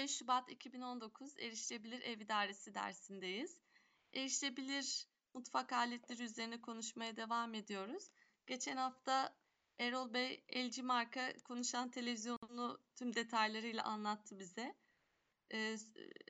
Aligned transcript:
15 0.00 0.16
Şubat 0.16 0.50
2019 0.50 1.38
Erişilebilir 1.38 2.00
Ev 2.00 2.20
İdaresi 2.20 2.74
dersindeyiz. 2.74 3.58
Erişilebilir 4.12 5.06
mutfak 5.34 5.72
aletleri 5.72 6.22
üzerine 6.22 6.60
konuşmaya 6.60 7.16
devam 7.16 7.54
ediyoruz. 7.54 8.10
Geçen 8.46 8.76
hafta 8.76 9.36
Erol 9.78 10.14
Bey 10.14 10.44
LG 10.56 10.78
marka 10.82 11.32
konuşan 11.44 11.90
televizyonunu 11.90 12.78
tüm 12.96 13.14
detaylarıyla 13.14 13.84
anlattı 13.84 14.38
bize. 14.38 14.74
Ee, 15.52 15.76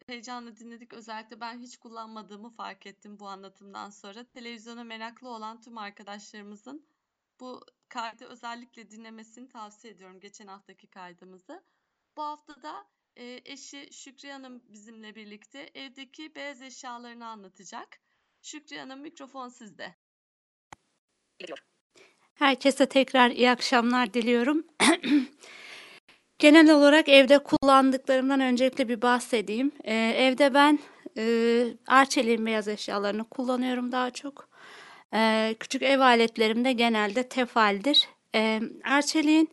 heyecanla 0.07 0.57
dinledik. 0.57 0.93
Özellikle 0.93 1.41
ben 1.41 1.59
hiç 1.59 1.77
kullanmadığımı 1.77 2.51
fark 2.51 2.87
ettim 2.87 3.19
bu 3.19 3.29
anlatımdan 3.29 3.91
sonra. 3.91 4.25
Televizyona 4.25 4.85
meraklı 4.85 5.29
olan 5.29 5.61
tüm 5.61 5.79
arkadaşlarımızın 5.79 6.87
bu 7.41 7.65
kaydı 7.89 8.25
özellikle 8.25 8.91
dinlemesini 8.91 9.49
tavsiye 9.49 9.93
ediyorum. 9.93 10.21
Geçen 10.21 10.47
haftaki 10.47 10.87
kaydımızı. 10.87 11.65
Bu 12.17 12.23
hafta 12.23 12.63
da 12.63 12.87
e, 13.17 13.41
eşi 13.45 13.89
Şükriye 13.93 14.33
Hanım 14.33 14.63
bizimle 14.69 15.15
birlikte 15.15 15.71
evdeki 15.75 16.35
beyaz 16.35 16.63
eşyalarını 16.63 17.27
anlatacak. 17.27 18.01
Şükriye 18.43 18.81
Hanım 18.81 19.01
mikrofon 19.01 19.49
sizde. 19.49 19.95
Herkese 22.35 22.87
tekrar 22.87 23.31
iyi 23.31 23.51
akşamlar 23.51 24.15
diliyorum. 24.15 24.67
Genel 26.39 26.71
olarak 26.71 27.09
evde 27.09 27.39
kullandıklarımdan 27.39 28.41
öncelikle 28.41 28.89
bir 28.89 29.03
bahsedeyim. 29.03 29.73
Ee, 29.85 29.95
evde 29.95 30.55
ben 30.55 30.79
e, 31.19 31.65
Arçelik'in 31.87 32.47
beyaz 32.47 32.69
eşyalarını 32.69 33.25
kullanıyorum 33.25 33.93
daha 33.93 34.11
çok. 34.11 34.49
Ee, 35.15 35.57
küçük 35.61 35.83
ev 35.83 36.01
aletlerim 36.01 36.65
de 36.65 36.73
genelde 36.73 37.29
tefaldir. 37.29 38.09
Ee, 38.35 38.61
Arçelik'in 38.85 39.51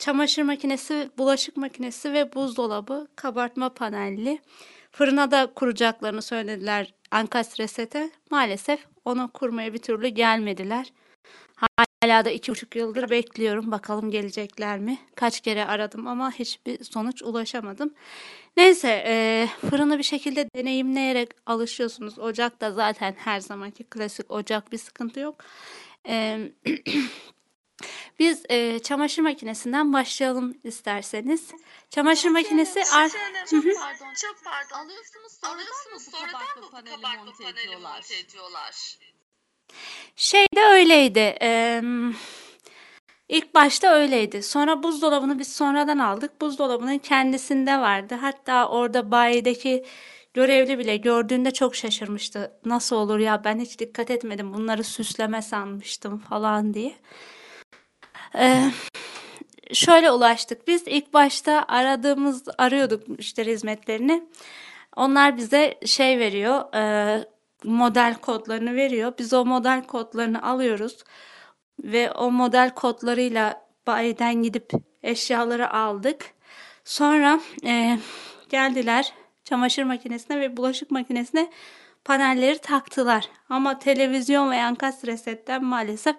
çamaşır 0.00 0.42
makinesi, 0.42 1.10
bulaşık 1.18 1.56
makinesi 1.56 2.12
ve 2.12 2.34
buzdolabı 2.34 3.08
kabartma 3.16 3.68
panelli. 3.74 4.38
Fırına 4.92 5.30
da 5.30 5.52
kuracaklarını 5.54 6.22
söylediler 6.22 6.94
Ankastresete. 7.10 8.10
Maalesef 8.30 8.86
onu 9.04 9.30
kurmaya 9.34 9.72
bir 9.72 9.78
türlü 9.78 10.08
gelmediler. 10.08 10.92
Hala 12.02 12.24
da 12.24 12.30
iki 12.30 12.52
buçuk 12.52 12.76
yıldır 12.76 13.10
bekliyorum. 13.10 13.70
Bakalım 13.70 14.10
gelecekler 14.10 14.78
mi? 14.78 14.98
Kaç 15.14 15.40
kere 15.40 15.64
aradım 15.64 16.06
ama 16.06 16.30
hiçbir 16.32 16.84
sonuç 16.84 17.22
ulaşamadım. 17.22 17.94
Neyse 18.56 19.04
e, 19.06 19.48
fırını 19.70 19.98
bir 19.98 20.02
şekilde 20.02 20.48
deneyimleyerek 20.56 21.30
alışıyorsunuz. 21.46 22.18
Ocak 22.18 22.60
da 22.60 22.72
zaten 22.72 23.14
her 23.18 23.40
zamanki 23.40 23.84
klasik 23.84 24.30
ocak 24.30 24.72
bir 24.72 24.78
sıkıntı 24.78 25.20
yok. 25.20 25.44
E, 26.08 26.38
Biz 28.18 28.42
e, 28.48 28.78
çamaşır 28.78 29.22
makinesinden 29.22 29.92
başlayalım 29.92 30.54
isterseniz. 30.64 31.48
Çamaşır 31.90 32.28
makinesi 32.28 32.80
ar- 32.80 33.08
Çok 33.08 33.64
pardon. 33.80 34.14
Çok 34.14 34.36
pardon. 34.44 34.84
Alıyorsunuz 34.84 35.32
sonradan 35.40 35.54
Alıyorsunuz 35.54 36.56
mı 36.56 36.62
bu 36.62 36.66
bu 36.66 36.70
paneli 36.70 36.90
kabartma 36.96 37.24
monte 37.24 37.44
paneli 37.44 37.60
ediyorlar? 37.60 37.94
monte 37.94 38.18
ediyorlar? 38.18 38.96
Şey 40.16 40.46
de 40.56 40.60
öyleydi. 40.64 41.36
E, 41.42 41.82
ilk 43.28 43.54
başta 43.54 43.94
öyleydi. 43.94 44.42
Sonra 44.42 44.82
buzdolabını 44.82 45.38
biz 45.38 45.52
sonradan 45.52 45.98
aldık. 45.98 46.40
Buzdolabının 46.40 46.98
kendisinde 46.98 47.78
vardı. 47.78 48.14
Hatta 48.20 48.68
orada 48.68 49.10
bayideki 49.10 49.84
görevli 50.34 50.78
bile 50.78 50.96
gördüğünde 50.96 51.50
çok 51.50 51.76
şaşırmıştı. 51.76 52.52
Nasıl 52.64 52.96
olur 52.96 53.18
ya 53.18 53.44
ben 53.44 53.58
hiç 53.60 53.78
dikkat 53.78 54.10
etmedim. 54.10 54.54
Bunları 54.54 54.84
süsleme 54.84 55.42
sanmıştım 55.42 56.18
falan 56.18 56.74
diye. 56.74 56.94
Ee, 58.34 58.70
şöyle 59.72 60.10
ulaştık. 60.10 60.68
Biz 60.68 60.82
ilk 60.86 61.14
başta 61.14 61.64
aradığımız 61.68 62.44
arıyorduk 62.58 63.08
müşteri 63.08 63.52
hizmetlerini. 63.52 64.24
Onlar 64.96 65.36
bize 65.36 65.78
şey 65.86 66.18
veriyor, 66.18 66.74
e, 66.74 67.24
model 67.64 68.14
kodlarını 68.14 68.74
veriyor. 68.74 69.12
Biz 69.18 69.32
o 69.32 69.44
model 69.44 69.86
kodlarını 69.86 70.42
alıyoruz 70.42 70.98
ve 71.84 72.12
o 72.12 72.30
model 72.30 72.74
kodlarıyla 72.74 73.66
bayiden 73.86 74.42
gidip 74.42 74.72
eşyaları 75.02 75.72
aldık. 75.72 76.24
Sonra 76.84 77.40
e, 77.64 77.98
geldiler 78.48 79.12
çamaşır 79.44 79.82
makinesine 79.82 80.40
ve 80.40 80.56
bulaşık 80.56 80.90
makinesine 80.90 81.50
panelleri 82.04 82.58
taktılar. 82.58 83.28
Ama 83.48 83.78
televizyon 83.78 84.50
ve 84.50 84.56
enkaz 84.56 85.00
setten 85.00 85.64
maalesef 85.64 86.16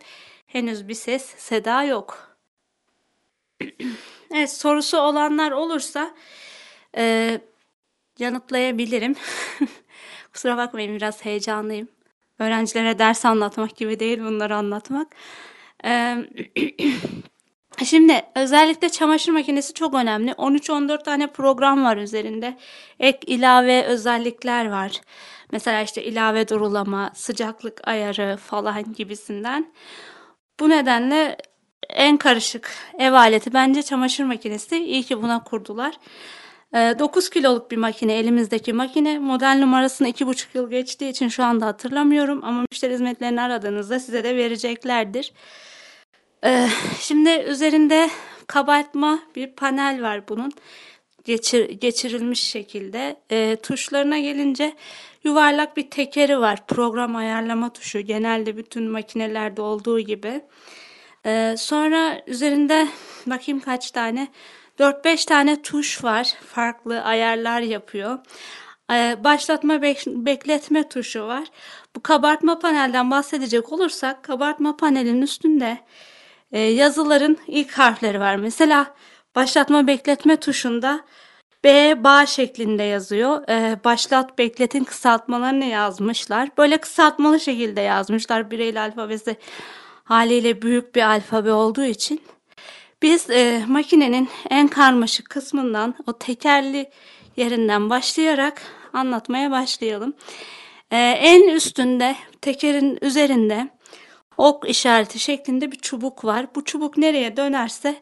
henüz 0.54 0.88
bir 0.88 0.94
ses 0.94 1.26
seda 1.38 1.84
yok. 1.84 2.38
evet 4.32 4.52
sorusu 4.52 4.98
olanlar 4.98 5.52
olursa 5.52 6.16
e, 6.98 7.38
yanıtlayabilirim. 8.20 9.16
Kusura 10.34 10.58
bakmayın 10.58 10.96
biraz 10.96 11.26
heyecanlıyım. 11.26 11.88
Öğrencilere 12.40 13.00
ders 13.00 13.26
anlatmak 13.26 13.76
gibi 13.76 14.00
değil 14.00 14.20
bunları 14.20 14.56
anlatmak. 14.56 15.08
Ee, 15.86 16.18
Şimdi 17.86 18.22
özellikle 18.36 18.90
çamaşır 18.90 19.32
makinesi 19.32 19.74
çok 19.74 19.94
önemli. 19.94 20.32
13-14 20.32 21.04
tane 21.04 21.28
program 21.28 21.84
var 21.84 21.98
üzerinde. 21.98 22.58
Ek 23.00 23.20
ilave 23.28 23.84
özellikler 23.84 24.70
var. 24.70 25.02
Mesela 25.52 25.82
işte 25.82 26.04
ilave 26.04 26.48
durulama, 26.48 27.12
sıcaklık 27.14 27.88
ayarı 27.88 28.38
falan 28.38 28.94
gibisinden. 28.94 29.74
Bu 30.60 30.70
nedenle 30.70 31.38
en 31.90 32.18
karışık 32.18 32.72
ev 33.00 33.14
aleti 33.14 33.54
bence 33.54 33.84
çamaşır 33.84 34.24
makinesi. 34.24 34.78
İyi 34.78 35.04
ki 35.04 35.22
buna 35.22 35.44
kurdular. 35.44 35.94
9 36.74 37.30
kiloluk 37.30 37.72
bir 37.72 37.78
makine 37.78 38.14
elimizdeki 38.14 38.74
makine. 38.74 39.20
Model 39.20 39.58
numarasını 39.60 40.10
2,5 40.10 40.46
yıl 40.54 40.70
geçtiği 40.70 41.10
için 41.10 41.28
şu 41.28 41.44
anda 41.44 41.66
hatırlamıyorum. 41.66 42.44
Ama 42.44 42.66
müşteri 42.72 42.94
hizmetlerini 42.94 43.42
aradığınızda 43.42 44.00
size 44.00 44.24
de 44.24 44.36
vereceklerdir. 44.36 45.34
Şimdi 47.00 47.30
üzerinde 47.30 48.10
kabartma 48.48 49.20
bir 49.36 49.48
panel 49.48 50.02
var 50.02 50.28
bunun. 50.30 50.52
Geçir, 51.24 51.70
geçirilmiş 51.70 52.44
şekilde. 52.44 53.16
E, 53.30 53.56
tuşlarına 53.56 54.20
gelince 54.20 54.76
yuvarlak 55.24 55.78
bir 55.78 55.90
tekeri 55.90 56.40
var. 56.40 56.68
Program 56.68 57.16
ayarlama 57.16 57.74
tuşu. 57.74 58.00
Genelde 58.00 58.58
bütün 58.58 58.84
makinelerde 58.84 59.62
olduğu 59.62 60.00
gibi. 60.00 60.42
E, 61.26 61.56
sonra 61.58 62.22
üzerinde 62.28 62.88
bakayım 63.26 63.60
kaç 63.60 63.92
tane 63.92 64.28
4-5 64.80 65.26
tane 65.26 65.62
tuş 65.62 66.04
var. 66.04 66.34
Farklı 66.46 67.02
ayarlar 67.02 67.62
yapıyor. 67.62 68.20
Ee, 68.92 69.18
başlatma 69.24 69.82
bekletme 70.06 70.90
tuşu 70.90 71.28
var. 71.28 71.48
Bu 71.96 72.02
kabartma 72.02 72.60
panelden 72.60 73.12
bahsedecek 73.12 73.72
olursak 73.72 74.24
kabartma 74.24 74.78
panelin 74.78 75.22
üstünde 75.22 75.78
e, 76.52 76.60
yazıların 76.60 77.38
ilk 77.48 77.72
harfleri 77.72 78.20
var. 78.20 78.36
Mesela 78.36 78.96
başlatma 79.36 79.88
bekletme 79.88 80.38
tuşunda 80.38 81.06
B, 81.64 81.96
ba 82.04 82.26
şeklinde 82.26 82.84
yazıyor. 82.84 83.44
Ee, 83.50 83.80
başlat 83.84 84.38
bekletin 84.38 84.84
kısaltmalarını 84.84 85.66
yazmışlar. 85.66 86.50
Böyle 86.58 86.78
kısaltmalı 86.78 87.40
şekilde 87.40 87.82
yazmışlar. 87.82 88.52
Bireyli 88.52 88.80
alfabesi 88.80 89.38
haliyle 90.04 90.62
büyük 90.62 90.96
bir 90.96 91.02
alfabe 91.02 91.52
olduğu 91.52 91.84
için. 91.84 92.22
Biz 93.02 93.30
e, 93.30 93.64
makinenin 93.68 94.30
en 94.50 94.68
karmaşık 94.68 95.30
kısmından 95.30 95.96
o 96.08 96.18
tekerli 96.18 96.90
yerinden 97.38 97.90
başlayarak 97.90 98.62
anlatmaya 98.94 99.52
başlayalım. 99.52 100.14
E, 100.92 100.98
en 100.98 101.50
üstünde 101.50 102.16
tekerin 102.42 102.98
üzerinde 103.02 103.70
ok 104.38 104.70
işareti 104.70 105.20
şeklinde 105.20 105.72
bir 105.72 105.78
çubuk 105.78 106.26
var. 106.26 106.46
Bu 106.56 106.64
çubuk 106.64 106.98
nereye 106.98 107.38
dönerse 107.38 108.02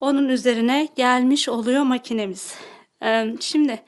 onun 0.00 0.28
üzerine 0.28 0.88
gelmiş 0.96 1.48
oluyor 1.48 1.82
makinemiz. 1.82 2.54
E, 3.02 3.26
şimdi 3.40 3.84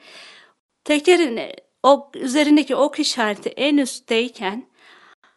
tekerin 0.83 1.39
ok, 1.83 2.15
üzerindeki 2.15 2.75
ok 2.75 2.99
işareti 2.99 3.49
en 3.49 3.77
üstteyken 3.77 4.71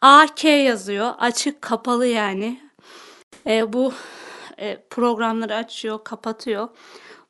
AK 0.01 0.45
yazıyor. 0.45 1.15
Açık 1.19 1.63
kapalı 1.63 2.07
yani. 2.07 2.61
E, 3.47 3.73
bu 3.73 3.93
e, 4.59 4.87
programları 4.91 5.55
açıyor, 5.55 6.05
kapatıyor. 6.05 6.69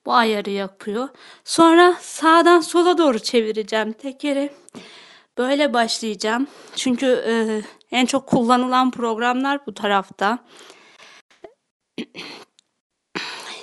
Bu 0.07 0.15
ayarı 0.15 0.51
yapıyor. 0.51 1.09
Sonra 1.45 1.97
sağdan 2.01 2.61
sola 2.61 2.99
doğru 2.99 3.19
çevireceğim 3.19 3.93
tekeri. 3.93 4.53
Böyle 5.39 5.73
başlayacağım. 5.73 6.47
Çünkü 6.77 7.07
e, 7.07 7.63
en 7.91 8.07
çok 8.07 8.27
kullanılan 8.27 8.91
programlar 8.91 9.67
bu 9.67 9.75
tarafta. 9.75 10.39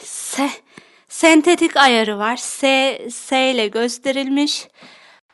Se, 0.01 0.49
sentetik 1.21 1.77
ayarı 1.77 2.17
var. 2.17 2.37
S, 2.37 2.99
S 3.11 3.51
ile 3.51 3.67
gösterilmiş. 3.67 4.67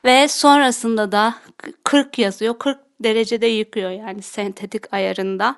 Ve 0.06 0.28
sonrasında 0.28 1.12
da 1.12 1.36
40 1.84 2.20
yazıyor. 2.20 2.60
40 2.60 2.80
derecede 3.04 3.48
yıkıyor 3.48 3.92
yani 3.92 4.22
sentetik 4.22 4.94
ayarında. 4.94 5.56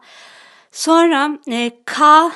Sonra 0.72 1.40
e, 1.52 1.72
K 1.86 2.32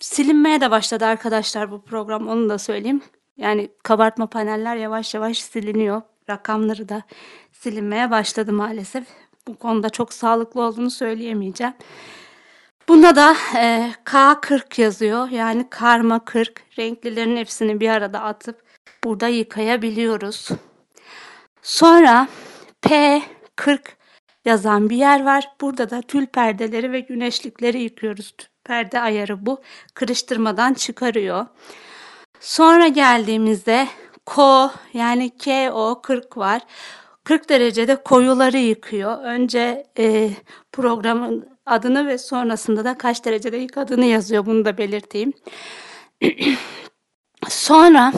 silinmeye 0.00 0.60
de 0.60 0.70
başladı 0.70 1.04
arkadaşlar 1.04 1.70
bu 1.70 1.84
program 1.84 2.28
onu 2.28 2.48
da 2.48 2.58
söyleyeyim. 2.58 3.02
Yani 3.36 3.68
kabartma 3.82 4.26
paneller 4.26 4.76
yavaş 4.76 5.14
yavaş 5.14 5.38
siliniyor. 5.38 6.02
Rakamları 6.30 6.88
da 6.88 7.02
silinmeye 7.52 8.10
başladı 8.10 8.52
maalesef. 8.52 9.06
Bu 9.48 9.58
konuda 9.58 9.90
çok 9.90 10.12
sağlıklı 10.12 10.62
olduğunu 10.62 10.90
söyleyemeyeceğim. 10.90 11.74
Bunda 12.88 13.16
da 13.16 13.36
e, 13.56 13.92
K40 14.04 14.80
yazıyor. 14.80 15.28
Yani 15.28 15.66
karma 15.70 16.24
40. 16.24 16.78
Renklilerin 16.78 17.36
hepsini 17.36 17.80
bir 17.80 17.88
arada 17.88 18.20
atıp 18.20 18.62
burada 19.04 19.28
yıkayabiliyoruz. 19.28 20.48
Sonra 21.62 22.28
P40 22.82 23.80
yazan 24.44 24.90
bir 24.90 24.96
yer 24.96 25.24
var. 25.24 25.50
Burada 25.60 25.90
da 25.90 26.00
tül 26.00 26.26
perdeleri 26.26 26.92
ve 26.92 27.00
güneşlikleri 27.00 27.82
yıkıyoruz. 27.82 28.34
Perde 28.64 29.00
ayarı 29.00 29.46
bu. 29.46 29.62
Kırıştırmadan 29.94 30.74
çıkarıyor. 30.74 31.46
Sonra 32.40 32.88
geldiğimizde 32.88 33.88
Ko 34.26 34.70
yani 34.92 35.30
KO 35.38 36.02
40 36.02 36.36
var. 36.36 36.62
40 37.24 37.48
derecede 37.48 37.96
koyuları 37.96 38.58
yıkıyor. 38.58 39.18
Önce 39.18 39.86
e, 39.98 40.30
programın 40.72 41.48
adını 41.66 42.06
ve 42.06 42.18
sonrasında 42.18 42.84
da 42.84 42.98
kaç 42.98 43.24
derecede 43.24 43.56
yıkadığını 43.56 44.04
yazıyor. 44.04 44.46
Bunu 44.46 44.64
da 44.64 44.78
belirteyim. 44.78 45.32
Sonra 47.48 48.12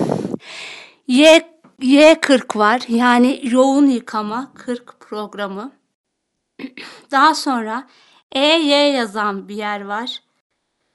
Y 1.06 1.56
Y40 1.80 2.58
var. 2.58 2.82
Yani 2.88 3.40
yoğun 3.42 3.86
yıkama 3.86 4.52
40 4.54 5.00
programı. 5.00 5.72
Daha 7.10 7.34
sonra 7.34 7.88
EY 8.32 8.92
yazan 8.92 9.48
bir 9.48 9.54
yer 9.54 9.84
var. 9.84 10.22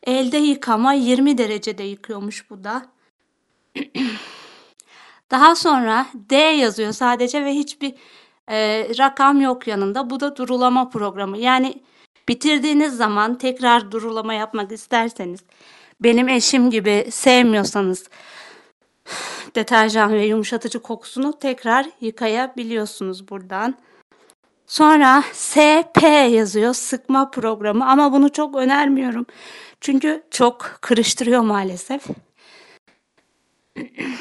Elde 0.04 0.38
yıkama 0.38 0.94
20 0.94 1.38
derecede 1.38 1.84
yıkıyormuş 1.84 2.50
bu 2.50 2.64
da. 2.64 2.86
Daha 5.32 5.56
sonra 5.56 6.06
D 6.14 6.36
yazıyor 6.36 6.92
sadece 6.92 7.46
ve 7.46 7.54
hiçbir 7.54 7.94
e, 8.50 8.88
rakam 9.00 9.42
yok 9.42 9.68
yanında. 9.68 10.10
Bu 10.10 10.20
da 10.20 10.36
durulama 10.36 10.90
programı. 10.90 11.38
Yani 11.38 11.82
bitirdiğiniz 12.30 12.98
zaman 12.98 13.38
tekrar 13.38 13.92
durulama 13.92 14.34
yapmak 14.34 14.72
isterseniz, 14.72 15.40
benim 16.00 16.30
eşim 16.30 16.72
gibi 16.72 17.08
sevmiyorsanız 17.12 18.10
deterjan 19.56 20.14
ve 20.14 20.26
yumuşatıcı 20.26 20.80
kokusunu 20.80 21.40
tekrar 21.40 21.90
yıkayabiliyorsunuz 22.02 23.30
buradan. 23.30 23.76
Sonra 24.68 25.24
SP 25.50 26.04
yazıyor 26.30 26.74
sıkma 26.74 27.32
programı 27.32 27.90
ama 27.90 28.14
bunu 28.14 28.32
çok 28.32 28.56
önermiyorum. 28.56 29.26
Çünkü 29.82 30.24
çok 30.32 30.78
kırıştırıyor 30.82 31.42
maalesef. 31.42 32.02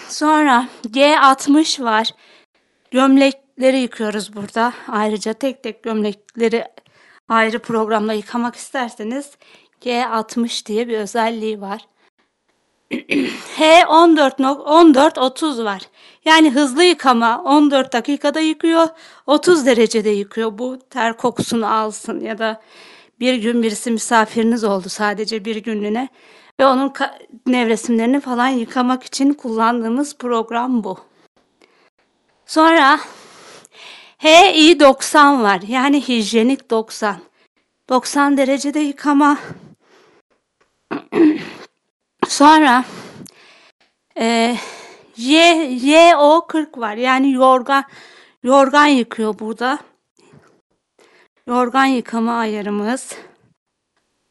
Sonra 0.08 0.69
G60 0.87 1.85
var. 1.85 2.11
Gömlekleri 2.91 3.79
yıkıyoruz 3.79 4.37
burada. 4.37 4.73
Ayrıca 4.88 5.32
tek 5.32 5.62
tek 5.62 5.82
gömlekleri 5.82 6.64
ayrı 7.29 7.58
programla 7.58 8.12
yıkamak 8.12 8.56
isterseniz 8.56 9.31
G60 9.82 10.67
diye 10.67 10.88
bir 10.88 10.99
özelliği 10.99 11.61
var. 11.61 11.87
H14 13.58 14.61
14 14.62 15.19
30 15.19 15.64
var. 15.64 15.82
Yani 16.25 16.50
hızlı 16.50 16.85
yıkama 16.85 17.43
14 17.43 17.93
dakikada 17.93 18.41
yıkıyor, 18.41 18.88
30 19.26 19.67
derecede 19.67 20.11
yıkıyor. 20.11 20.58
Bu 20.58 20.79
ter 20.91 21.17
kokusunu 21.17 21.75
alsın 21.75 22.20
ya 22.20 22.38
da 22.38 22.62
bir 23.20 23.35
gün 23.35 23.62
birisi 23.62 23.91
misafiriniz 23.91 24.64
oldu 24.64 24.88
sadece 24.88 25.44
bir 25.44 25.56
günlüğüne 25.56 26.08
ve 26.60 26.66
onun 26.66 26.92
nevresimlerini 27.46 28.20
falan 28.20 28.48
yıkamak 28.48 29.02
için 29.02 29.32
kullandığımız 29.32 30.16
program 30.16 30.84
bu. 30.84 30.98
Sonra 32.46 33.00
HI 34.18 34.80
90 34.80 35.42
var. 35.42 35.60
Yani 35.68 36.08
hijyenik 36.08 36.70
90. 36.70 37.16
90 37.88 38.36
derecede 38.36 38.80
yıkama. 38.80 39.38
Sonra 42.28 42.84
e, 44.18 44.56
Y, 45.16 45.38
YO 45.82 46.46
40 46.48 46.78
var. 46.78 46.96
Yani 46.96 47.32
yorgan 47.32 47.84
yorgan 48.42 48.86
yıkıyor 48.86 49.38
burada. 49.38 49.78
Yorgan 51.46 51.84
yıkama 51.84 52.38
ayarımız. 52.38 53.14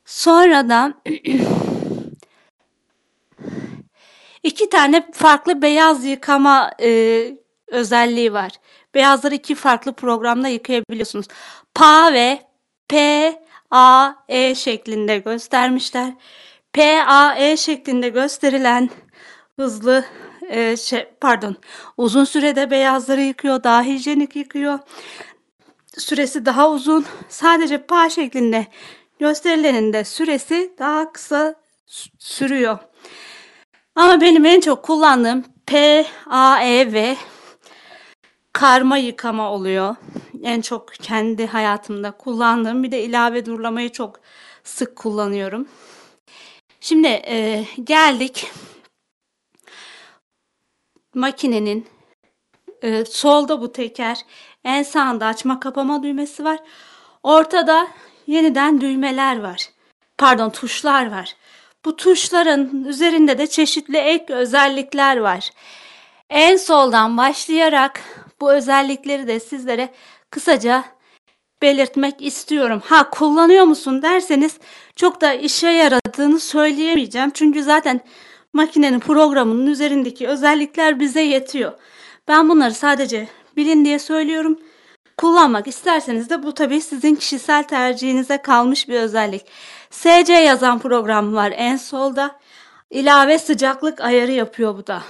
Sonradan 0.05 0.95
iki 4.44 4.69
tane 4.69 5.07
farklı 5.12 5.62
beyaz 5.62 6.06
yıkama 6.06 6.71
e, 6.81 7.21
özelliği 7.68 8.33
var. 8.33 8.51
Beyazları 8.94 9.36
iki 9.36 9.56
farklı 9.56 9.94
programda 9.94 10.47
yıkayabiliyorsunuz. 10.47 11.27
PA 11.75 12.13
ve 12.13 12.41
PAE 12.89 14.56
şeklinde 14.56 15.18
göstermişler. 15.18 16.13
PAE 16.74 17.57
şeklinde 17.57 18.09
gösterilen 18.09 18.89
hızlı 19.56 20.06
e, 20.50 20.77
şey, 20.77 21.07
pardon 21.21 21.57
uzun 21.97 22.24
sürede 22.24 22.71
beyazları 22.71 23.21
yıkıyor, 23.21 23.63
daha 23.63 23.83
hijyenik 23.83 24.36
yıkıyor. 24.36 24.80
Süresi 25.97 26.45
daha 26.45 26.71
uzun. 26.71 27.06
Sadece 27.30 27.77
PA 27.86 28.09
şeklinde 28.09 28.68
gösterilenin 29.19 29.94
de 29.94 30.03
süresi 30.03 30.74
daha 30.80 31.12
kısa 31.12 31.56
sürüyor. 32.19 32.77
Ama 34.00 34.22
benim 34.22 34.46
en 34.46 34.60
çok 34.60 34.84
kullandığım 34.84 35.46
PAE 35.68 36.94
ve 36.94 37.18
karma 38.54 38.98
yıkama 38.98 39.51
oluyor. 39.51 39.96
En 40.44 40.62
çok 40.62 40.94
kendi 40.94 41.48
hayatımda 41.48 42.12
kullandığım 42.12 42.84
bir 42.84 42.92
de 42.92 43.04
ilave 43.04 43.46
durulamayı 43.46 43.92
çok 43.92 44.19
sık 44.63 44.96
kullanıyorum. 44.96 45.68
Şimdi 46.80 47.07
e, 47.07 47.66
geldik 47.84 48.51
makinenin 51.16 51.88
e, 52.81 53.06
solda 53.06 53.62
bu 53.62 53.72
teker 53.72 54.18
en 54.63 54.84
sağında 54.84 55.25
açma 55.25 55.60
kapama 55.60 56.04
düğmesi 56.04 56.44
var. 56.44 56.60
Ortada 57.24 57.88
yeniden 58.28 58.81
düğmeler 58.81 59.40
var. 59.40 59.69
Pardon 60.18 60.50
tuşlar 60.50 61.12
var. 61.12 61.36
Bu 61.85 61.95
tuşların 61.95 62.83
üzerinde 62.83 63.37
de 63.37 63.47
çeşitli 63.47 63.97
ek 63.97 64.33
özellikler 64.33 65.17
var. 65.17 65.49
En 66.29 66.55
soldan 66.55 67.17
başlayarak 67.17 68.01
bu 68.41 68.53
özellikleri 68.53 69.27
de 69.27 69.39
sizlere 69.39 69.89
kısaca 70.29 70.83
belirtmek 71.62 72.21
istiyorum. 72.21 72.81
Ha 72.86 73.09
kullanıyor 73.09 73.63
musun 73.65 74.01
derseniz 74.01 74.57
çok 74.95 75.21
da 75.21 75.33
işe 75.33 75.67
yaradığını 75.67 76.39
söyleyemeyeceğim. 76.39 77.31
Çünkü 77.33 77.63
zaten 77.63 78.01
makinenin 78.53 79.00
programının 79.00 79.67
üzerindeki 79.67 80.27
özellikler 80.27 81.00
bize 81.00 81.21
yetiyor. 81.21 81.74
Ben 82.27 82.50
bunları 82.50 82.74
sadece 82.74 83.27
bilin 83.57 83.86
diye 83.86 84.00
söylüyorum. 84.00 84.59
Kullanmak 85.17 85.67
isterseniz 85.67 86.29
de 86.29 86.43
bu 86.43 86.53
tabii 86.53 86.81
sizin 86.81 87.15
kişisel 87.15 87.63
tercihinize 87.63 88.38
kalmış 88.38 88.89
bir 88.89 88.95
özellik. 88.95 89.45
SC 89.89 90.34
yazan 90.34 90.79
program 90.79 91.36
var 91.36 91.53
en 91.55 91.77
solda. 91.77 92.39
İlave 92.89 93.39
sıcaklık 93.39 94.01
ayarı 94.01 94.31
yapıyor 94.31 94.77
bu 94.77 94.88
da. 94.88 95.03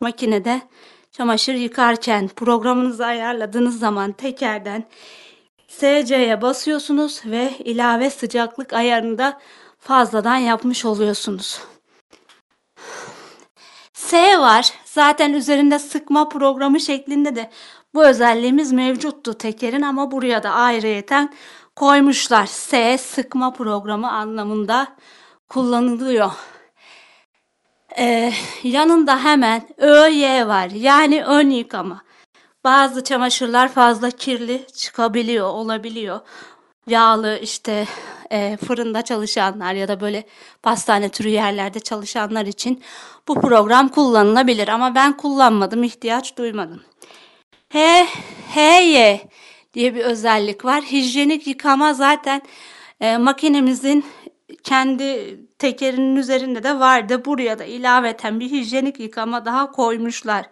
Makinede 0.00 0.60
çamaşır 1.12 1.54
yıkarken 1.54 2.28
programınızı 2.28 3.06
ayarladığınız 3.06 3.78
zaman 3.78 4.12
tekerden 4.12 4.84
SC'ye 5.68 6.42
basıyorsunuz 6.42 7.22
ve 7.26 7.54
ilave 7.58 8.10
sıcaklık 8.10 8.72
ayarını 8.72 9.18
da 9.18 9.40
fazladan 9.78 10.36
yapmış 10.36 10.84
oluyorsunuz. 10.84 11.60
S 13.92 14.38
var. 14.38 14.72
Zaten 14.84 15.32
üzerinde 15.32 15.78
sıkma 15.78 16.28
programı 16.28 16.80
şeklinde 16.80 17.36
de 17.36 17.50
bu 17.94 18.04
özelliğimiz 18.06 18.72
mevcuttu 18.72 19.38
tekerin 19.38 19.82
ama 19.82 20.10
buraya 20.10 20.42
da 20.42 20.50
ayrıyeten 20.50 21.34
koymuşlar. 21.80 22.46
S 22.46 22.98
sıkma 22.98 23.52
programı 23.52 24.10
anlamında 24.10 24.96
kullanılıyor. 25.48 26.30
Ee, 27.98 28.32
yanında 28.62 29.24
hemen 29.24 29.68
ÖY 29.78 30.46
var. 30.46 30.70
Yani 30.70 31.24
ön 31.24 31.50
yıkama. 31.50 32.02
Bazı 32.64 33.04
çamaşırlar 33.04 33.68
fazla 33.72 34.10
kirli 34.10 34.66
çıkabiliyor, 34.76 35.46
olabiliyor. 35.46 36.20
Yağlı 36.86 37.38
işte 37.42 37.86
e, 38.30 38.56
fırında 38.56 39.02
çalışanlar 39.02 39.74
ya 39.74 39.88
da 39.88 40.00
böyle 40.00 40.26
pastane 40.62 41.08
türü 41.08 41.28
yerlerde 41.28 41.80
çalışanlar 41.80 42.46
için 42.46 42.82
bu 43.28 43.40
program 43.40 43.88
kullanılabilir 43.88 44.68
ama 44.68 44.94
ben 44.94 45.16
kullanmadım, 45.16 45.82
ihtiyaç 45.82 46.36
duymadım. 46.38 46.82
H, 47.68 48.06
HY 48.54 49.20
diye 49.74 49.94
bir 49.94 50.00
özellik 50.00 50.64
var. 50.64 50.82
Hijyenik 50.82 51.46
yıkama 51.46 51.94
zaten 51.94 52.42
e, 53.00 53.16
makinemizin 53.16 54.04
kendi 54.62 55.38
tekerinin 55.58 56.16
üzerinde 56.16 56.62
de 56.62 56.78
vardı. 56.78 57.24
Buraya 57.24 57.58
da 57.58 57.64
ilaveten 57.64 58.40
bir 58.40 58.50
hijyenik 58.50 59.00
yıkama 59.00 59.44
daha 59.44 59.72
koymuşlar. 59.72 60.46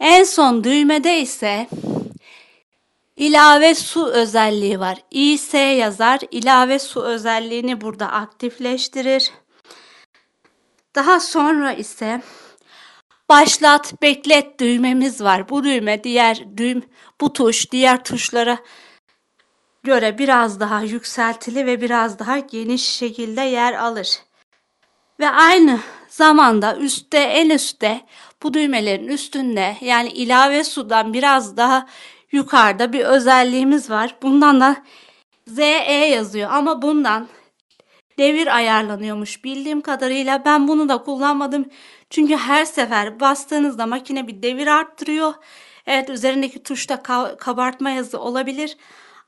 En 0.00 0.24
son 0.24 0.64
düğmede 0.64 1.20
ise 1.20 1.68
ilave 3.16 3.74
su 3.74 4.06
özelliği 4.06 4.80
var. 4.80 4.98
İS 5.10 5.54
yazar. 5.54 6.20
ilave 6.30 6.78
su 6.78 7.02
özelliğini 7.02 7.80
burada 7.80 8.12
aktifleştirir. 8.12 9.30
Daha 10.94 11.20
sonra 11.20 11.72
ise 11.72 12.22
başlat, 13.32 14.02
beklet 14.02 14.60
düğmemiz 14.60 15.20
var. 15.20 15.48
Bu 15.48 15.64
düğme 15.64 16.04
diğer 16.04 16.44
düğüm, 16.56 16.82
bu 17.20 17.32
tuş 17.32 17.72
diğer 17.72 18.04
tuşlara 18.04 18.58
göre 19.82 20.18
biraz 20.18 20.60
daha 20.60 20.82
yükseltili 20.82 21.66
ve 21.66 21.80
biraz 21.80 22.18
daha 22.18 22.38
geniş 22.38 22.84
şekilde 22.84 23.40
yer 23.40 23.72
alır. 23.72 24.18
Ve 25.20 25.28
aynı 25.28 25.80
zamanda 26.08 26.76
üstte 26.76 27.18
en 27.18 27.50
üstte 27.50 28.00
bu 28.42 28.54
düğmelerin 28.54 29.08
üstünde 29.08 29.76
yani 29.80 30.08
ilave 30.08 30.64
sudan 30.64 31.14
biraz 31.14 31.56
daha 31.56 31.86
yukarıda 32.32 32.92
bir 32.92 33.04
özelliğimiz 33.04 33.90
var. 33.90 34.16
Bundan 34.22 34.60
da 34.60 34.76
ZE 35.46 35.64
yazıyor 35.92 36.50
ama 36.50 36.82
bundan 36.82 37.28
devir 38.18 38.56
ayarlanıyormuş. 38.56 39.44
Bildiğim 39.44 39.80
kadarıyla 39.80 40.44
ben 40.44 40.68
bunu 40.68 40.88
da 40.88 40.98
kullanmadım. 40.98 41.66
Çünkü 42.12 42.36
her 42.36 42.64
sefer 42.64 43.20
bastığınızda 43.20 43.86
makine 43.86 44.28
bir 44.28 44.42
devir 44.42 44.66
arttırıyor. 44.66 45.34
Evet 45.86 46.10
üzerindeki 46.10 46.62
tuşta 46.62 47.02
kabartma 47.36 47.90
yazı 47.90 48.20
olabilir. 48.20 48.76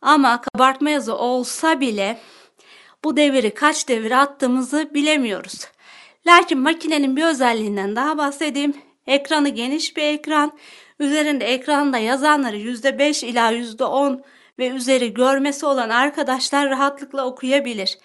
Ama 0.03 0.41
kabartma 0.41 0.91
yazı 0.91 1.17
olsa 1.17 1.81
bile 1.81 2.19
bu 3.05 3.17
deviri 3.17 3.55
kaç 3.55 3.89
devir 3.89 4.11
attığımızı 4.23 4.91
bilemiyoruz. 4.95 5.69
Lakin 6.27 6.59
makinenin 6.59 7.17
bir 7.17 7.25
özelliğinden 7.25 7.97
daha 7.97 8.19
bahsedeyim. 8.19 8.75
Ekranı 9.07 9.49
geniş 9.49 9.97
bir 9.97 10.03
ekran. 10.03 10.59
Üzerinde 10.99 11.45
ekranda 11.45 11.99
yazanları 11.99 12.57
%5 12.57 13.27
ila 13.27 13.53
%10 13.53 14.23
ve 14.59 14.69
üzeri 14.69 15.15
görmesi 15.15 15.67
olan 15.67 15.89
arkadaşlar 15.91 16.71
rahatlıkla 16.71 17.27
okuyabilir. 17.27 17.99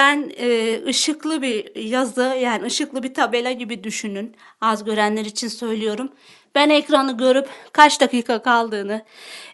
Ben 0.00 0.32
e, 0.36 0.80
ışıklı 0.86 1.42
bir 1.42 1.76
yazı 1.76 2.20
yani 2.22 2.64
ışıklı 2.66 3.02
bir 3.02 3.14
tabela 3.14 3.52
gibi 3.52 3.84
düşünün. 3.84 4.36
Az 4.60 4.84
görenler 4.84 5.24
için 5.24 5.48
söylüyorum. 5.48 6.12
Ben 6.54 6.70
ekranı 6.70 7.16
görüp 7.16 7.48
kaç 7.72 8.00
dakika 8.00 8.42
kaldığını, 8.42 9.04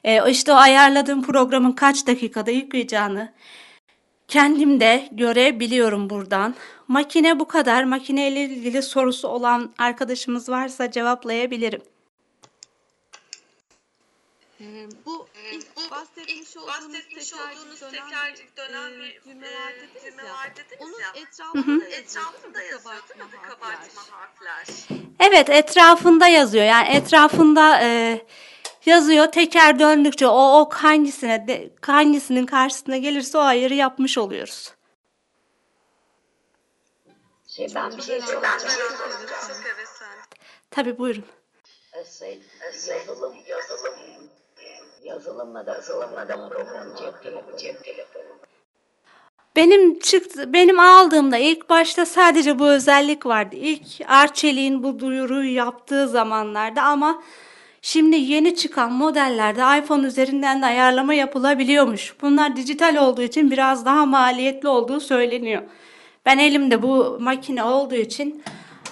e, 0.04 0.30
işte 0.30 0.52
o 0.52 0.54
ayarladığım 0.54 1.22
programın 1.22 1.72
kaç 1.72 2.06
dakikada 2.06 2.50
yıkayacağını 2.50 3.32
kendim 4.28 4.80
de 4.80 5.08
görebiliyorum 5.12 6.10
buradan. 6.10 6.54
Makine 6.88 7.40
bu 7.40 7.48
kadar. 7.48 7.84
Makine 7.84 8.28
ile 8.28 8.44
ilgili 8.44 8.82
sorusu 8.82 9.28
olan 9.28 9.72
arkadaşımız 9.78 10.48
varsa 10.48 10.90
cevaplayabilirim. 10.90 11.82
Ee, 14.60 14.64
bu 15.06 15.25
ilk 15.52 15.76
bu 15.76 15.90
bahsetmiş 15.90 16.56
olduğunuz 16.56 16.68
bahsetmiş 16.68 17.32
olduğunuz 17.32 17.80
tekercik 17.80 18.56
dönen 18.56 18.92
bir 18.92 19.14
e, 19.14 19.20
cümle 19.24 19.46
var 19.50 19.76
dediniz 19.76 20.00
cümle 20.04 20.26
ya. 20.26 20.36
Onun 20.80 21.00
ya. 21.00 21.12
etrafında, 21.14 21.66
hı 21.66 21.84
etrafında 21.84 22.62
yazıyor 22.62 23.02
değil 23.08 23.20
mi 23.20 23.26
bu 23.32 23.48
kabartma 23.48 24.02
harfler? 24.10 24.66
Evet 25.20 25.50
etrafında 25.50 26.28
yazıyor. 26.28 26.64
Yani 26.64 26.88
etrafında 26.88 27.80
e, 27.82 28.20
yazıyor. 28.86 29.26
Teker 29.26 29.78
döndükçe 29.78 30.26
o 30.26 30.60
ok 30.60 30.74
hangisine 30.74 31.48
de, 31.48 31.70
hangisinin 31.86 32.46
karşısına 32.46 32.96
gelirse 32.96 33.38
o 33.38 33.40
ayarı 33.40 33.74
yapmış 33.74 34.18
oluyoruz. 34.18 34.72
Şey 37.56 37.68
ben 37.74 37.96
bir 37.96 38.02
şey 38.02 38.20
Tabii 40.70 40.98
buyurun. 40.98 41.24
Şey, 42.18 42.42
yazılım, 42.88 43.36
yazılım 43.48 43.94
Yazılımla 45.06 45.66
da 45.66 45.75
yazılımla 45.75 46.28
da 46.28 46.36
cep 46.98 47.22
telefonu. 47.22 47.56
Cep 47.56 47.84
telefonu. 47.84 48.22
Benim 49.56 49.98
çıktı 49.98 50.52
benim 50.52 50.80
aldığımda 50.80 51.36
ilk 51.36 51.70
başta 51.70 52.06
sadece 52.06 52.58
bu 52.58 52.68
özellik 52.68 53.26
vardı. 53.26 53.56
İlk 53.56 53.86
Arçelik'in 54.08 54.82
bu 54.82 54.98
duyuruyu 54.98 55.54
yaptığı 55.54 56.08
zamanlarda 56.08 56.82
ama 56.82 57.22
şimdi 57.82 58.16
yeni 58.16 58.56
çıkan 58.56 58.92
modellerde 58.92 59.78
iPhone 59.78 60.06
üzerinden 60.06 60.62
de 60.62 60.66
ayarlama 60.66 61.14
yapılabiliyormuş. 61.14 62.14
Bunlar 62.22 62.56
dijital 62.56 62.96
olduğu 62.96 63.22
için 63.22 63.50
biraz 63.50 63.84
daha 63.84 64.06
maliyetli 64.06 64.68
olduğu 64.68 65.00
söyleniyor. 65.00 65.62
Ben 66.25 66.38
elimde 66.38 66.82
bu 66.82 67.18
makine 67.20 67.62
olduğu 67.62 67.94
için 67.94 68.42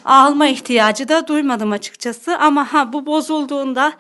alma 0.05 0.47
ihtiyacı 0.47 1.09
da 1.09 1.29
duymadım 1.29 1.73
açıkçası 1.73 2.37
ama 2.39 2.73
ha 2.73 2.93
bu 2.93 3.07
bozulduğunda 3.07 3.93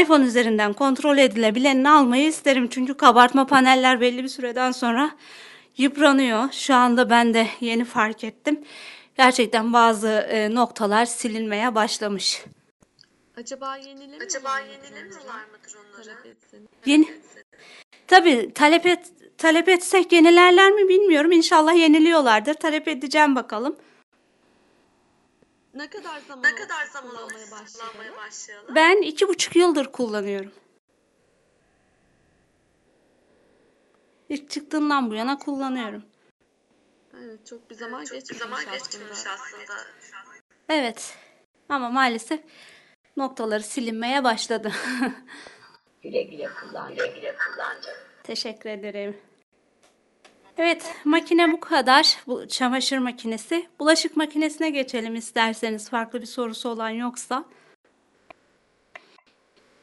iPhone 0.00 0.24
üzerinden 0.24 0.72
kontrol 0.72 1.18
edilebilenini 1.18 1.90
almayı 1.90 2.26
isterim. 2.26 2.68
Çünkü 2.68 2.94
kabartma 2.94 3.46
paneller 3.46 4.00
belli 4.00 4.22
bir 4.22 4.28
süreden 4.28 4.72
sonra 4.72 5.10
yıpranıyor. 5.76 6.52
Şu 6.52 6.74
anda 6.74 7.10
ben 7.10 7.34
de 7.34 7.46
yeni 7.60 7.84
fark 7.84 8.24
ettim. 8.24 8.64
Gerçekten 9.16 9.72
bazı 9.72 10.08
e, 10.08 10.54
noktalar 10.54 11.04
silinmeye 11.04 11.74
başlamış. 11.74 12.44
Acaba 13.36 13.76
yenilemiyorlar 13.76 14.26
Acaba 14.26 14.58
yenilemiyorlar 14.58 15.44
mıdır 15.52 15.76
onları? 15.76 16.36
Yeni 16.86 17.08
Tabii 18.06 18.52
talep 18.54 18.86
et 18.86 19.12
talep 19.38 19.68
etsek 19.68 20.12
yenilerler 20.12 20.72
mi 20.72 20.88
bilmiyorum. 20.88 21.32
İnşallah 21.32 21.74
yeniliyorlardır. 21.74 22.54
Talep 22.54 22.88
edeceğim 22.88 23.36
bakalım. 23.36 23.76
Ne 25.74 25.90
kadar 25.90 26.20
zaman 26.28 26.42
ne 26.42 26.54
kadar 26.54 26.86
zaman 26.86 27.10
kullanmaya 27.10 27.50
başlayalım? 27.50 28.16
başlayalım? 28.16 28.74
Ben 28.74 29.02
iki 29.02 29.28
buçuk 29.28 29.56
yıldır 29.56 29.92
kullanıyorum. 29.92 30.52
İlk 34.28 34.50
çıktığından 34.50 35.10
bu 35.10 35.14
yana 35.14 35.38
kullanıyorum. 35.38 36.04
Evet, 37.22 37.46
çok 37.46 37.70
bir 37.70 37.74
zaman 37.74 38.04
çok 38.04 38.12
geçmiş, 38.14 38.30
bir 38.30 38.44
zaman 38.44 38.56
aslında. 38.56 38.76
geçmiş 38.76 39.26
aslında. 39.26 39.80
Evet. 40.68 41.16
Ama 41.68 41.90
maalesef 41.90 42.40
noktaları 43.16 43.62
silinmeye 43.62 44.24
başladı. 44.24 44.72
güle 46.02 46.22
güle 46.22 46.48
kullan, 46.60 46.94
güle 46.94 47.06
güle 47.06 47.36
kullan 47.36 47.76
Teşekkür 48.22 48.70
ederim. 48.70 49.16
Evet, 50.58 50.94
makine 51.04 51.52
bu 51.52 51.60
kadar. 51.60 52.16
Bu 52.26 52.48
çamaşır 52.48 52.98
makinesi. 52.98 53.66
Bulaşık 53.78 54.16
makinesine 54.16 54.70
geçelim 54.70 55.14
isterseniz. 55.14 55.90
Farklı 55.90 56.20
bir 56.20 56.26
sorusu 56.26 56.68
olan 56.68 56.88
yoksa. 56.88 57.44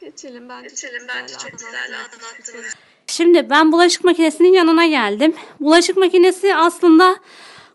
Geçelim 0.02 0.50
bence. 0.50 0.68
Geçelim 0.68 1.08
bence 1.08 1.34
çok 1.34 1.52
güzel 1.52 1.86
anlattınız. 1.86 2.76
Şimdi 3.08 3.50
ben 3.50 3.72
bulaşık 3.72 4.04
makinesinin 4.04 4.54
yanına 4.54 4.86
geldim. 4.86 5.36
Bulaşık 5.60 5.98
makinesi 5.98 6.56
aslında 6.56 7.16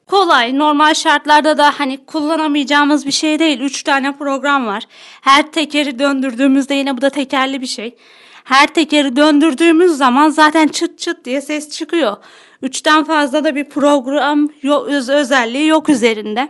kolay. 0.06 0.58
Normal 0.58 0.94
şartlarda 0.94 1.58
da 1.58 1.80
hani 1.80 2.06
kullanamayacağımız 2.06 3.06
bir 3.06 3.12
şey 3.12 3.38
değil. 3.38 3.60
Üç 3.60 3.82
tane 3.82 4.16
program 4.16 4.66
var. 4.66 4.86
Her 5.20 5.52
tekeri 5.52 5.98
döndürdüğümüzde 5.98 6.74
yine 6.74 6.96
bu 6.96 7.00
da 7.00 7.10
tekerli 7.10 7.60
bir 7.60 7.66
şey. 7.66 7.96
Her 8.44 8.66
tekeri 8.66 9.16
döndürdüğümüz 9.16 9.92
zaman 9.92 10.28
zaten 10.28 10.68
çıt 10.68 10.98
çıt 10.98 11.24
diye 11.24 11.40
ses 11.40 11.70
çıkıyor. 11.70 12.16
Üçten 12.62 13.04
fazla 13.04 13.44
da 13.44 13.54
bir 13.54 13.64
program 13.64 14.48
yok, 14.62 14.88
özelliği 14.88 15.66
yok 15.66 15.88
üzerinde. 15.88 16.48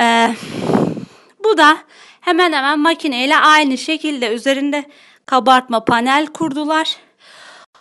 Ee, 0.00 0.34
bu 1.44 1.58
da 1.58 1.76
hemen 2.20 2.52
hemen 2.52 2.78
makineyle 2.78 3.36
aynı 3.36 3.78
şekilde 3.78 4.34
üzerinde 4.34 4.84
kabartma 5.26 5.84
panel 5.84 6.26
kurdular. 6.26 6.96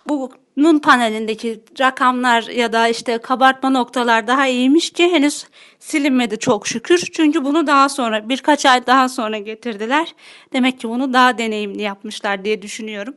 Bunun 0.10 0.79
panelindeki 0.79 1.60
rakamlar 1.79 2.44
ya 2.44 2.74
da 2.74 2.88
işte 2.88 3.17
kabartma 3.17 3.70
noktalar 3.70 4.27
daha 4.27 4.48
iyiymiş 4.48 4.89
ki 4.89 5.12
henüz 5.12 5.46
silinmedi 5.79 6.39
çok 6.39 6.67
şükür. 6.67 7.10
Çünkü 7.13 7.46
bunu 7.46 7.67
daha 7.67 7.89
sonra 7.89 8.29
birkaç 8.29 8.65
ay 8.65 8.88
daha 8.88 9.10
sonra 9.10 9.38
getirdiler. 9.38 10.15
Demek 10.53 10.79
ki 10.79 10.89
bunu 10.89 11.13
daha 11.13 11.38
deneyimli 11.38 11.82
yapmışlar 11.82 12.46
diye 12.46 12.62
düşünüyorum. 12.62 13.13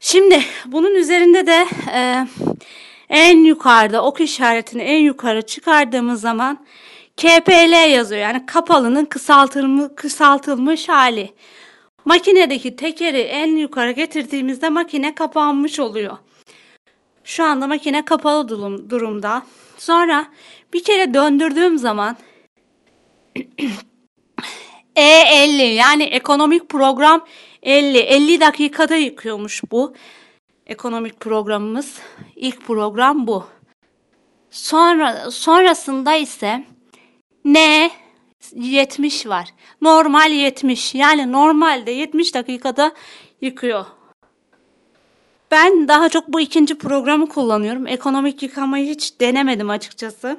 Şimdi 0.00 0.42
bunun 0.66 0.94
üzerinde 0.94 1.46
de 1.46 1.66
e, 1.94 2.26
en 3.08 3.44
yukarıda 3.44 4.04
ok 4.04 4.20
işaretini 4.20 4.82
en 4.82 5.00
yukarı 5.00 5.42
çıkardığımız 5.42 6.20
zaman 6.20 6.66
KPL 7.16 7.90
yazıyor. 7.90 8.20
Yani 8.20 8.46
kapalının 8.46 9.04
kısaltılmış, 9.04 9.86
kısaltılmış 9.96 10.88
hali. 10.88 11.32
Makinedeki 12.04 12.76
tekeri 12.76 13.20
en 13.20 13.56
yukarı 13.56 13.90
getirdiğimizde 13.90 14.68
makine 14.68 15.14
kapanmış 15.14 15.80
oluyor. 15.80 16.16
Şu 17.24 17.44
anda 17.44 17.66
makine 17.66 18.04
kapalı 18.04 18.48
durum, 18.48 18.90
durumda. 18.90 19.42
Sonra 19.78 20.26
bir 20.72 20.84
kere 20.84 21.14
döndürdüğüm 21.14 21.78
zaman 21.78 22.16
E50 24.96 25.62
yani 25.62 26.02
ekonomik 26.02 26.68
program 26.68 27.26
50 27.62 27.98
50 27.98 28.40
dakikada 28.40 28.96
yıkıyormuş 28.96 29.62
bu 29.70 29.94
ekonomik 30.66 31.20
programımız. 31.20 31.98
İlk 32.36 32.66
program 32.66 33.26
bu. 33.26 33.44
Sonra 34.50 35.30
sonrasında 35.30 36.14
ise 36.14 36.64
N 37.44 37.90
70 38.54 39.26
var. 39.26 39.48
Normal 39.80 40.32
70. 40.32 40.94
Yani 40.94 41.32
normalde 41.32 41.90
70 41.90 42.34
dakikada 42.34 42.92
yıkıyor. 43.40 43.86
Ben 45.50 45.88
daha 45.88 46.08
çok 46.08 46.28
bu 46.28 46.40
ikinci 46.40 46.78
programı 46.78 47.28
kullanıyorum. 47.28 47.86
Ekonomik 47.86 48.42
yıkamayı 48.42 48.86
hiç 48.90 49.20
denemedim 49.20 49.70
açıkçası. 49.70 50.36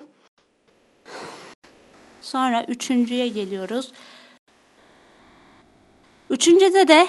Sonra 2.22 2.66
üçüncüye 2.68 3.28
geliyoruz. 3.28 3.92
Üçüncüde 6.30 6.88
de 6.88 7.08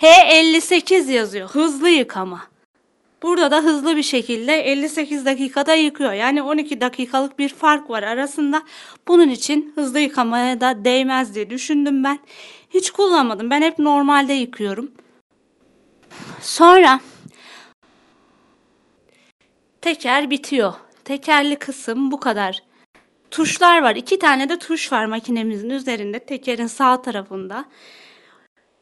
H58 0.00 1.10
yazıyor. 1.10 1.48
Hızlı 1.48 1.88
yıkama. 1.88 2.42
Burada 3.22 3.50
da 3.50 3.56
hızlı 3.56 3.96
bir 3.96 4.02
şekilde 4.02 4.52
58 4.52 5.26
dakikada 5.26 5.74
yıkıyor. 5.74 6.12
Yani 6.12 6.42
12 6.42 6.80
dakikalık 6.80 7.38
bir 7.38 7.48
fark 7.48 7.90
var 7.90 8.02
arasında. 8.02 8.62
Bunun 9.08 9.28
için 9.28 9.72
hızlı 9.74 10.00
yıkamaya 10.00 10.60
da 10.60 10.84
değmez 10.84 11.34
diye 11.34 11.50
düşündüm 11.50 12.04
ben. 12.04 12.18
Hiç 12.70 12.90
kullanmadım. 12.90 13.50
Ben 13.50 13.62
hep 13.62 13.78
normalde 13.78 14.32
yıkıyorum. 14.32 14.90
Sonra 16.40 17.00
teker 19.80 20.30
bitiyor. 20.30 20.74
Tekerli 21.04 21.56
kısım 21.56 22.10
bu 22.10 22.20
kadar. 22.20 22.62
Tuşlar 23.30 23.82
var. 23.82 23.96
İki 23.96 24.18
tane 24.18 24.48
de 24.48 24.58
tuş 24.58 24.92
var 24.92 25.04
makinemizin 25.04 25.70
üzerinde. 25.70 26.18
Tekerin 26.18 26.66
sağ 26.66 27.02
tarafında. 27.02 27.64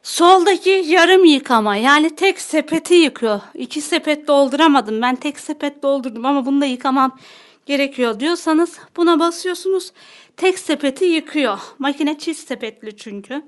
Soldaki 0.09 0.71
yarım 0.71 1.25
yıkama 1.25 1.77
yani 1.77 2.17
tek 2.17 2.41
sepeti 2.41 2.95
yıkıyor. 2.95 3.41
İki 3.55 3.81
sepet 3.81 4.29
dolduramadım. 4.29 5.03
Ben 5.03 5.17
tek 5.17 5.41
sepet 5.41 5.83
doldurdum 5.83 6.27
ama 6.27 6.47
bunu 6.47 6.61
da 6.61 6.65
yıkamam 6.65 7.19
gerekiyor 7.67 8.21
diyorsanız 8.21 8.79
buna 8.97 9.19
basıyorsunuz. 9.19 9.93
Tek 10.37 10.59
sepeti 10.59 11.05
yıkıyor. 11.05 11.59
Makine 11.79 12.19
çift 12.19 12.49
sepetli 12.49 12.97
çünkü. 12.97 13.43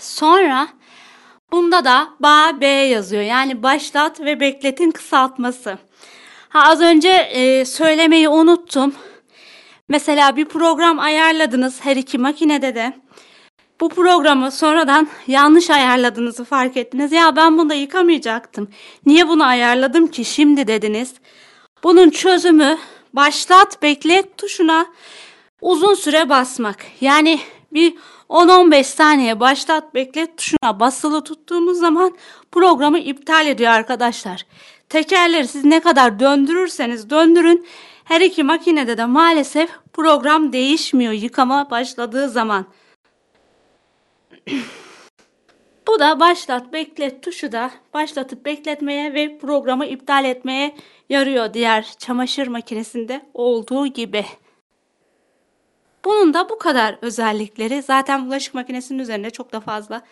Sonra 0.00 0.68
bunda 1.52 1.84
da 1.84 2.08
ba 2.20 2.60
B 2.60 2.66
yazıyor. 2.66 3.22
Yani 3.22 3.62
başlat 3.62 4.20
ve 4.20 4.40
bekletin 4.40 4.90
kısaltması. 4.90 5.78
Ha 6.48 6.62
az 6.62 6.80
önce 6.80 7.08
e, 7.10 7.64
söylemeyi 7.64 8.28
unuttum. 8.28 8.94
Mesela 9.88 10.36
bir 10.36 10.44
program 10.44 10.98
ayarladınız 10.98 11.84
her 11.84 11.96
iki 11.96 12.18
makinede 12.18 12.74
de. 12.74 13.05
Bu 13.80 13.88
programı 13.88 14.52
sonradan 14.52 15.08
yanlış 15.26 15.70
ayarladığınızı 15.70 16.44
fark 16.44 16.76
ettiniz. 16.76 17.12
Ya 17.12 17.36
ben 17.36 17.58
bunu 17.58 17.70
da 17.70 17.74
yıkamayacaktım. 17.74 18.68
Niye 19.06 19.28
bunu 19.28 19.44
ayarladım 19.44 20.06
ki 20.06 20.24
şimdi 20.24 20.66
dediniz. 20.66 21.14
Bunun 21.84 22.10
çözümü 22.10 22.78
başlat 23.12 23.82
beklet 23.82 24.38
tuşuna 24.38 24.86
uzun 25.60 25.94
süre 25.94 26.28
basmak. 26.28 26.86
Yani 27.00 27.40
bir 27.72 27.94
10-15 28.28 28.84
saniye 28.84 29.40
başlat 29.40 29.94
beklet 29.94 30.38
tuşuna 30.38 30.80
basılı 30.80 31.24
tuttuğumuz 31.24 31.78
zaman 31.78 32.16
programı 32.52 32.98
iptal 32.98 33.46
ediyor 33.46 33.72
arkadaşlar. 33.72 34.46
Tekerleri 34.88 35.48
siz 35.48 35.64
ne 35.64 35.80
kadar 35.80 36.20
döndürürseniz 36.20 37.10
döndürün 37.10 37.66
her 38.04 38.20
iki 38.20 38.42
makinede 38.42 38.98
de 38.98 39.04
maalesef 39.04 39.70
program 39.92 40.52
değişmiyor 40.52 41.12
yıkama 41.12 41.70
başladığı 41.70 42.28
zaman. 42.28 42.66
Bu 45.86 46.00
da 46.00 46.20
başlat 46.20 46.72
beklet 46.72 47.22
tuşu 47.22 47.52
da 47.52 47.70
başlatıp 47.94 48.44
bekletmeye 48.44 49.14
ve 49.14 49.38
programı 49.38 49.86
iptal 49.86 50.24
etmeye 50.24 50.76
yarıyor 51.08 51.54
diğer 51.54 51.94
çamaşır 51.98 52.46
makinesinde 52.46 53.26
olduğu 53.34 53.86
gibi. 53.86 54.24
Bunun 56.04 56.34
da 56.34 56.48
bu 56.48 56.58
kadar 56.58 56.98
özellikleri. 57.02 57.82
Zaten 57.82 58.26
bulaşık 58.26 58.54
makinesinin 58.54 58.98
üzerinde 58.98 59.30
çok 59.30 59.52
da 59.52 59.60
fazla 59.60 60.02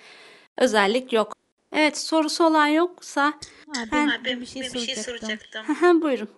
özellik 0.58 1.12
yok. 1.12 1.36
Evet 1.72 1.98
sorusu 1.98 2.44
olan 2.44 2.66
yoksa 2.66 3.34
Abi, 3.68 3.92
ben 3.92 4.10
ben 4.24 4.40
bir 4.40 4.46
şey 4.46 4.62
soracaktım. 4.96 6.02
buyurun. 6.02 6.28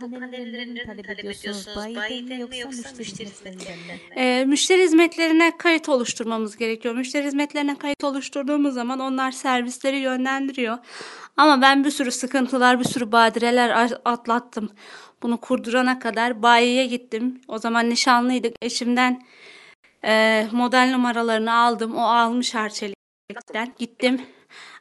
Bu 0.00 0.10
panelleri 0.10 0.66
mi 0.66 0.82
talep 0.86 1.10
ediyorsunuz? 1.10 1.66
Bayiden 1.76 2.48
mi 2.48 2.58
yoksa 2.58 2.90
müşteri 2.98 3.28
hizmetlerinden 3.28 3.96
mi? 3.96 4.16
Ee, 4.16 4.44
müşteri 4.44 4.82
hizmetlerine 4.82 5.56
kayıt 5.58 5.88
oluşturmamız 5.88 6.56
gerekiyor. 6.56 6.94
Müşteri 6.94 7.26
hizmetlerine 7.26 7.78
kayıt 7.78 8.04
oluşturduğumuz 8.04 8.74
zaman 8.74 9.00
onlar 9.00 9.32
servisleri 9.32 9.96
yönlendiriyor. 9.96 10.78
Ama 11.36 11.62
ben 11.62 11.84
bir 11.84 11.90
sürü 11.90 12.10
sıkıntılar, 12.10 12.80
bir 12.80 12.84
sürü 12.84 13.12
badireler 13.12 13.92
atlattım. 14.04 14.70
Bunu 15.22 15.36
kurdurana 15.40 15.98
kadar 15.98 16.42
bayiye 16.42 16.86
gittim. 16.86 17.40
O 17.48 17.58
zaman 17.58 17.90
nişanlıydık. 17.90 18.54
Eşimden 18.62 19.22
e, 20.04 20.46
model 20.52 20.90
numaralarını 20.92 21.54
aldım. 21.54 21.96
O 21.96 22.02
almış 22.02 22.54
Arçelik'ten. 22.54 23.03
Gittim. 23.78 24.20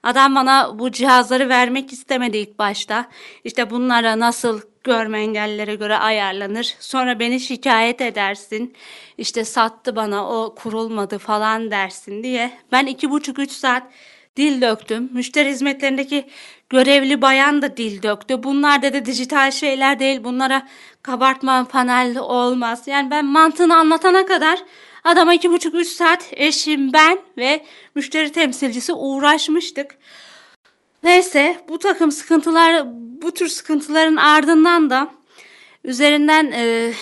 Adam 0.04 0.36
bana 0.36 0.80
bu 0.80 0.92
cihazları 0.92 1.50
vermek 1.50 1.94
istemedi 1.94 2.38
ilk 2.38 2.60
başta. 2.60 3.10
İşte 3.44 3.70
bunlara 3.70 4.20
nasıl 4.20 4.62
görme 4.84 5.20
engellilere 5.22 5.76
göre 5.76 5.98
ayarlanır. 5.98 6.76
Sonra 6.80 7.20
beni 7.20 7.40
şikayet 7.40 8.02
edersin. 8.02 8.74
İşte 9.18 9.46
sattı 9.46 9.96
bana 9.96 10.30
o 10.30 10.56
kurulmadı 10.56 11.18
falan 11.18 11.72
dersin 11.72 12.24
diye. 12.24 12.52
Ben 12.72 12.86
iki 12.86 13.12
buçuk 13.12 13.40
üç 13.40 13.52
saat 13.52 13.84
dil 14.36 14.62
döktüm. 14.62 15.10
Müşteri 15.14 15.50
hizmetlerindeki 15.50 16.26
görevli 16.70 17.22
bayan 17.22 17.62
da 17.62 17.78
dil 17.78 18.04
döktü. 18.04 18.44
Bunlar 18.44 18.82
dedi 18.82 19.06
dijital 19.06 19.52
şeyler 19.52 20.00
değil. 20.00 20.24
Bunlara 20.24 20.68
kabartma 21.02 21.66
panel 21.66 22.18
olmaz. 22.18 22.88
Yani 22.88 23.12
ben 23.12 23.26
mantığını 23.26 23.76
anlatana 23.76 24.26
kadar 24.26 24.60
adama 25.04 25.34
iki 25.34 25.52
buçuk 25.52 25.76
üç 25.76 25.88
saat 25.88 26.30
eşim 26.32 26.94
ben 26.94 27.20
ve 27.38 27.66
müşteri 27.96 28.32
temsilcisi 28.32 28.94
uğraşmıştık. 28.94 29.98
Neyse 31.04 31.58
bu 31.70 31.80
takım 31.80 32.12
sıkıntılar 32.12 32.84
bu 33.22 33.34
tür 33.34 33.48
sıkıntıların 33.48 34.16
ardından 34.16 34.90
da 34.90 35.12
üzerinden 35.84 36.52
e, 36.52 36.94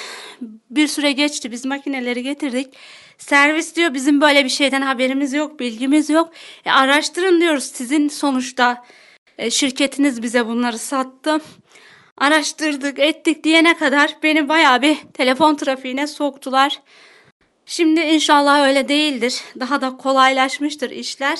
bir 0.69 0.87
süre 0.87 1.11
geçti 1.11 1.51
biz 1.51 1.65
makineleri 1.65 2.23
getirdik. 2.23 2.73
Servis 3.17 3.75
diyor 3.75 3.93
bizim 3.93 4.21
böyle 4.21 4.45
bir 4.45 4.49
şeyden 4.49 4.81
haberimiz 4.81 5.33
yok 5.33 5.59
bilgimiz 5.59 6.09
yok. 6.09 6.33
E, 6.65 6.71
araştırın 6.71 7.41
diyoruz 7.41 7.63
sizin 7.63 8.07
sonuçta 8.07 8.85
e, 9.37 9.51
şirketiniz 9.51 10.21
bize 10.21 10.47
bunları 10.47 10.77
sattı. 10.77 11.41
Araştırdık 12.17 12.99
ettik 12.99 13.43
diyene 13.43 13.77
kadar 13.77 14.15
beni 14.23 14.49
bayağı 14.49 14.81
bir 14.81 14.97
telefon 15.13 15.55
trafiğine 15.55 16.07
soktular. 16.07 16.81
Şimdi 17.71 17.99
inşallah 17.99 18.67
öyle 18.67 18.87
değildir. 18.87 19.41
Daha 19.59 19.81
da 19.81 19.97
kolaylaşmıştır 19.97 20.89
işler 20.89 21.39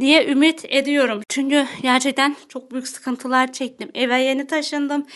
diye 0.00 0.26
ümit 0.26 0.64
ediyorum. 0.68 1.22
Çünkü 1.28 1.66
gerçekten 1.82 2.36
çok 2.48 2.72
büyük 2.72 2.88
sıkıntılar 2.88 3.52
çektim. 3.52 3.90
Eve 3.94 4.20
yeni 4.20 4.46
taşındım. 4.46 5.06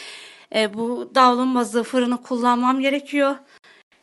E, 0.54 0.74
bu 0.74 1.10
davlumbazı 1.14 1.82
fırını 1.82 2.22
kullanmam 2.22 2.80
gerekiyor. 2.80 3.36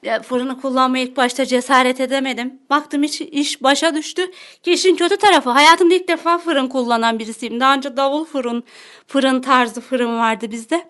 Ya, 0.04 0.22
fırını 0.22 0.62
kullanmaya 0.62 1.04
ilk 1.04 1.18
başta 1.18 1.46
cesaret 1.46 2.00
edemedim. 2.00 2.60
Baktım 2.70 3.04
hiç 3.04 3.22
iş 3.22 3.64
başa 3.64 3.96
düştü. 3.96 4.32
Ki 4.64 4.72
işin 4.72 4.96
kötü 4.96 5.18
tarafı 5.18 5.50
hayatımda 5.50 5.94
ilk 5.94 6.08
defa 6.08 6.38
fırın 6.38 6.68
kullanan 6.68 7.20
birisiyim. 7.20 7.60
Daha 7.60 7.76
önce 7.76 7.98
davul 7.98 8.26
fırın, 8.26 8.64
fırın 9.08 9.42
tarzı 9.42 9.82
fırın 9.82 10.18
vardı 10.18 10.52
bizde. 10.52 10.88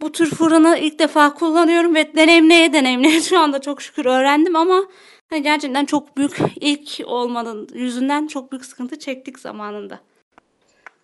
Bu 0.00 0.12
tür 0.12 0.30
fırını 0.30 0.78
ilk 0.78 0.98
defa 0.98 1.34
kullanıyorum 1.34 1.94
ve 1.94 2.14
deneyimleye 2.16 2.72
deneyimleye 2.72 3.20
şu 3.22 3.38
anda 3.38 3.60
çok 3.60 3.82
şükür 3.82 4.06
öğrendim 4.06 4.56
ama 4.56 4.84
hani 5.30 5.42
gerçekten 5.42 5.84
çok 5.84 6.16
büyük 6.16 6.38
ilk 6.56 7.00
olmanın 7.06 7.68
yüzünden 7.74 8.26
çok 8.26 8.52
büyük 8.52 8.64
sıkıntı 8.64 8.98
çektik 8.98 9.38
zamanında. 9.38 10.00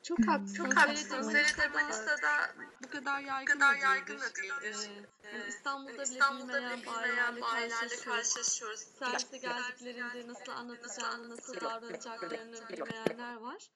Çok 0.03 0.27
haklısınız. 0.27 0.57
Çok 0.57 0.77
haklısınız. 0.77 1.33
TRT 1.33 1.75
Manisa'da 1.75 2.55
bu 2.85 2.89
kadar 2.89 3.21
yaygın, 3.21 3.53
kadar 3.53 3.75
yaygın 3.75 4.19
da 4.19 4.35
değildir. 4.35 4.91
Yani 5.25 5.45
İstanbul'da 5.49 5.93
bile 5.93 6.03
İstanbul'da 6.03 6.55
bilmeyen 6.55 6.79
bile 6.79 6.87
bilmeyen 6.87 7.03
bayilerle 7.03 7.43
bayilerle 7.43 7.97
karşılaşıyoruz. 8.05 8.81
Servise 8.99 9.39
geldiklerinde 9.39 10.29
nasıl 10.29 10.53
anlatacağını, 10.53 11.31
nasıl 11.31 11.55
davranacaklarını 11.61 12.57
bilmeyenler 12.69 13.37
var. 13.37 13.71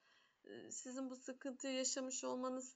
Ee, 0.45 0.71
Sizin 0.71 1.11
bu 1.11 1.17
sıkıntıyı 1.17 1.75
yaşamış 1.75 2.25
olmanız 2.25 2.75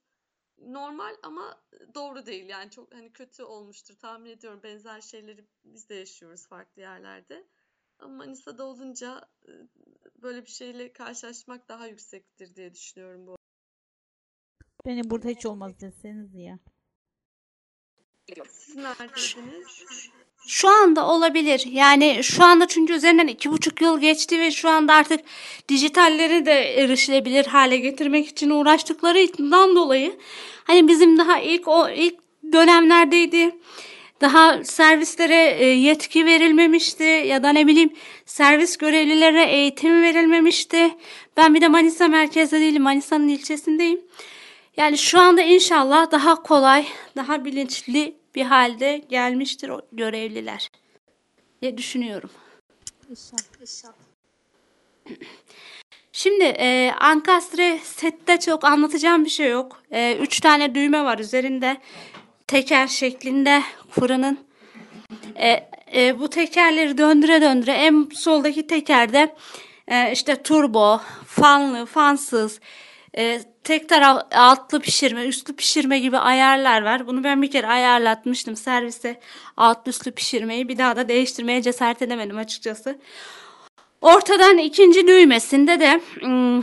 normal 0.62 1.16
ama 1.22 1.62
doğru 1.94 2.26
değil. 2.26 2.48
Yani 2.48 2.70
çok 2.70 2.94
hani 2.94 3.12
kötü 3.12 3.42
olmuştur 3.42 3.94
tahmin 3.94 4.30
ediyorum. 4.30 4.60
Benzer 4.62 5.00
şeyleri 5.00 5.44
biz 5.64 5.88
de 5.88 5.94
yaşıyoruz 5.94 6.46
farklı 6.46 6.82
yerlerde. 6.82 7.46
Ama 7.98 8.14
Manisa'da 8.14 8.64
olunca 8.64 9.28
böyle 10.22 10.44
bir 10.44 10.50
şeyle 10.50 10.92
karşılaşmak 10.92 11.68
daha 11.68 11.86
yüksektir 11.86 12.54
diye 12.54 12.74
düşünüyorum 12.74 13.26
bu. 13.26 13.36
Beni 14.86 15.10
burada 15.10 15.28
hiç 15.28 15.46
olmaz 15.46 15.80
deseniz 15.80 16.34
ya. 16.34 16.58
Siz 18.48 18.76
neredeydiniz? 18.76 19.84
Şu 20.46 20.68
anda 20.68 21.06
olabilir. 21.06 21.66
Yani 21.72 22.20
şu 22.22 22.44
anda 22.44 22.66
çünkü 22.66 22.92
üzerinden 22.92 23.26
iki 23.26 23.50
buçuk 23.50 23.80
yıl 23.80 24.00
geçti 24.00 24.40
ve 24.40 24.50
şu 24.50 24.68
anda 24.68 24.94
artık 24.94 25.20
dijitalleri 25.68 26.46
de 26.46 26.52
erişilebilir 26.52 27.46
hale 27.46 27.76
getirmek 27.76 28.28
için 28.28 28.50
uğraştıklarından 28.50 29.76
dolayı 29.76 30.16
hani 30.64 30.88
bizim 30.88 31.18
daha 31.18 31.38
ilk 31.38 31.68
o 31.68 31.90
ilk 31.90 32.14
dönemlerdeydi. 32.52 33.56
Daha 34.20 34.64
servislere 34.64 35.56
e, 35.58 35.64
yetki 35.64 36.26
verilmemişti 36.26 37.02
ya 37.02 37.42
da 37.42 37.50
ne 37.50 37.66
bileyim 37.66 37.92
servis 38.26 38.76
görevlilerine 38.76 39.52
eğitim 39.52 40.02
verilmemişti. 40.02 40.90
Ben 41.36 41.54
bir 41.54 41.60
de 41.60 41.68
Manisa 41.68 42.08
merkezde 42.08 42.60
değilim. 42.60 42.82
Manisa'nın 42.82 43.28
ilçesindeyim. 43.28 44.00
Yani 44.76 44.98
şu 44.98 45.20
anda 45.20 45.42
inşallah 45.42 46.10
daha 46.10 46.42
kolay, 46.42 46.86
daha 47.16 47.44
bilinçli 47.44 48.21
bir 48.34 48.44
halde 48.44 49.04
gelmiştir 49.08 49.70
görevliler 49.92 50.70
diye 51.62 51.78
düşünüyorum. 51.78 52.30
İnşallah. 53.10 53.92
Şimdi 56.12 56.44
e, 56.44 56.92
Ankastre 57.00 57.78
sette 57.82 58.40
çok 58.40 58.64
anlatacağım 58.64 59.24
bir 59.24 59.30
şey 59.30 59.50
yok. 59.50 59.82
E, 59.90 60.16
üç 60.16 60.40
tane 60.40 60.74
düğme 60.74 61.04
var 61.04 61.18
üzerinde. 61.18 61.76
Teker 62.46 62.86
şeklinde 62.86 63.62
fırının. 63.90 64.38
E, 65.36 65.70
e, 65.94 66.18
bu 66.18 66.30
tekerleri 66.30 66.98
döndüre 66.98 67.42
döndüre 67.42 67.72
en 67.72 68.08
soldaki 68.14 68.66
tekerde 68.66 69.34
e, 69.88 70.12
işte 70.12 70.42
turbo, 70.42 71.00
fanlı, 71.26 71.86
fansız, 71.86 72.60
e, 73.16 73.40
tek 73.64 73.88
taraf 73.88 74.22
altlı 74.34 74.80
pişirme, 74.80 75.24
üstlü 75.24 75.56
pişirme 75.56 75.98
gibi 75.98 76.18
ayarlar 76.18 76.82
var. 76.82 77.06
Bunu 77.06 77.24
ben 77.24 77.42
bir 77.42 77.50
kere 77.50 77.66
ayarlatmıştım 77.66 78.56
servise 78.56 79.20
altlı 79.56 79.90
üstlü 79.90 80.12
pişirmeyi. 80.12 80.68
Bir 80.68 80.78
daha 80.78 80.96
da 80.96 81.08
değiştirmeye 81.08 81.62
cesaret 81.62 82.02
edemedim 82.02 82.38
açıkçası. 82.38 82.98
Ortadan 84.00 84.58
ikinci 84.58 85.06
düğmesinde 85.06 85.80
de 85.80 86.00
hmm, 86.20 86.62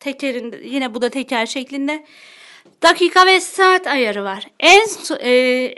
tekerin 0.00 0.54
yine 0.64 0.94
bu 0.94 1.02
da 1.02 1.08
teker 1.08 1.46
şeklinde 1.46 2.04
dakika 2.82 3.26
ve 3.26 3.40
saat 3.40 3.86
ayarı 3.86 4.24
var. 4.24 4.46
En 4.60 4.86
e, 5.20 5.30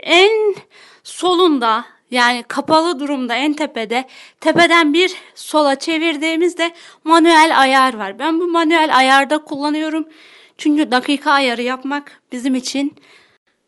en 0.03 0.55
solunda 1.03 1.85
yani 2.11 2.43
kapalı 2.43 2.99
durumda 2.99 3.35
en 3.35 3.53
tepede 3.53 4.05
tepeden 4.39 4.93
bir 4.93 5.15
sola 5.35 5.75
çevirdiğimizde 5.79 6.71
manuel 7.03 7.59
ayar 7.59 7.93
var. 7.93 8.19
Ben 8.19 8.39
bu 8.39 8.47
manuel 8.47 8.97
ayarda 8.97 9.37
kullanıyorum. 9.37 10.07
Çünkü 10.57 10.91
dakika 10.91 11.31
ayarı 11.31 11.61
yapmak 11.61 12.21
bizim 12.31 12.55
için 12.55 12.95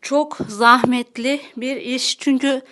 çok 0.02 0.36
zahmetli 0.48 1.40
bir 1.56 1.76
iş. 1.76 2.18
Çünkü 2.18 2.62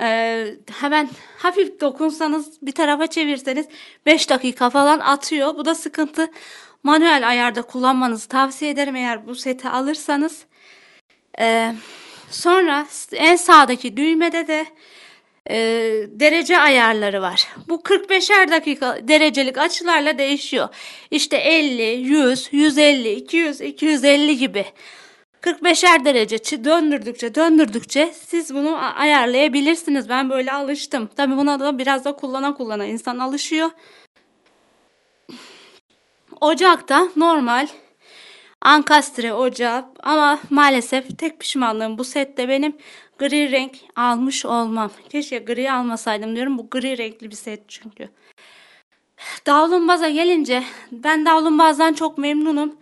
e, 0.00 0.46
hemen 0.80 1.08
hafif 1.38 1.80
dokunsanız 1.80 2.62
bir 2.62 2.72
tarafa 2.72 3.06
çevirseniz 3.06 3.66
5 4.06 4.30
dakika 4.30 4.70
falan 4.70 5.00
atıyor. 5.00 5.54
Bu 5.56 5.64
da 5.64 5.74
sıkıntı. 5.74 6.30
Manuel 6.82 7.28
ayarda 7.28 7.62
kullanmanızı 7.62 8.28
tavsiye 8.28 8.70
ederim 8.70 8.96
eğer 8.96 9.26
bu 9.26 9.34
seti 9.34 9.68
alırsanız. 9.68 10.44
E, 11.38 11.74
sonra 12.30 12.86
en 13.12 13.36
sağdaki 13.36 13.96
düğmede 13.96 14.46
de 14.46 14.66
e, 15.50 15.56
derece 16.08 16.58
ayarları 16.58 17.22
var. 17.22 17.48
Bu 17.68 17.74
45'er 17.74 18.50
dakika 18.50 18.98
derecelik 19.08 19.58
açılarla 19.58 20.18
değişiyor. 20.18 20.68
İşte 21.10 21.36
50, 21.36 21.82
100, 21.82 22.48
150, 22.52 23.12
200, 23.12 23.60
250 23.60 24.36
gibi. 24.36 24.64
45'er 25.42 26.04
derece 26.04 26.64
döndürdükçe 26.64 27.34
döndürdükçe 27.34 28.12
siz 28.26 28.54
bunu 28.54 28.98
ayarlayabilirsiniz. 28.98 30.08
Ben 30.08 30.30
böyle 30.30 30.52
alıştım. 30.52 31.08
Tabii 31.16 31.36
buna 31.36 31.60
da 31.60 31.78
biraz 31.78 32.04
da 32.04 32.12
kullana 32.12 32.54
kullana 32.54 32.84
insan 32.84 33.18
alışıyor. 33.18 33.70
Ocakta 36.40 37.08
normal 37.16 37.66
ankastre 38.60 39.32
ocağı 39.32 39.84
ama 40.02 40.38
maalesef 40.50 41.18
tek 41.18 41.40
pişmanlığım 41.40 41.98
bu 41.98 42.04
sette 42.04 42.48
benim 42.48 42.76
gri 43.18 43.50
renk 43.52 43.76
almış 43.96 44.46
olmam. 44.46 44.90
Keşke 45.08 45.38
gri 45.38 45.72
almasaydım 45.72 46.36
diyorum. 46.36 46.58
Bu 46.58 46.70
gri 46.70 46.98
renkli 46.98 47.30
bir 47.30 47.36
set 47.36 47.60
çünkü. 47.68 48.08
Davlumbaz'a 49.46 50.08
gelince 50.08 50.62
ben 50.92 51.26
davlumbazdan 51.26 51.92
çok 51.92 52.18
memnunum. 52.18 52.76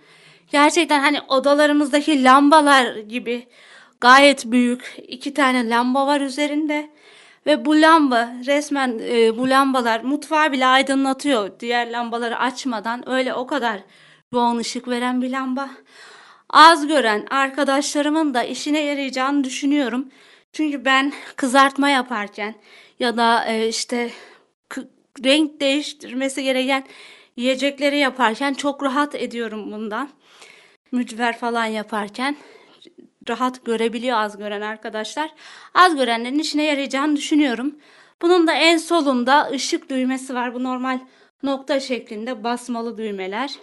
Gerçekten 0.53 1.01
hani 1.01 1.20
odalarımızdaki 1.20 2.25
lambalar 2.25 2.97
gibi 2.97 3.47
gayet 4.01 4.44
büyük 4.47 4.97
iki 5.09 5.35
tane 5.35 5.68
lamba 5.68 6.07
var 6.07 6.20
üzerinde. 6.20 6.90
Ve 7.47 7.64
bu 7.64 7.81
lamba 7.81 8.29
resmen 8.47 9.01
e, 9.09 9.38
bu 9.38 9.51
lambalar 9.51 10.01
mutfağı 10.01 10.53
bile 10.53 10.66
aydınlatıyor. 10.66 11.61
Diğer 11.61 11.90
lambaları 11.90 12.38
açmadan 12.38 13.09
öyle 13.09 13.35
o 13.35 13.47
kadar 13.47 13.81
yoğun 14.33 14.59
ışık 14.59 14.88
veren 14.88 15.23
bir 15.23 15.31
lamba. 15.31 15.70
Az 16.55 16.87
gören 16.87 17.27
arkadaşlarımın 17.31 18.35
da 18.35 18.43
işine 18.43 18.81
yarayacağını 18.81 19.45
düşünüyorum. 19.45 20.09
Çünkü 20.53 20.85
ben 20.85 21.12
kızartma 21.37 21.88
yaparken 21.88 22.55
ya 22.99 23.17
da 23.17 23.45
e, 23.45 23.69
işte 23.69 24.11
renk 25.25 25.61
değiştirmesi 25.61 26.43
gereken 26.43 26.85
yiyecekleri 27.37 27.99
yaparken 27.99 28.55
çok 28.55 28.83
rahat 28.83 29.14
ediyorum 29.14 29.73
bundan. 29.73 30.09
Mücver 30.93 31.38
falan 31.38 31.64
yaparken 31.64 32.37
rahat 33.29 33.64
görebiliyor 33.64 34.19
az 34.19 34.38
gören 34.38 34.61
arkadaşlar. 34.61 35.31
Az 35.75 35.97
görenlerin 35.97 36.38
işine 36.38 36.64
yarayacağını 36.64 37.17
düşünüyorum. 37.17 37.75
Bunun 38.23 38.47
da 38.47 38.53
en 38.53 38.77
solunda 38.77 39.51
ışık 39.51 39.90
düğmesi 39.90 40.35
var. 40.35 40.55
Bu 40.55 40.64
normal 40.64 40.99
nokta 41.43 41.81
şeklinde 41.81 42.45
basmalı 42.45 42.99
düğmeler. 42.99 43.55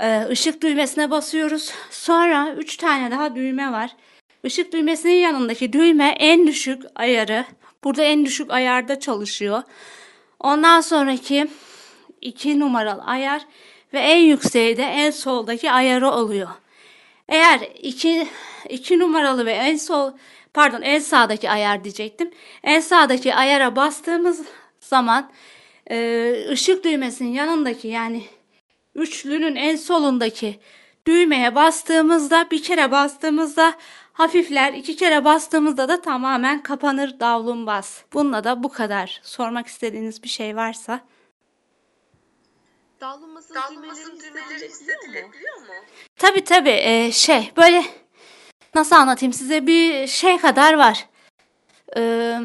Ee, 0.00 0.26
ışık 0.30 0.62
düğmesine 0.62 1.10
basıyoruz. 1.10 1.70
Sonra 1.90 2.54
3 2.58 2.76
tane 2.76 3.10
daha 3.10 3.34
düğme 3.34 3.72
var. 3.72 3.90
Işık 4.44 4.72
düğmesinin 4.72 5.14
yanındaki 5.14 5.72
düğme 5.72 6.16
en 6.18 6.46
düşük 6.46 6.82
ayarı. 6.94 7.44
Burada 7.84 8.02
en 8.02 8.24
düşük 8.24 8.50
ayarda 8.50 9.00
çalışıyor. 9.00 9.62
Ondan 10.40 10.80
sonraki 10.80 11.48
2 12.20 12.60
numaralı 12.60 13.02
ayar 13.02 13.42
ve 13.92 13.98
en 13.98 14.18
yükseği 14.18 14.76
de 14.76 14.82
en 14.82 15.10
soldaki 15.10 15.70
ayarı 15.72 16.10
oluyor. 16.10 16.48
Eğer 17.28 17.60
2 17.82 18.28
2 18.68 18.98
numaralı 18.98 19.46
ve 19.46 19.52
en 19.52 19.76
sol 19.76 20.12
pardon 20.54 20.82
en 20.82 20.98
sağdaki 20.98 21.50
ayar 21.50 21.84
diyecektim. 21.84 22.30
En 22.64 22.80
sağdaki 22.80 23.34
ayara 23.34 23.76
bastığımız 23.76 24.42
zaman 24.80 25.30
e, 25.90 26.34
ışık 26.50 26.84
düğmesinin 26.84 27.32
yanındaki 27.32 27.88
yani 27.88 28.22
üçlünün 28.94 29.56
en 29.56 29.76
solundaki 29.76 30.60
düğmeye 31.06 31.54
bastığımızda 31.54 32.50
bir 32.50 32.62
kere 32.62 32.90
bastığımızda 32.90 33.74
hafifler 34.12 34.72
iki 34.72 34.96
kere 34.96 35.24
bastığımızda 35.24 35.88
da 35.88 36.00
tamamen 36.00 36.62
kapanır 36.62 37.20
davlumbaz. 37.20 38.04
Bununla 38.12 38.44
da 38.44 38.62
bu 38.62 38.68
kadar. 38.68 39.20
Sormak 39.24 39.66
istediğiniz 39.66 40.22
bir 40.22 40.28
şey 40.28 40.56
varsa. 40.56 41.00
Davlumbazın 43.00 43.54
düğmeleri 43.54 44.20
düğmeleri 44.20 44.68
hissedilebiliyor 44.68 45.56
mu? 45.56 45.74
Tabii 46.16 46.44
tabii 46.44 46.70
e, 46.70 47.12
şey 47.12 47.52
böyle 47.56 47.84
nasıl 48.74 48.96
anlatayım 48.96 49.32
size 49.32 49.66
bir 49.66 50.06
şey 50.06 50.38
kadar 50.38 50.74
var. 50.74 51.08
E, 51.96 52.38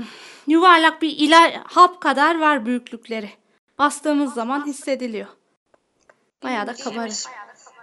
yuvarlak 0.48 1.02
bir 1.02 1.18
ila 1.18 1.64
hap 1.64 2.02
kadar 2.02 2.40
var 2.40 2.66
büyüklükleri. 2.66 3.30
Bastığımız 3.80 4.34
zaman 4.34 4.66
hissediliyor. 4.66 5.28
Bayağı 6.44 6.68
da 6.68 6.74
kabarır. 6.74 7.24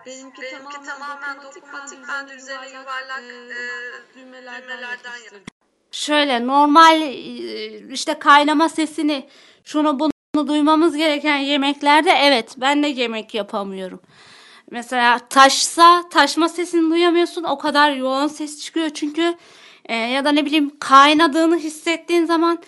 Benimki, 0.07 0.43
Benimki 0.43 0.77
tamamen 0.87 1.37
dokunmatik. 1.43 1.99
Ben 2.09 2.29
de 2.29 2.35
üzerine 2.35 2.69
yuvarlak 2.69 3.23
e, 3.23 3.35
e, 3.35 4.17
düğmelerden, 4.17 4.63
düğmelerden 4.63 5.17
yapıştırdım. 5.17 5.45
Şöyle 5.93 6.47
normal 6.47 7.03
e, 7.03 7.93
işte 7.93 8.19
kaynama 8.19 8.69
sesini 8.69 9.29
şunu 9.65 9.99
bunu 9.99 10.49
duymamız 10.49 10.97
gereken 10.97 11.37
yemeklerde 11.37 12.11
evet 12.11 12.55
ben 12.57 12.83
de 12.83 12.87
yemek 12.87 13.35
yapamıyorum. 13.35 14.01
Mesela 14.71 15.19
taşsa 15.19 16.09
taşma 16.09 16.49
sesini 16.49 16.91
duyamıyorsun 16.91 17.45
o 17.45 17.59
kadar 17.59 17.93
yoğun 17.93 18.29
ses 18.29 18.61
çıkıyor 18.61 18.91
çünkü 18.91 19.35
e, 19.85 19.95
ya 19.95 20.25
da 20.25 20.33
ne 20.33 20.47
bileyim 20.47 20.77
kaynadığını 20.79 21.59
hissettiğin 21.59 22.25
zaman 22.25 22.59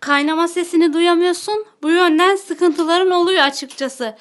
kaynama 0.00 0.48
sesini 0.48 0.92
duyamıyorsun. 0.92 1.64
Bu 1.82 1.90
yönden 1.90 2.36
sıkıntıların 2.36 3.10
oluyor 3.10 3.42
açıkçası. 3.42 4.16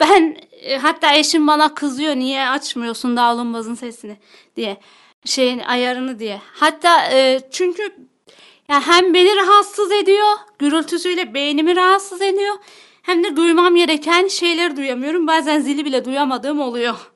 Ben 0.00 0.36
e, 0.52 0.78
hatta 0.78 1.14
eşim 1.14 1.46
bana 1.46 1.74
kızıyor 1.74 2.16
niye 2.16 2.48
açmıyorsun 2.48 3.16
davlumbazın 3.16 3.74
sesini 3.74 4.16
diye 4.56 4.80
şeyin 5.24 5.58
ayarını 5.58 6.18
diye. 6.18 6.40
Hatta 6.52 7.10
e, 7.12 7.40
çünkü 7.50 7.96
ya 8.68 8.86
hem 8.86 9.14
beni 9.14 9.36
rahatsız 9.36 9.92
ediyor, 9.92 10.36
gürültüsüyle 10.58 11.34
beynimi 11.34 11.76
rahatsız 11.76 12.22
ediyor. 12.22 12.54
Hem 13.02 13.24
de 13.24 13.36
duymam 13.36 13.76
gereken 13.76 14.28
şeyleri 14.28 14.76
duyamıyorum. 14.76 15.26
Bazen 15.26 15.60
zili 15.60 15.84
bile 15.84 16.04
duyamadığım 16.04 16.60
oluyor. 16.60 17.10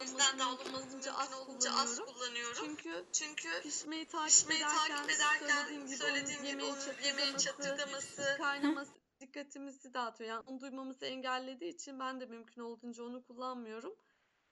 O 0.00 0.04
yüzden 0.04 0.38
davlumbazın 0.38 1.00
az 1.18 1.30
olunca 1.34 1.70
az 1.82 2.00
kullanıyorum. 2.00 2.56
Çünkü 2.60 3.04
Çünkü 3.12 3.48
pişmeyi 3.62 4.04
takip 4.04 4.28
pişmeyi 4.28 4.60
ederken, 4.60 4.96
takip 4.96 5.10
ederken 5.10 5.46
söylediğim 5.48 5.86
gibi 5.86 5.96
söylediğim 5.96 6.42
gibi 6.42 6.62
yemeğin 7.06 7.30
onun 7.30 7.38
çatırdaması, 7.38 8.16
çatırdaması, 8.16 8.38
kaynaması 8.38 9.01
dikkatimizi 9.22 9.94
dağıtıyor. 9.94 10.30
Yani 10.30 10.42
onu 10.46 10.60
duymamızı 10.60 11.06
engellediği 11.06 11.74
için 11.74 12.00
ben 12.00 12.20
de 12.20 12.26
mümkün 12.26 12.62
olduğunca 12.62 13.04
onu 13.04 13.22
kullanmıyorum. 13.22 13.94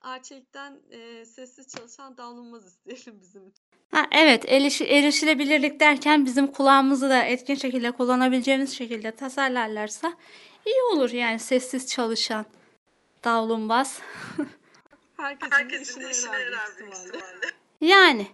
Arçelik'ten 0.00 0.80
e, 0.90 1.24
sessiz 1.24 1.68
çalışan 1.68 2.16
davlumbaz 2.16 2.66
isteyelim 2.66 3.20
bizim 3.22 3.48
için. 3.48 3.62
Ha, 3.90 4.06
evet, 4.12 4.44
eriş- 4.44 4.84
erişilebilirlik 4.98 5.80
derken 5.80 6.26
bizim 6.26 6.46
kulağımızı 6.46 7.10
da 7.10 7.22
etkin 7.22 7.54
şekilde 7.54 7.90
kullanabileceğimiz 7.90 8.76
şekilde 8.76 9.10
tasarlarlarsa 9.10 10.12
iyi 10.66 10.82
olur 10.92 11.10
yani 11.10 11.38
sessiz 11.38 11.86
çalışan 11.86 12.46
davlumbaz. 13.24 14.00
Herkesin, 15.16 15.52
herkesin 15.52 15.82
işine 16.00 16.10
işine 16.10 16.38
yarar 16.38 16.68
büyük 16.78 16.94
ihtimalle. 16.94 17.24
Yani 17.80 18.26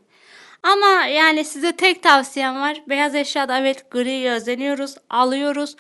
ama 0.62 1.06
yani 1.06 1.44
size 1.44 1.76
tek 1.76 2.02
tavsiyem 2.02 2.60
var. 2.60 2.82
Beyaz 2.88 3.14
eşyada 3.14 3.58
evet 3.58 3.90
griye 3.90 4.32
özeniyoruz, 4.32 4.94
alıyoruz. 5.10 5.76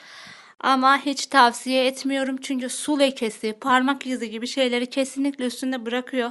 Ama 0.60 0.98
hiç 0.98 1.26
tavsiye 1.26 1.86
etmiyorum. 1.86 2.36
Çünkü 2.36 2.68
su 2.68 2.98
lekesi, 2.98 3.52
parmak 3.60 4.06
izi 4.06 4.30
gibi 4.30 4.46
şeyleri 4.46 4.90
kesinlikle 4.90 5.46
üstünde 5.46 5.86
bırakıyor. 5.86 6.30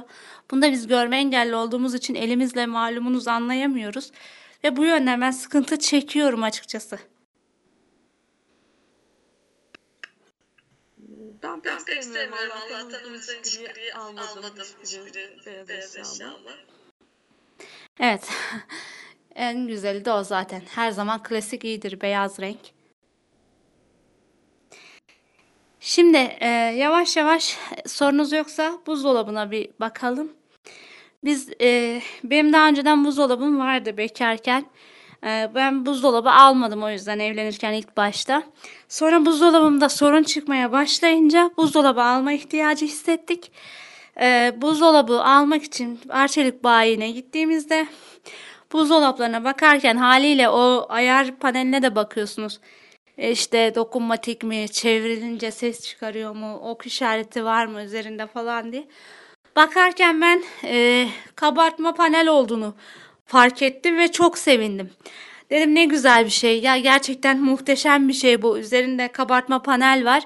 Bunda 0.50 0.72
biz 0.72 0.86
görme 0.86 1.16
engelli 1.16 1.54
olduğumuz 1.54 1.94
için 1.94 2.14
elimizle 2.14 2.66
malumunuz 2.66 3.28
anlayamıyoruz. 3.28 4.12
Ve 4.64 4.76
bu 4.76 4.84
yönden 4.84 5.20
ben 5.20 5.30
sıkıntı 5.30 5.78
çekiyorum 5.78 6.42
açıkçası. 6.42 6.98
Ben 11.42 11.60
pek 11.60 11.72
Ben 11.88 12.00
sevmiyorum 12.00 12.32
Allah'tan 12.32 12.70
Allah'tan 12.70 13.02
uzun 13.02 13.14
uzun 13.14 13.34
hiç 13.34 13.58
gri 13.58 13.72
gri 13.72 13.94
almadım, 13.94 14.28
almadım 14.28 14.64
hiçbir 14.82 15.06
hiçbir 15.06 15.46
beyaz, 15.46 15.68
beyaz 15.68 15.96
eşyama. 15.96 16.50
Evet. 18.00 18.28
En 19.34 19.66
güzeli 19.66 20.04
de 20.04 20.12
o 20.12 20.24
zaten. 20.24 20.62
Her 20.74 20.90
zaman 20.90 21.22
klasik 21.22 21.64
iyidir 21.64 22.00
beyaz 22.00 22.40
renk. 22.40 22.75
Şimdi 25.88 26.16
e, 26.40 26.48
yavaş 26.76 27.16
yavaş 27.16 27.56
sorunuz 27.86 28.32
yoksa 28.32 28.72
buzdolabına 28.86 29.50
bir 29.50 29.68
bakalım. 29.80 30.32
Biz 31.24 31.50
e, 31.60 32.00
benim 32.24 32.52
daha 32.52 32.68
önceden 32.68 33.04
buzdolabım 33.04 33.58
vardı 33.58 33.96
bekarken. 33.96 34.64
E, 35.26 35.50
ben 35.54 35.86
buzdolabı 35.86 36.30
almadım 36.30 36.82
o 36.82 36.90
yüzden 36.90 37.18
evlenirken 37.18 37.72
ilk 37.72 37.96
başta. 37.96 38.42
Sonra 38.88 39.26
buzdolabımda 39.26 39.88
sorun 39.88 40.22
çıkmaya 40.22 40.72
başlayınca 40.72 41.50
buzdolabı 41.56 42.02
alma 42.02 42.32
ihtiyacı 42.32 42.86
hissettik. 42.86 43.52
E, 44.20 44.54
buzdolabı 44.56 45.22
almak 45.22 45.62
için 45.62 46.00
Arçelik 46.08 46.64
bayiine 46.64 47.10
gittiğimizde 47.10 47.86
buzdolaplarına 48.72 49.44
bakarken 49.44 49.96
haliyle 49.96 50.48
o 50.48 50.86
ayar 50.88 51.36
paneline 51.36 51.82
de 51.82 51.94
bakıyorsunuz. 51.94 52.60
İşte 53.18 53.72
dokunmatik 53.74 54.42
mi, 54.42 54.68
çevrilince 54.68 55.50
ses 55.50 55.80
çıkarıyor 55.80 56.34
mu, 56.34 56.60
ok 56.62 56.86
işareti 56.86 57.44
var 57.44 57.66
mı 57.66 57.82
üzerinde 57.82 58.26
falan 58.26 58.72
diye. 58.72 58.86
Bakarken 59.56 60.20
ben 60.20 60.42
e, 60.64 61.08
kabartma 61.34 61.94
panel 61.94 62.28
olduğunu 62.28 62.74
fark 63.26 63.62
ettim 63.62 63.98
ve 63.98 64.12
çok 64.12 64.38
sevindim. 64.38 64.90
Dedim 65.50 65.74
ne 65.74 65.84
güzel 65.84 66.24
bir 66.24 66.30
şey. 66.30 66.60
Ya 66.60 66.78
gerçekten 66.78 67.40
muhteşem 67.40 68.08
bir 68.08 68.12
şey 68.12 68.42
bu. 68.42 68.58
Üzerinde 68.58 69.08
kabartma 69.08 69.62
panel 69.62 70.04
var. 70.04 70.22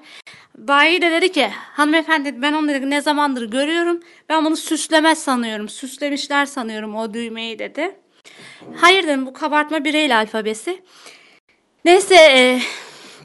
Bayi 0.58 1.02
de 1.02 1.10
dedi 1.10 1.32
ki 1.32 1.48
hanımefendi 1.52 2.42
ben 2.42 2.52
onu 2.52 2.68
dedi, 2.68 2.90
ne 2.90 3.00
zamandır 3.00 3.50
görüyorum. 3.50 4.00
Ben 4.28 4.44
bunu 4.44 4.56
süsleme 4.56 5.14
sanıyorum. 5.14 5.68
Süslemişler 5.68 6.46
sanıyorum 6.46 6.94
o 6.96 7.14
düğmeyi 7.14 7.58
dedi. 7.58 7.96
Hayır 8.76 9.02
dedim 9.02 9.26
bu 9.26 9.32
kabartma 9.32 9.84
bireyli 9.84 10.14
alfabesi. 10.14 10.82
Neyse 11.84 12.14
e, 12.14 12.60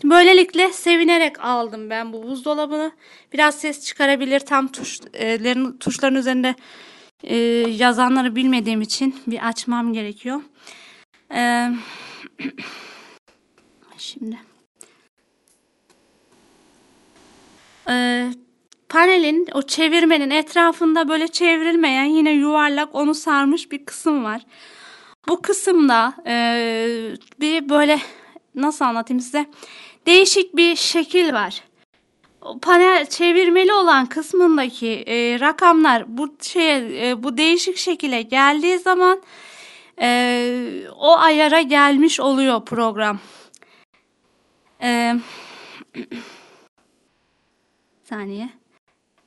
böylelikle 0.03 0.73
sevinerek 0.73 1.39
aldım 1.39 1.89
ben 1.89 2.13
bu 2.13 2.23
buzdolabını. 2.23 2.91
Biraz 3.33 3.59
ses 3.59 3.85
çıkarabilir 3.85 4.39
tam 4.39 4.67
tuşların, 4.67 5.77
tuşların 5.77 6.15
üzerinde 6.15 6.55
e, 7.23 7.35
yazanları 7.69 8.35
bilmediğim 8.35 8.81
için 8.81 9.15
bir 9.27 9.47
açmam 9.47 9.93
gerekiyor. 9.93 10.41
E, 11.35 11.69
şimdi. 13.97 14.37
E, 17.89 18.27
panelin 18.89 19.47
o 19.53 19.61
çevirmenin 19.61 20.29
etrafında 20.29 21.07
böyle 21.09 21.27
çevrilmeyen 21.27 22.05
yine 22.05 22.31
yuvarlak 22.31 22.95
onu 22.95 23.15
sarmış 23.15 23.71
bir 23.71 23.85
kısım 23.85 24.23
var. 24.23 24.41
Bu 25.27 25.41
kısımda 25.41 26.13
eee, 26.25 27.15
bir 27.39 27.69
böyle 27.69 27.99
nasıl 28.55 28.85
anlatayım 28.85 29.21
size 29.21 29.45
değişik 30.05 30.55
bir 30.55 30.75
şekil 30.75 31.33
var. 31.33 31.63
O 32.41 32.59
panel 32.59 33.05
çevirmeli 33.05 33.73
olan 33.73 34.05
kısmındaki 34.05 34.87
eee, 34.87 35.39
rakamlar 35.39 36.17
bu 36.17 36.35
şeye 36.41 36.89
eee, 36.89 37.23
bu 37.23 37.37
değişik 37.37 37.77
şekile 37.77 38.21
geldiği 38.21 38.79
zaman 38.79 39.21
eee, 40.01 40.89
o 40.97 41.17
ayara 41.17 41.61
gelmiş 41.61 42.19
oluyor 42.19 42.65
program. 42.65 43.19
Eee 44.81 45.15
saniye. 48.03 48.49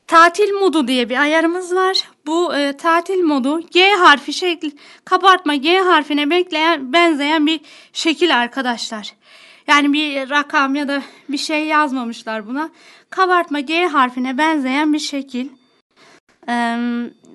Tatil 0.06 0.52
modu 0.52 0.88
diye 0.88 1.08
bir 1.08 1.16
ayarımız 1.22 1.74
var. 1.74 2.10
Bu 2.26 2.56
e, 2.56 2.76
tatil 2.76 3.22
modu 3.22 3.60
G 3.60 3.90
harfi 3.90 4.32
şekli 4.32 4.72
kabartma 5.04 5.54
G 5.54 5.78
harfine 5.78 6.30
bekleyen 6.30 6.92
benzeyen 6.92 7.46
bir 7.46 7.60
şekil 7.92 8.38
arkadaşlar. 8.38 9.14
Yani 9.68 9.92
bir 9.92 10.30
rakam 10.30 10.74
ya 10.74 10.88
da 10.88 11.02
bir 11.28 11.38
şey 11.38 11.66
yazmamışlar 11.66 12.46
buna. 12.46 12.70
Kabartma 13.10 13.60
G 13.60 13.86
harfine 13.86 14.38
benzeyen 14.38 14.92
bir 14.92 14.98
şekil. 14.98 15.48
Ee, 16.48 16.76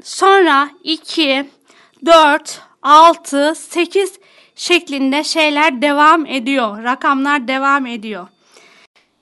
sonra 0.03 0.69
2, 0.83 1.45
4, 2.05 2.61
6, 2.81 3.55
8 3.55 4.19
şeklinde 4.55 5.23
şeyler 5.23 5.81
devam 5.81 6.25
ediyor. 6.25 6.83
Rakamlar 6.83 7.47
devam 7.47 7.85
ediyor. 7.85 8.27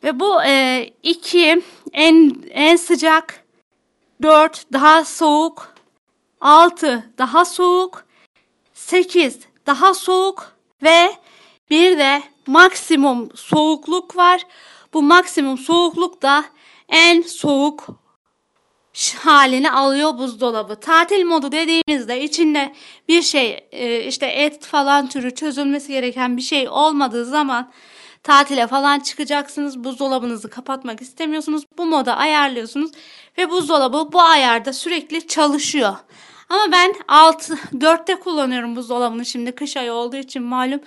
Ve 0.04 0.20
bu 0.20 0.44
e, 0.44 0.86
iki 1.04 1.62
en 1.94 2.36
en 2.50 2.76
sıcak, 2.76 3.44
4 4.22 4.74
daha 4.74 5.06
soğuk, 5.06 5.76
6 6.42 7.12
daha 7.18 7.46
soğuk, 7.46 8.06
8 8.74 9.40
daha 9.66 9.94
soğuk 9.94 10.56
ve 10.84 11.12
bir 11.70 11.98
de 11.98 12.31
maksimum 12.48 13.30
soğukluk 13.36 14.16
var. 14.16 14.42
Bu 14.94 15.02
maksimum 15.02 15.58
soğukluk 15.58 16.22
da 16.22 16.46
en 16.90 17.22
soğuk 17.22 17.88
halini 19.18 19.72
alıyor 19.72 20.18
buzdolabı. 20.18 20.76
Tatil 20.76 21.26
modu 21.26 21.52
dediğimizde 21.52 22.24
içinde 22.24 22.74
bir 23.08 23.22
şey 23.22 23.68
e, 23.72 24.04
işte 24.04 24.26
et 24.26 24.66
falan 24.66 25.10
türü 25.10 25.36
çözülmesi 25.36 25.92
gereken 25.92 26.38
bir 26.38 26.42
şey 26.42 26.70
olmadığı 26.70 27.26
zaman 27.26 27.72
tatile 28.24 28.68
falan 28.68 29.00
çıkacaksınız. 29.00 29.84
Buzdolabınızı 29.84 30.50
kapatmak 30.50 31.02
istemiyorsunuz. 31.02 31.64
Bu 31.78 31.86
moda 31.86 32.18
ayarlıyorsunuz 32.18 32.92
ve 33.38 33.50
buzdolabı 33.50 34.14
bu 34.14 34.22
ayarda 34.22 34.74
sürekli 34.74 35.28
çalışıyor. 35.28 35.96
Ama 36.50 36.72
ben 36.72 36.94
6 37.08 37.54
4'te 37.74 38.16
kullanıyorum 38.16 38.76
buzdolabını 38.76 39.26
şimdi 39.26 39.52
kış 39.52 39.78
ayı 39.78 39.94
olduğu 39.94 40.18
için 40.18 40.44
malum 40.44 40.80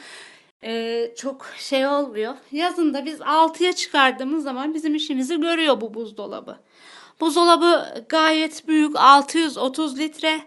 e, 0.65 1.11
çok 1.17 1.47
şey 1.59 1.87
olmuyor. 1.87 2.35
Yazın 2.53 2.95
da 2.95 3.05
biz 3.05 3.21
6'ya 3.21 3.73
çıkardığımız 3.73 4.45
zaman 4.45 4.75
bizim 4.75 4.95
işimizi 4.95 5.41
görüyor 5.41 5.81
bu 5.81 5.95
buzdolabı. 5.95 6.59
Buzdolabı 7.21 8.05
gayet 8.09 8.69
büyük 8.69 8.97
630 8.97 9.99
litre. 9.99 10.41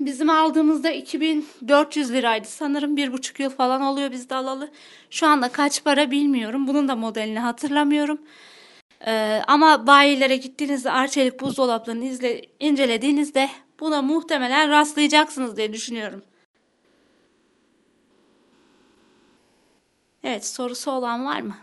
Bizim 0.00 0.30
aldığımızda 0.30 0.90
2400 0.90 2.12
liraydı. 2.12 2.48
Sanırım 2.48 2.96
bir 2.96 3.12
buçuk 3.12 3.40
yıl 3.40 3.50
falan 3.50 3.82
oluyor 3.82 4.10
biz 4.10 4.30
de 4.30 4.34
alalı. 4.34 4.70
Şu 5.10 5.26
anda 5.26 5.48
kaç 5.48 5.84
para 5.84 6.10
bilmiyorum. 6.10 6.66
Bunun 6.66 6.88
da 6.88 6.96
modelini 6.96 7.38
hatırlamıyorum. 7.38 8.18
Ee, 9.06 9.42
ama 9.46 9.86
bayilere 9.86 10.36
gittiğinizde 10.36 10.90
Arçelik 10.90 11.40
buzdolaplarını 11.40 12.04
izle, 12.04 12.42
incelediğinizde 12.60 13.50
buna 13.80 14.02
muhtemelen 14.02 14.70
rastlayacaksınız 14.70 15.56
diye 15.56 15.72
düşünüyorum. 15.72 16.22
Evet 20.26 20.46
sorusu 20.46 20.90
olan 20.90 21.24
var 21.24 21.40
mı? 21.40 21.56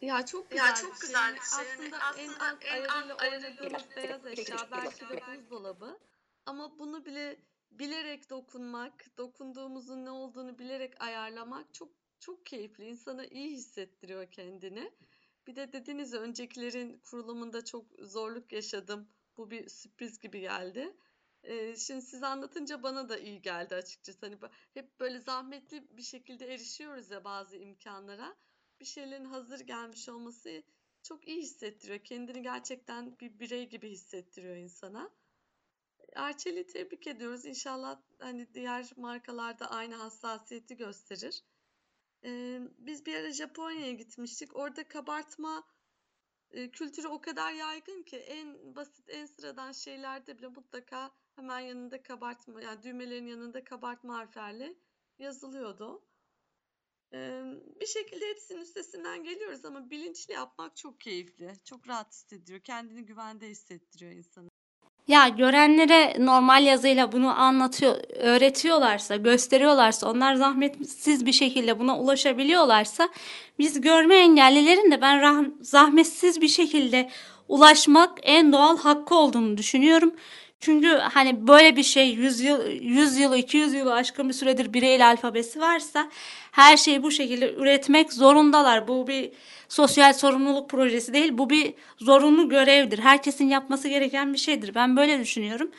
Ya 0.00 0.26
çok 0.26 0.50
güzel 0.50 0.66
Ya 0.66 0.74
çok 0.74 0.96
şey. 0.96 1.00
güzel 1.00 1.34
bir 1.34 1.40
şey. 1.40 1.66
Yani 1.68 1.94
Aslında 2.02 2.22
en 2.22 2.28
aslında 2.32 2.58
en 2.64 2.84
az 2.84 3.22
oynadığımız 3.22 3.96
beyaz 3.96 4.26
eşya 4.26 4.68
belki 4.72 5.08
de 5.08 5.20
buzdolabı. 5.38 5.98
Ama 6.46 6.78
bunu 6.78 7.04
bile 7.04 7.36
bilerek 7.70 8.30
dokunmak, 8.30 9.18
dokunduğumuzun 9.18 10.04
ne 10.04 10.10
olduğunu 10.10 10.58
bilerek 10.58 11.02
ayarlamak 11.02 11.74
çok 11.74 11.88
çok 12.20 12.46
keyifli. 12.46 12.84
İnsana 12.84 13.24
iyi 13.24 13.50
hissettiriyor 13.50 14.30
kendini. 14.30 14.92
Bir 15.46 15.56
de 15.56 15.72
dediğiniz 15.72 16.14
öncekilerin 16.14 16.98
kurulumunda 17.10 17.64
çok 17.64 17.86
zorluk 17.98 18.52
yaşadım. 18.52 19.08
Bu 19.36 19.50
bir 19.50 19.68
sürpriz 19.68 20.18
gibi 20.18 20.40
geldi. 20.40 20.96
Şimdi 21.76 22.02
siz 22.02 22.22
anlatınca 22.22 22.82
bana 22.82 23.08
da 23.08 23.18
iyi 23.18 23.42
geldi 23.42 23.74
açıkçası. 23.74 24.18
Hani 24.20 24.38
hep 24.74 25.00
böyle 25.00 25.18
zahmetli 25.18 25.96
bir 25.96 26.02
şekilde 26.02 26.54
erişiyoruz 26.54 27.10
ya 27.10 27.24
bazı 27.24 27.56
imkanlara. 27.56 28.36
Bir 28.80 28.84
şeylerin 28.84 29.24
hazır 29.24 29.60
gelmiş 29.60 30.08
olması 30.08 30.62
çok 31.02 31.28
iyi 31.28 31.42
hissettiriyor. 31.42 31.98
Kendini 31.98 32.42
gerçekten 32.42 33.18
bir 33.18 33.38
birey 33.38 33.68
gibi 33.68 33.90
hissettiriyor 33.90 34.56
insana. 34.56 35.10
Arçelik'i 36.16 36.72
tebrik 36.72 37.06
ediyoruz. 37.06 37.46
İnşallah 37.46 38.00
hani 38.18 38.54
diğer 38.54 38.90
markalarda 38.96 39.70
aynı 39.70 39.94
hassasiyeti 39.94 40.76
gösterir. 40.76 41.44
Biz 42.78 43.06
bir 43.06 43.14
ara 43.14 43.32
Japonya'ya 43.32 43.92
gitmiştik. 43.92 44.56
Orada 44.56 44.88
kabartma 44.88 45.64
kültürü 46.72 47.08
o 47.08 47.20
kadar 47.20 47.52
yaygın 47.52 48.02
ki 48.02 48.16
en 48.16 48.76
basit, 48.76 49.08
en 49.08 49.26
sıradan 49.26 49.72
şeylerde 49.72 50.38
bile 50.38 50.48
mutlaka 50.48 51.10
hemen 51.40 51.60
yanında 51.60 52.02
kabartma, 52.02 52.62
yani 52.62 52.82
düğmelerin 52.82 53.26
yanında 53.26 53.64
kabartma 53.64 54.14
harflerle 54.16 54.74
yazılıyordu. 55.18 56.02
Eee, 57.12 57.42
bir 57.80 57.86
şekilde 57.86 58.28
hepsinin 58.28 58.60
üstesinden 58.60 59.24
geliyoruz 59.24 59.64
ama 59.64 59.90
bilinçli 59.90 60.34
yapmak 60.34 60.76
çok 60.76 61.00
keyifli. 61.00 61.52
Çok 61.64 61.88
rahat 61.88 62.12
hissediyor. 62.12 62.60
Kendini 62.60 63.06
güvende 63.06 63.48
hissettiriyor 63.48 64.12
insanı. 64.12 64.48
Ya 65.08 65.28
görenlere 65.28 66.16
normal 66.18 66.64
yazıyla 66.64 67.12
bunu 67.12 67.40
anlatıyor, 67.40 67.96
öğretiyorlarsa, 68.16 69.16
gösteriyorlarsa, 69.16 70.10
onlar 70.10 70.34
zahmetsiz 70.34 71.26
bir 71.26 71.32
şekilde 71.32 71.78
buna 71.78 72.00
ulaşabiliyorlarsa, 72.00 73.08
biz 73.58 73.80
görme 73.80 74.16
engellilerin 74.16 74.90
de 74.90 75.00
ben 75.00 75.18
rah- 75.18 75.64
zahmetsiz 75.64 76.40
bir 76.40 76.48
şekilde 76.48 77.10
ulaşmak 77.48 78.18
en 78.22 78.52
doğal 78.52 78.78
hakkı 78.78 79.14
olduğunu 79.14 79.56
düşünüyorum. 79.56 80.14
Çünkü 80.60 80.88
hani 80.88 81.48
böyle 81.48 81.76
bir 81.76 81.82
şey 81.82 82.10
100 82.10 82.40
yıl, 82.40 82.66
100 82.66 83.18
yılı, 83.18 83.36
200 83.36 83.74
yılı 83.74 83.94
aşkın 83.94 84.28
bir 84.28 84.34
süredir 84.34 84.74
Braille 84.74 85.04
alfabesi 85.04 85.60
varsa 85.60 86.10
her 86.52 86.76
şeyi 86.76 87.02
bu 87.02 87.10
şekilde 87.10 87.54
üretmek 87.54 88.12
zorundalar. 88.12 88.88
Bu 88.88 89.06
bir 89.06 89.32
sosyal 89.68 90.12
sorumluluk 90.12 90.70
projesi 90.70 91.12
değil, 91.12 91.38
bu 91.38 91.50
bir 91.50 91.74
zorunlu 91.98 92.48
görevdir. 92.48 92.98
Herkesin 92.98 93.48
yapması 93.48 93.88
gereken 93.88 94.32
bir 94.32 94.38
şeydir. 94.38 94.74
Ben 94.74 94.96
böyle 94.96 95.20
düşünüyorum. 95.20 95.70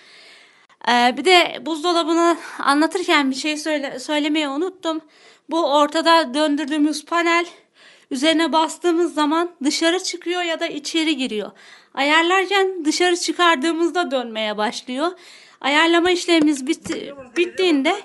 Ee, 0.89 1.13
bir 1.17 1.25
de 1.25 1.59
buzdolabını 1.65 2.37
anlatırken 2.59 3.31
bir 3.31 3.35
şey 3.35 3.57
söyle, 3.57 3.99
söylemeyi 3.99 4.47
unuttum. 4.47 5.01
Bu 5.49 5.73
ortada 5.75 6.33
döndürdüğümüz 6.33 7.05
panel 7.05 7.45
üzerine 8.11 8.53
bastığımız 8.53 9.13
zaman 9.13 9.51
dışarı 9.63 10.03
çıkıyor 10.03 10.41
ya 10.41 10.59
da 10.59 10.67
içeri 10.67 11.17
giriyor. 11.17 11.51
Ayarlarken 11.93 12.85
dışarı 12.85 13.17
çıkardığımızda 13.17 14.11
dönmeye 14.11 14.57
başlıyor. 14.57 15.11
Ayarlama 15.61 16.11
işlemimiz 16.11 16.67
bitti, 16.67 17.15
bittiğinde 17.37 17.95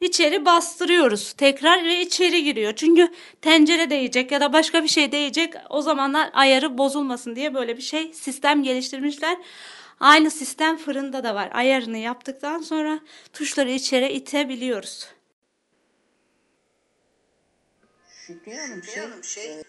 içeri 0.00 0.44
bastırıyoruz 0.44 1.32
tekrar 1.32 1.84
ve 1.84 2.00
içeri 2.00 2.44
giriyor. 2.44 2.72
Çünkü 2.76 3.08
tencere 3.40 3.90
değecek 3.90 4.32
ya 4.32 4.40
da 4.40 4.52
başka 4.52 4.82
bir 4.82 4.88
şey 4.88 5.12
değecek. 5.12 5.54
O 5.70 5.82
zamanlar 5.82 6.30
ayarı 6.32 6.78
bozulmasın 6.78 7.36
diye 7.36 7.54
böyle 7.54 7.76
bir 7.76 7.82
şey 7.82 8.12
sistem 8.12 8.62
geliştirmişler. 8.62 9.36
Aynı 10.00 10.30
sistem 10.30 10.76
fırında 10.76 11.24
da 11.24 11.34
var. 11.34 11.50
Ayarını 11.52 11.98
yaptıktan 11.98 12.60
sonra 12.60 13.00
tuşları 13.32 13.70
içeri 13.70 14.12
itebiliyoruz. 14.12 15.08
Şükriye 18.32 19.00
Hanım 19.00 19.24
şey, 19.24 19.46
eee, 19.46 19.62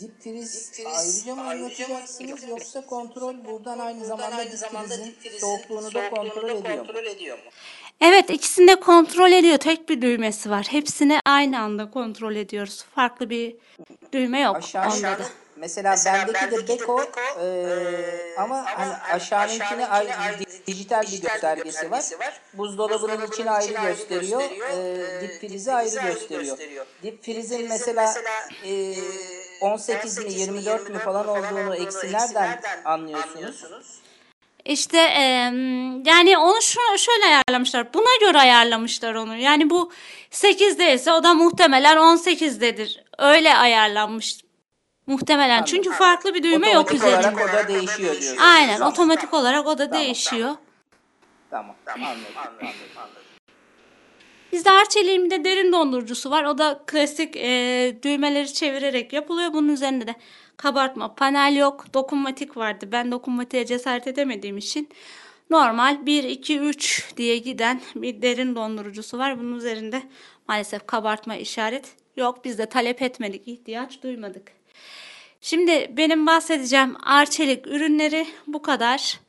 dip 0.00 0.22
friz 0.22 0.80
ayrıca 0.86 1.34
mı 1.34 1.48
oynatacaksınız 1.48 2.48
yoksa 2.48 2.86
kontrol 2.86 3.44
buradan 3.44 3.78
aynı 3.78 4.06
zamanda 4.06 4.44
dip 4.44 5.22
frizin 5.22 5.38
soğukluğunu 5.38 5.94
da 5.94 6.10
kontrol 6.10 7.04
ediyor 7.06 7.38
mu? 7.38 7.44
Evet 8.00 8.30
ikisini 8.30 8.68
de 8.68 8.80
kontrol 8.80 9.32
ediyor. 9.32 9.58
Tek 9.58 9.88
bir 9.88 10.02
düğmesi 10.02 10.50
var. 10.50 10.66
Hepsini 10.70 11.20
aynı 11.26 11.60
anda 11.60 11.90
kontrol 11.90 12.36
ediyoruz. 12.36 12.84
Farklı 12.94 13.30
bir 13.30 13.56
düğme 14.12 14.40
yok 14.40 14.56
Aşağı 14.56 14.84
onda 14.88 15.18
da. 15.18 15.24
Mesela, 15.56 15.96
bendeki 16.06 16.50
de 16.50 16.68
Beko 16.68 17.04
eee, 17.40 18.34
ama 18.38 18.64
hani 18.64 18.94
aşağınınkine 19.12 19.86
ayrı 19.88 20.38
di- 20.38 20.66
dijital 20.66 21.02
bir 21.02 21.20
göstergesi 21.22 21.90
var. 21.90 22.04
Buzdolabının 22.54 23.26
içini 23.26 23.50
ayrı 23.50 23.72
gösteriyor. 23.88 24.42
eee, 24.50 25.20
dip 25.22 25.40
frizi 25.40 25.72
ayrı 25.72 26.00
gösteriyor. 26.14 26.58
Dip 27.02 27.24
frizin 27.24 27.68
mesela 27.68 28.14
eee 28.64 28.94
18 29.60 30.18
mi 30.18 30.32
24 30.32 30.90
mi 30.90 30.98
falan 30.98 31.28
olduğunu 31.28 31.74
eksi 31.76 32.12
nereden 32.12 32.60
anlıyorsunuz? 32.84 33.64
İşte 34.64 34.98
em, 34.98 36.04
yani 36.04 36.38
onu 36.38 36.62
şu, 36.62 36.80
şöyle 36.98 37.24
ayarlamışlar. 37.26 37.94
Buna 37.94 38.16
göre 38.20 38.38
ayarlamışlar 38.38 39.14
onu. 39.14 39.36
Yani 39.36 39.70
bu 39.70 39.92
8'de 40.30 40.94
ise 40.94 41.12
o 41.12 41.22
da 41.22 41.34
muhtemelen 41.34 41.96
18'dedir. 41.96 43.04
Öyle 43.18 43.54
ayarlanmış. 43.54 44.36
Muhtemelen. 45.06 45.64
Çünkü 45.64 45.90
farklı 45.90 46.34
bir 46.34 46.42
düğme 46.42 46.70
yok 46.70 46.84
Otomatik 46.84 46.94
üzerinde. 46.96 47.28
olarak 47.28 47.50
o 47.50 47.52
da 47.52 47.68
değişiyor 47.68 48.12
diyorsunuz. 48.12 48.42
Aynen 48.42 48.80
otomatik 48.80 49.34
olarak 49.34 49.66
o 49.66 49.78
da 49.78 49.92
değişiyor. 49.92 50.54
Tamam, 51.50 51.76
anladım, 51.86 52.06
anladım, 52.36 52.66
anladım. 52.96 53.22
Bizde 54.52 54.70
Arçelik'in 54.70 55.44
derin 55.44 55.72
dondurucusu 55.72 56.30
var. 56.30 56.44
O 56.44 56.58
da 56.58 56.82
klasik 56.86 57.36
e, 57.36 57.96
düğmeleri 58.02 58.52
çevirerek 58.52 59.12
yapılıyor. 59.12 59.52
Bunun 59.52 59.68
üzerinde 59.68 60.06
de 60.06 60.14
kabartma 60.56 61.14
panel 61.14 61.56
yok. 61.56 61.94
Dokunmatik 61.94 62.56
vardı. 62.56 62.88
Ben 62.92 63.12
dokunmatiğe 63.12 63.66
cesaret 63.66 64.06
edemediğim 64.06 64.58
için 64.58 64.88
normal 65.50 66.06
1, 66.06 66.24
2, 66.24 66.58
3 66.60 67.12
diye 67.16 67.38
giden 67.38 67.80
bir 67.94 68.22
derin 68.22 68.56
dondurucusu 68.56 69.18
var. 69.18 69.38
Bunun 69.38 69.56
üzerinde 69.56 70.02
maalesef 70.48 70.86
kabartma 70.86 71.36
işaret 71.36 71.84
yok. 72.16 72.44
Biz 72.44 72.58
de 72.58 72.66
talep 72.66 73.02
etmedik, 73.02 73.48
ihtiyaç 73.48 74.02
duymadık. 74.02 74.55
Şimdi 75.46 75.96
benim 75.96 76.26
bahsedeceğim 76.26 76.96
Arçelik 77.02 77.66
ürünleri 77.66 78.26
bu 78.46 78.62
kadar. 78.62 79.20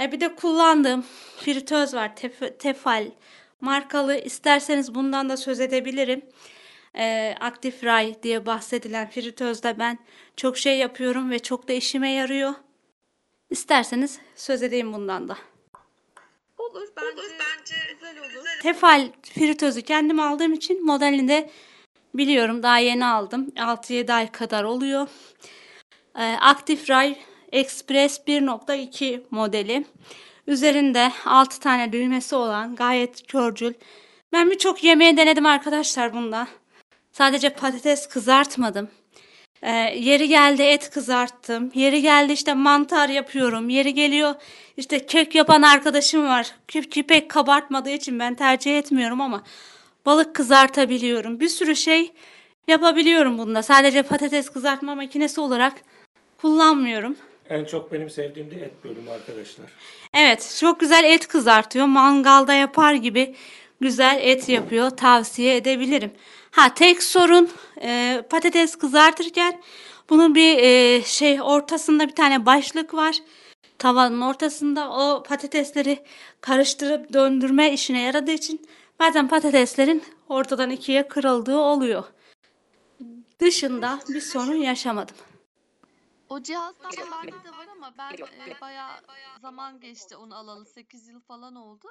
E 0.00 0.12
bir 0.12 0.20
de 0.20 0.34
kullandığım 0.34 1.04
fritöz 1.38 1.94
var. 1.94 2.12
Tef- 2.16 2.58
Tefal 2.58 3.10
markalı. 3.60 4.16
İsterseniz 4.16 4.94
bundan 4.94 5.28
da 5.28 5.36
söz 5.36 5.60
edebilirim. 5.60 6.22
E, 6.96 7.34
Active 7.40 7.76
Ray 7.82 8.22
diye 8.22 8.46
bahsedilen 8.46 9.10
fritözde 9.10 9.78
ben 9.78 9.98
çok 10.36 10.58
şey 10.58 10.78
yapıyorum 10.78 11.30
ve 11.30 11.38
çok 11.38 11.68
da 11.68 11.72
işime 11.72 12.10
yarıyor. 12.10 12.54
İsterseniz 13.50 14.18
söz 14.34 14.62
edeyim 14.62 14.92
bundan 14.92 15.28
da. 15.28 15.36
Olur 16.58 16.88
bence, 16.96 17.74
güzel 17.94 18.18
olur. 18.18 18.46
Tefal 18.62 19.08
fritözü 19.22 19.82
kendim 19.82 20.20
aldığım 20.20 20.52
için 20.52 20.86
modelini 20.86 21.28
de 21.28 21.50
biliyorum. 22.14 22.62
Daha 22.62 22.78
yeni 22.78 23.06
aldım. 23.06 23.52
6-7 23.56 24.12
ay 24.12 24.32
kadar 24.32 24.64
oluyor. 24.64 25.08
Ee, 26.18 26.36
Active 26.40 26.80
Ray 26.88 27.16
Express 27.52 28.20
1.2 28.26 29.22
modeli. 29.30 29.84
Üzerinde 30.46 31.12
6 31.24 31.60
tane 31.60 31.92
düğmesi 31.92 32.34
olan 32.34 32.76
gayet 32.76 33.26
körcül. 33.26 33.74
Ben 34.32 34.50
birçok 34.50 34.84
yemeği 34.84 35.16
denedim 35.16 35.46
arkadaşlar 35.46 36.12
bunda. 36.12 36.48
Sadece 37.12 37.48
patates 37.48 38.08
kızartmadım. 38.08 38.88
Ee, 39.62 39.70
yeri 39.96 40.28
geldi 40.28 40.62
et 40.62 40.90
kızarttım. 40.90 41.70
Yeri 41.74 42.02
geldi 42.02 42.32
işte 42.32 42.54
mantar 42.54 43.08
yapıyorum. 43.08 43.68
Yeri 43.68 43.94
geliyor 43.94 44.34
işte 44.76 45.06
kek 45.06 45.34
yapan 45.34 45.62
arkadaşım 45.62 46.26
var. 46.26 46.54
Ki, 46.68 46.90
ki 46.90 47.02
pek 47.02 47.30
kabartmadığı 47.30 47.90
için 47.90 48.18
ben 48.18 48.34
tercih 48.34 48.78
etmiyorum 48.78 49.20
ama 49.20 49.42
balık 50.06 50.34
kızartabiliyorum. 50.34 51.40
Bir 51.40 51.48
sürü 51.48 51.76
şey 51.76 52.12
yapabiliyorum 52.68 53.38
bunda. 53.38 53.62
Sadece 53.62 54.02
patates 54.02 54.48
kızartma 54.50 54.94
makinesi 54.94 55.40
olarak 55.40 55.72
kullanmıyorum. 56.40 57.16
En 57.50 57.64
çok 57.64 57.92
benim 57.92 58.10
sevdiğim 58.10 58.50
de 58.50 58.54
et 58.54 58.84
bölümü 58.84 59.10
arkadaşlar. 59.10 59.66
Evet, 60.14 60.56
çok 60.60 60.80
güzel 60.80 61.04
et 61.04 61.28
kızartıyor. 61.28 61.86
Mangalda 61.86 62.54
yapar 62.54 62.94
gibi 62.94 63.34
güzel 63.80 64.18
et 64.22 64.48
yapıyor. 64.48 64.90
Tavsiye 64.90 65.56
edebilirim. 65.56 66.12
Ha 66.50 66.74
tek 66.74 67.02
sorun 67.02 67.50
e, 67.82 68.22
patates 68.30 68.76
kızartırken 68.76 69.62
bunun 70.10 70.34
bir 70.34 70.58
e, 70.58 71.02
şey 71.02 71.42
ortasında 71.42 72.08
bir 72.08 72.14
tane 72.14 72.46
başlık 72.46 72.94
var. 72.94 73.16
Tavanın 73.78 74.20
ortasında 74.20 74.90
o 74.90 75.22
patatesleri 75.22 75.98
karıştırıp 76.40 77.12
döndürme 77.12 77.72
işine 77.72 78.02
yaradığı 78.02 78.32
için 78.32 78.66
bazen 78.98 79.28
patateslerin 79.28 80.04
ortadan 80.28 80.70
ikiye 80.70 81.08
kırıldığı 81.08 81.58
oluyor. 81.58 82.04
Dışında 83.40 84.00
bir 84.08 84.20
sorun 84.20 84.54
yaşamadım. 84.54 85.16
O 86.28 86.42
cihazdan 86.42 86.92
bende 86.92 87.44
de 87.44 87.50
var 87.50 87.66
ama 87.72 87.94
ben 87.98 88.12
e, 88.12 88.60
bayağı 88.60 89.00
zaman 89.40 89.80
geçti 89.80 90.16
onu 90.16 90.34
alalı. 90.36 90.64
8 90.66 91.08
yıl 91.08 91.20
falan 91.20 91.54
oldu. 91.54 91.88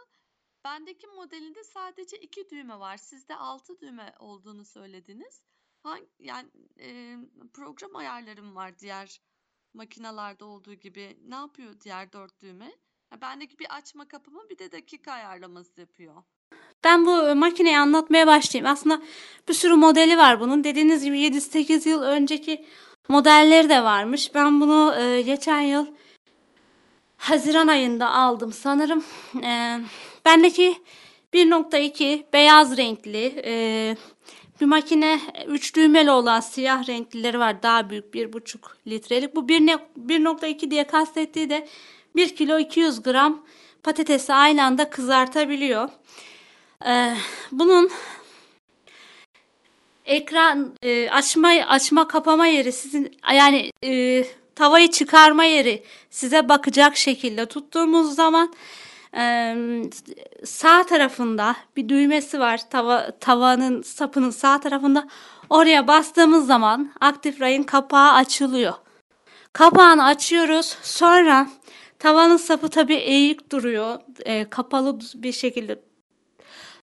Bendeki 0.64 1.08
modelinde 1.08 1.64
sadece 1.64 2.18
iki 2.18 2.50
düğme 2.50 2.80
var. 2.80 2.98
Sizde 2.98 3.36
altı 3.36 3.80
düğme 3.80 4.16
olduğunu 4.20 4.66
söylediniz. 4.66 5.42
Hangi, 5.84 6.08
yani 6.20 6.50
e, 6.80 7.18
program 7.54 7.96
ayarlarım 7.96 8.56
var 8.56 8.80
diğer 8.80 9.22
makinalarda 9.74 10.46
olduğu 10.46 10.74
gibi. 10.74 11.18
Ne 11.28 11.36
yapıyor 11.36 11.80
diğer 11.82 12.14
dört 12.14 12.42
düğme? 12.42 12.72
Ha, 13.10 13.22
Bendeki 13.22 13.60
bir 13.60 13.76
açma 13.76 14.08
kapama 14.08 14.50
bir 14.50 14.58
de 14.60 14.72
dakika 14.72 15.12
ayarlaması 15.12 15.82
yapıyor. 15.82 16.24
Ben 16.84 17.06
bu 17.06 17.36
makineyi 17.36 17.78
anlatmaya 17.78 18.28
başlayayım. 18.28 18.72
Aslında 18.72 19.02
bir 19.50 19.54
sürü 19.54 19.74
modeli 19.74 20.18
var 20.18 20.40
bunun. 20.40 20.64
Dediğiniz 20.64 21.04
gibi 21.04 21.20
7-8 21.20 21.90
yıl 21.90 22.02
önceki 22.02 22.66
modelleri 23.08 23.70
de 23.70 23.84
varmış. 23.84 24.36
Ben 24.36 24.62
bunu 24.62 24.96
e, 25.00 25.22
geçen 25.22 25.62
yıl 25.62 25.86
Haziran 27.18 27.68
ayında 27.68 28.12
aldım 28.12 28.54
sanırım. 28.54 29.04
E, 29.44 29.80
bendeki 30.26 30.76
1.2 31.34 32.24
beyaz 32.34 32.78
renkli 32.78 33.42
e, 33.46 33.96
bir 34.62 34.66
makine 34.66 35.20
3 35.48 35.76
düğmeli 35.76 36.12
olan 36.12 36.40
siyah 36.40 36.88
renklileri 36.88 37.40
var. 37.40 37.64
Daha 37.64 37.90
büyük 37.90 38.16
1.5 38.16 38.58
litrelik. 38.88 39.36
Bu 39.36 39.40
1.2 39.40 40.72
diye 40.72 40.88
kastettiği 40.88 41.50
de 41.50 41.68
1 42.16 42.36
kilo 42.36 42.60
200 42.60 43.04
gram 43.04 43.46
patatesi 43.84 44.34
aynı 44.34 44.64
anda 44.64 44.90
kızartabiliyor. 44.90 45.90
Ee, 46.86 47.14
bunun 47.52 47.90
ekran 50.06 50.74
e, 50.84 51.10
açma 51.10 51.48
açma 51.48 52.08
kapama 52.08 52.48
yeri 52.48 52.72
sizin 52.72 53.18
yani 53.34 53.72
e, 53.84 54.24
tavayı 54.56 54.92
çıkarma 54.92 55.44
yeri 55.44 55.84
size 56.10 56.50
bakacak 56.50 56.98
şekilde 56.98 57.46
tuttuğumuz 57.46 58.16
zaman 58.16 58.54
e, 59.18 59.56
sağ 60.46 60.84
tarafında 60.84 61.56
bir 61.76 61.90
düğmesi 61.90 62.40
var. 62.40 62.70
Tava 62.70 63.12
tavanın 63.12 63.82
sapının 63.82 64.30
sağ 64.30 64.60
tarafında. 64.60 65.08
Oraya 65.50 65.88
bastığımız 65.88 66.48
zaman 66.48 66.92
aktif 67.02 67.42
rayın 67.42 67.64
kapağı 67.64 68.14
açılıyor. 68.14 68.74
Kapağını 69.54 70.06
açıyoruz. 70.06 70.78
Sonra 70.82 71.48
tavanın 72.00 72.38
sapı 72.38 72.70
tabii 72.70 72.96
eğik 72.96 73.52
duruyor. 73.52 74.00
E, 74.26 74.50
kapalı 74.50 75.00
bir 75.16 75.32
şekilde 75.32 75.80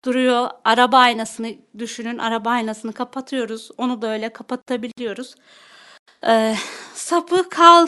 duruyor. 0.05 0.51
Araba 0.65 0.99
aynasını 0.99 1.55
düşünün. 1.79 2.19
Araba 2.19 2.51
aynasını 2.51 2.93
kapatıyoruz. 2.93 3.71
Onu 3.79 4.03
da 4.03 4.13
öyle 4.13 4.29
kapatabiliyoruz. 4.29 5.35
Ee, 6.27 6.57
sapı 6.95 7.49
kal 7.49 7.87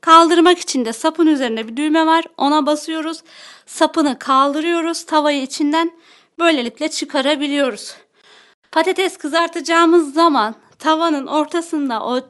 kaldırmak 0.00 0.58
için 0.58 0.84
de 0.84 0.92
sapın 0.92 1.26
üzerinde 1.26 1.68
bir 1.68 1.76
düğme 1.76 2.06
var. 2.06 2.24
Ona 2.36 2.66
basıyoruz. 2.66 3.22
Sapını 3.66 4.18
kaldırıyoruz. 4.18 5.06
Tavayı 5.06 5.42
içinden 5.42 5.90
böylelikle 6.38 6.88
çıkarabiliyoruz. 6.88 7.96
Patates 8.72 9.16
kızartacağımız 9.16 10.14
zaman 10.14 10.54
tavanın 10.78 11.26
ortasında 11.26 12.06
o 12.06 12.20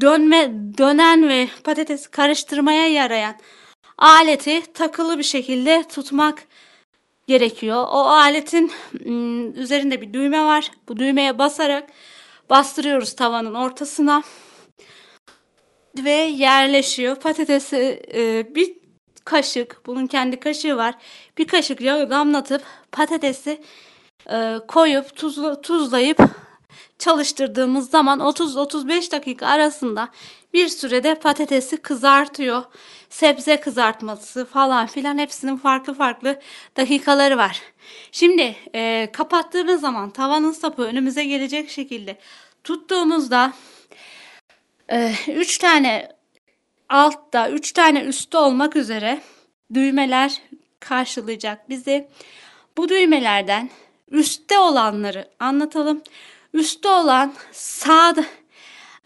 dönme 0.00 0.50
dönen 0.78 1.28
ve 1.28 1.48
patatesi 1.64 2.10
karıştırmaya 2.10 2.88
yarayan 2.88 3.34
aleti 3.98 4.72
takılı 4.72 5.18
bir 5.18 5.22
şekilde 5.22 5.84
tutmak 5.88 6.42
gerekiyor. 7.28 7.76
O 7.76 7.98
aletin 7.98 8.72
üzerinde 9.56 10.00
bir 10.00 10.12
düğme 10.12 10.44
var. 10.44 10.70
Bu 10.88 10.96
düğmeye 10.96 11.38
basarak 11.38 11.90
bastırıyoruz 12.50 13.16
tavanın 13.16 13.54
ortasına 13.54 14.22
ve 15.98 16.10
yerleşiyor. 16.10 17.16
Patatesi 17.16 18.02
bir 18.54 18.72
kaşık, 19.24 19.80
bunun 19.86 20.06
kendi 20.06 20.40
kaşığı 20.40 20.76
var. 20.76 20.94
Bir 21.38 21.46
kaşık 21.46 21.80
yağı 21.80 22.10
damlatıp 22.10 22.62
patatesi 22.92 23.60
koyup 24.68 25.16
tuzla, 25.16 25.60
tuzlayıp 25.60 26.22
çalıştırdığımız 26.98 27.90
zaman 27.90 28.20
30-35 28.20 29.12
dakika 29.12 29.46
arasında 29.46 30.08
bir 30.52 30.68
sürede 30.68 31.14
patatesi 31.14 31.76
kızartıyor. 31.76 32.62
Sebze 33.10 33.60
kızartması 33.60 34.44
falan 34.44 34.86
filan 34.86 35.18
hepsinin 35.18 35.56
farklı 35.56 35.94
farklı 35.94 36.40
dakikaları 36.76 37.36
var. 37.36 37.62
Şimdi 38.12 38.56
e, 38.74 39.08
kapattığımız 39.12 39.80
zaman 39.80 40.10
tavanın 40.10 40.52
sapı 40.52 40.82
önümüze 40.82 41.24
gelecek 41.24 41.70
şekilde 41.70 42.18
tuttuğumuzda 42.64 43.52
3 45.28 45.58
tane 45.58 46.08
altta 46.88 47.50
3 47.50 47.72
tane 47.72 48.00
üstte 48.00 48.38
olmak 48.38 48.76
üzere 48.76 49.20
düğmeler 49.74 50.42
karşılayacak 50.80 51.68
bizi. 51.68 52.08
Bu 52.76 52.88
düğmelerden 52.88 53.70
üstte 54.10 54.58
olanları 54.58 55.28
anlatalım. 55.40 56.02
Üstte 56.52 56.88
olan 56.88 57.34
sağda 57.52 58.24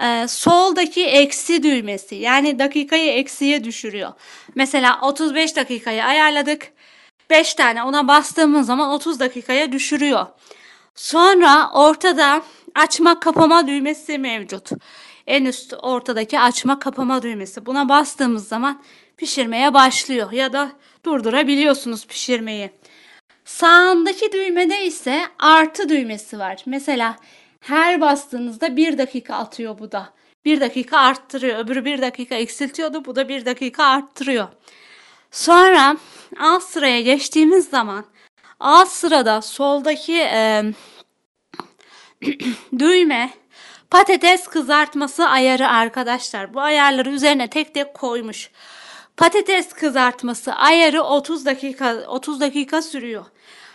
e, 0.02 0.28
soldaki 0.28 1.04
eksi 1.06 1.62
düğmesi 1.62 2.14
yani 2.14 2.58
dakikayı 2.58 3.12
eksiye 3.12 3.64
düşürüyor. 3.64 4.12
Mesela 4.54 4.98
35 5.02 5.56
dakikayı 5.56 6.04
ayarladık. 6.04 6.72
5 7.30 7.54
tane 7.54 7.82
ona 7.82 8.08
bastığımız 8.08 8.66
zaman 8.66 8.90
30 8.90 9.20
dakikaya 9.20 9.72
düşürüyor. 9.72 10.26
Sonra 10.94 11.70
ortada 11.74 12.42
açma 12.74 13.20
kapama 13.20 13.66
düğmesi 13.66 14.18
mevcut. 14.18 14.70
En 15.26 15.44
üst 15.44 15.74
ortadaki 15.82 16.40
açma 16.40 16.78
kapama 16.78 17.22
düğmesi. 17.22 17.66
Buna 17.66 17.88
bastığımız 17.88 18.48
zaman 18.48 18.82
pişirmeye 19.16 19.74
başlıyor 19.74 20.32
ya 20.32 20.52
da 20.52 20.72
durdurabiliyorsunuz 21.04 22.06
pişirmeyi. 22.06 22.70
Sağındaki 23.44 24.32
düğmede 24.32 24.86
ise 24.86 25.22
artı 25.38 25.88
düğmesi 25.88 26.38
var. 26.38 26.62
Mesela 26.66 27.16
her 27.62 28.00
bastığınızda 28.00 28.76
bir 28.76 28.98
dakika 28.98 29.34
atıyor 29.34 29.78
bu 29.78 29.92
da. 29.92 30.12
Bir 30.44 30.60
dakika 30.60 30.98
arttırıyor. 30.98 31.58
Öbürü 31.58 31.84
bir 31.84 32.02
dakika 32.02 32.34
eksiltiyordu. 32.34 33.04
Bu 33.04 33.16
da 33.16 33.28
bir 33.28 33.44
dakika 33.44 33.84
arttırıyor. 33.84 34.48
Sonra 35.30 35.96
alt 36.40 36.62
sıraya 36.62 37.00
geçtiğimiz 37.00 37.68
zaman 37.68 38.04
alt 38.60 38.88
sırada 38.88 39.42
soldaki 39.42 40.18
e, 40.18 40.62
düğme 42.78 43.30
patates 43.90 44.46
kızartması 44.46 45.26
ayarı 45.26 45.68
arkadaşlar. 45.68 46.54
Bu 46.54 46.60
ayarları 46.60 47.10
üzerine 47.10 47.50
tek 47.50 47.74
tek 47.74 47.94
koymuş. 47.94 48.50
Patates 49.16 49.72
kızartması 49.72 50.52
ayarı 50.52 51.02
30 51.02 51.46
dakika 51.46 51.94
30 52.08 52.40
dakika 52.40 52.82
sürüyor. 52.82 53.24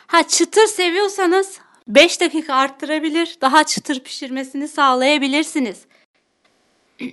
Ha 0.08 0.28
çıtır 0.28 0.68
seviyorsanız 0.68 1.60
5 1.88 2.22
dakika 2.22 2.56
arttırabilir, 2.56 3.38
daha 3.42 3.64
çıtır 3.64 4.00
pişirmesini 4.00 4.68
sağlayabilirsiniz. 4.68 5.86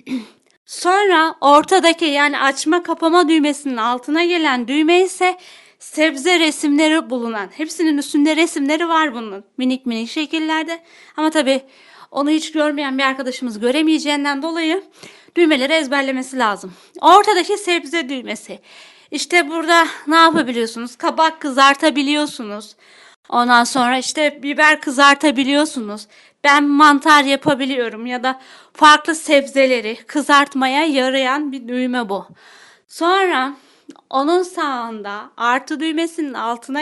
Sonra 0.65 1.35
ortadaki 1.41 2.05
yani 2.05 2.39
açma 2.39 2.83
kapama 2.83 3.29
düğmesinin 3.29 3.77
altına 3.77 4.23
gelen 4.23 4.67
düğme 4.67 5.01
ise 5.01 5.37
sebze 5.79 6.39
resimleri 6.39 7.09
bulunan. 7.09 7.49
Hepsinin 7.57 7.97
üstünde 7.97 8.35
resimleri 8.35 8.87
var 8.89 9.13
bunun 9.13 9.43
minik 9.57 9.85
minik 9.85 10.09
şekillerde. 10.09 10.79
Ama 11.17 11.29
tabii 11.29 11.61
onu 12.11 12.29
hiç 12.29 12.51
görmeyen 12.51 12.97
bir 12.97 13.03
arkadaşımız 13.03 13.59
göremeyeceğinden 13.59 14.41
dolayı 14.41 14.83
düğmeleri 15.35 15.73
ezberlemesi 15.73 16.37
lazım. 16.37 16.73
Ortadaki 17.01 17.57
sebze 17.57 18.09
düğmesi. 18.09 18.59
İşte 19.11 19.49
burada 19.49 19.87
ne 20.07 20.15
yapabiliyorsunuz? 20.15 20.95
Kabak 20.95 21.41
kızartabiliyorsunuz. 21.41 22.75
Ondan 23.29 23.63
sonra 23.63 23.97
işte 23.97 24.43
biber 24.43 24.81
kızartabiliyorsunuz. 24.81 26.07
Ben 26.43 26.63
mantar 26.63 27.23
yapabiliyorum 27.23 28.05
ya 28.05 28.23
da 28.23 28.39
farklı 28.73 29.15
sebzeleri 29.15 29.95
kızartmaya 30.07 30.85
yarayan 30.85 31.51
bir 31.51 31.67
düğme 31.67 32.09
bu. 32.09 32.25
Sonra 32.87 33.53
onun 34.09 34.43
sağında 34.43 35.31
artı 35.37 35.79
düğmesinin 35.79 36.33
altına 36.33 36.81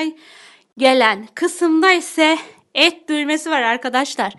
gelen 0.78 1.28
kısımda 1.36 1.92
ise 1.92 2.38
et 2.76 3.10
düğmesi 3.10 3.50
var 3.50 3.62
arkadaşlar. 3.62 4.34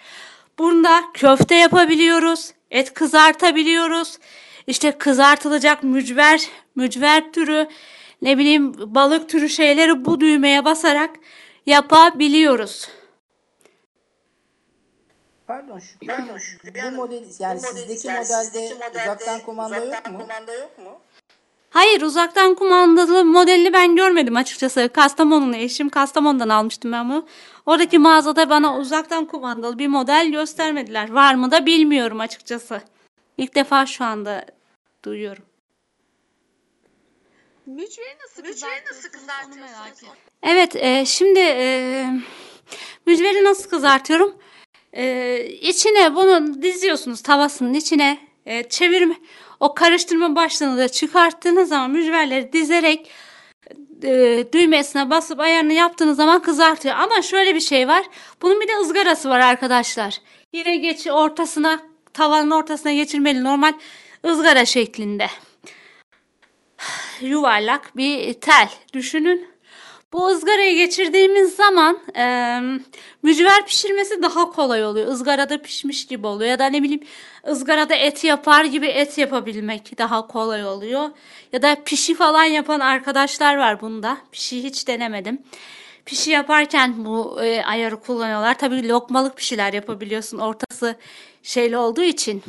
Bunda 0.58 1.02
köfte 1.14 1.54
yapabiliyoruz, 1.54 2.52
et 2.70 2.94
kızartabiliyoruz. 2.94 4.18
İşte 4.66 4.92
kızartılacak 4.98 5.82
mücver, 5.82 6.48
mücver 6.76 7.32
türü, 7.32 7.68
ne 8.22 8.38
bileyim 8.38 8.74
balık 8.94 9.28
türü 9.28 9.48
şeyleri 9.48 10.04
bu 10.04 10.20
düğmeye 10.20 10.64
basarak 10.64 11.10
yapabiliyoruz. 11.66 12.88
Pardon 15.46 15.78
şu, 15.78 16.06
pardon 16.06 16.38
şu, 16.38 16.58
bu 16.64 16.96
model 16.96 17.24
yani 17.38 17.60
sizdeki 17.60 18.08
modelde 18.08 18.74
uzaktan 18.94 19.40
kumanda 19.40 20.52
yok 20.54 20.78
mu? 20.78 20.98
Hayır 21.70 22.02
uzaktan 22.02 22.54
kumandalı 22.54 23.24
modelini 23.24 23.72
ben 23.72 23.96
görmedim 23.96 24.36
açıkçası. 24.36 24.90
Kastamonu'lu 24.92 25.56
eşim 25.56 25.88
Kastamonu'dan 25.88 26.48
almıştım 26.48 26.92
ben 26.92 27.08
bunu. 27.08 27.26
Oradaki 27.66 27.98
mağazada 27.98 28.50
bana 28.50 28.78
uzaktan 28.78 29.24
kumandalı 29.24 29.78
bir 29.78 29.86
model 29.86 30.30
göstermediler. 30.30 31.12
Var 31.12 31.34
mı 31.34 31.50
da 31.50 31.66
bilmiyorum 31.66 32.20
açıkçası. 32.20 32.80
İlk 33.38 33.54
defa 33.54 33.86
şu 33.86 34.04
anda 34.04 34.44
duyuyorum. 35.04 35.44
Mücveri 37.66 38.16
nasıl 38.88 39.08
kızartıyorsunuz 39.08 39.56
onu 39.56 39.60
merak 39.60 39.88
ettim. 39.88 40.08
Evet 40.42 40.76
e, 40.76 41.06
şimdi 41.06 41.38
e, 41.38 42.06
mücveri 43.06 43.44
nasıl 43.44 43.70
kızartıyorum? 43.70 44.38
E, 44.92 45.44
içine 45.44 46.14
bunu 46.14 46.62
diziyorsunuz 46.62 47.22
tavasının 47.22 47.74
içine 47.74 48.18
e, 48.46 48.68
çevirme 48.68 49.14
o 49.60 49.74
karıştırma 49.74 50.36
başlığını 50.36 50.78
da 50.78 50.88
çıkarttığınız 50.88 51.68
zaman 51.68 51.90
mücverleri 51.90 52.52
dizerek 52.52 53.10
e, 54.02 54.44
düğmesine 54.52 55.10
basıp 55.10 55.40
ayarını 55.40 55.72
yaptığınız 55.72 56.16
zaman 56.16 56.42
kızartıyor. 56.42 56.94
Ama 56.94 57.22
şöyle 57.22 57.54
bir 57.54 57.60
şey 57.60 57.88
var. 57.88 58.04
Bunun 58.42 58.60
bir 58.60 58.68
de 58.68 58.76
ızgarası 58.76 59.30
var 59.30 59.40
arkadaşlar. 59.40 60.18
Yine 60.52 60.76
geç 60.76 61.06
ortasına 61.06 61.80
tavanın 62.12 62.50
ortasına 62.50 62.92
geçirmeli 62.92 63.44
normal 63.44 63.72
ızgara 64.26 64.64
şeklinde. 64.64 65.26
Yuvarlak 67.20 67.96
bir 67.96 68.34
tel 68.34 68.68
düşünün. 68.92 69.54
Bu 70.12 70.26
ızgaraya 70.28 70.74
geçirdiğimiz 70.74 71.56
zaman 71.56 71.98
e, 72.16 72.60
mücver 73.22 73.66
pişirmesi 73.66 74.22
daha 74.22 74.50
kolay 74.50 74.84
oluyor. 74.84 75.12
Izgarada 75.12 75.62
pişmiş 75.62 76.06
gibi 76.06 76.26
oluyor. 76.26 76.50
Ya 76.50 76.58
da 76.58 76.66
ne 76.66 76.82
bileyim 76.82 77.02
ızgarada 77.48 77.94
et 77.94 78.24
yapar 78.24 78.64
gibi 78.64 78.86
et 78.86 79.18
yapabilmek 79.18 79.98
daha 79.98 80.26
kolay 80.26 80.66
oluyor. 80.66 81.10
Ya 81.52 81.62
da 81.62 81.76
pişi 81.84 82.14
falan 82.14 82.44
yapan 82.44 82.80
arkadaşlar 82.80 83.56
var 83.56 83.80
bunda. 83.80 84.18
Pişi 84.32 84.62
hiç 84.62 84.88
denemedim. 84.88 85.42
Pişi 86.04 86.30
yaparken 86.30 87.04
bu 87.04 87.42
e, 87.42 87.64
ayarı 87.64 88.00
kullanıyorlar. 88.00 88.58
Tabii 88.58 88.88
lokmalık 88.88 89.36
pişiler 89.36 89.72
yapabiliyorsun. 89.72 90.38
Ortası 90.38 90.96
şeyli 91.42 91.76
olduğu 91.76 92.02
için 92.02 92.42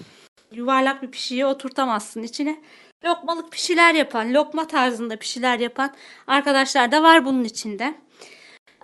yuvarlak 0.51 1.01
bir 1.01 1.11
pişiyi 1.11 1.45
oturtamazsın 1.45 2.23
içine. 2.23 2.61
Lokmalık 3.05 3.51
pişiler 3.51 3.93
yapan, 3.95 4.33
lokma 4.33 4.67
tarzında 4.67 5.15
pişiler 5.15 5.59
yapan 5.59 5.93
arkadaşlar 6.27 6.91
da 6.91 7.03
var 7.03 7.25
bunun 7.25 7.43
içinde. 7.43 7.95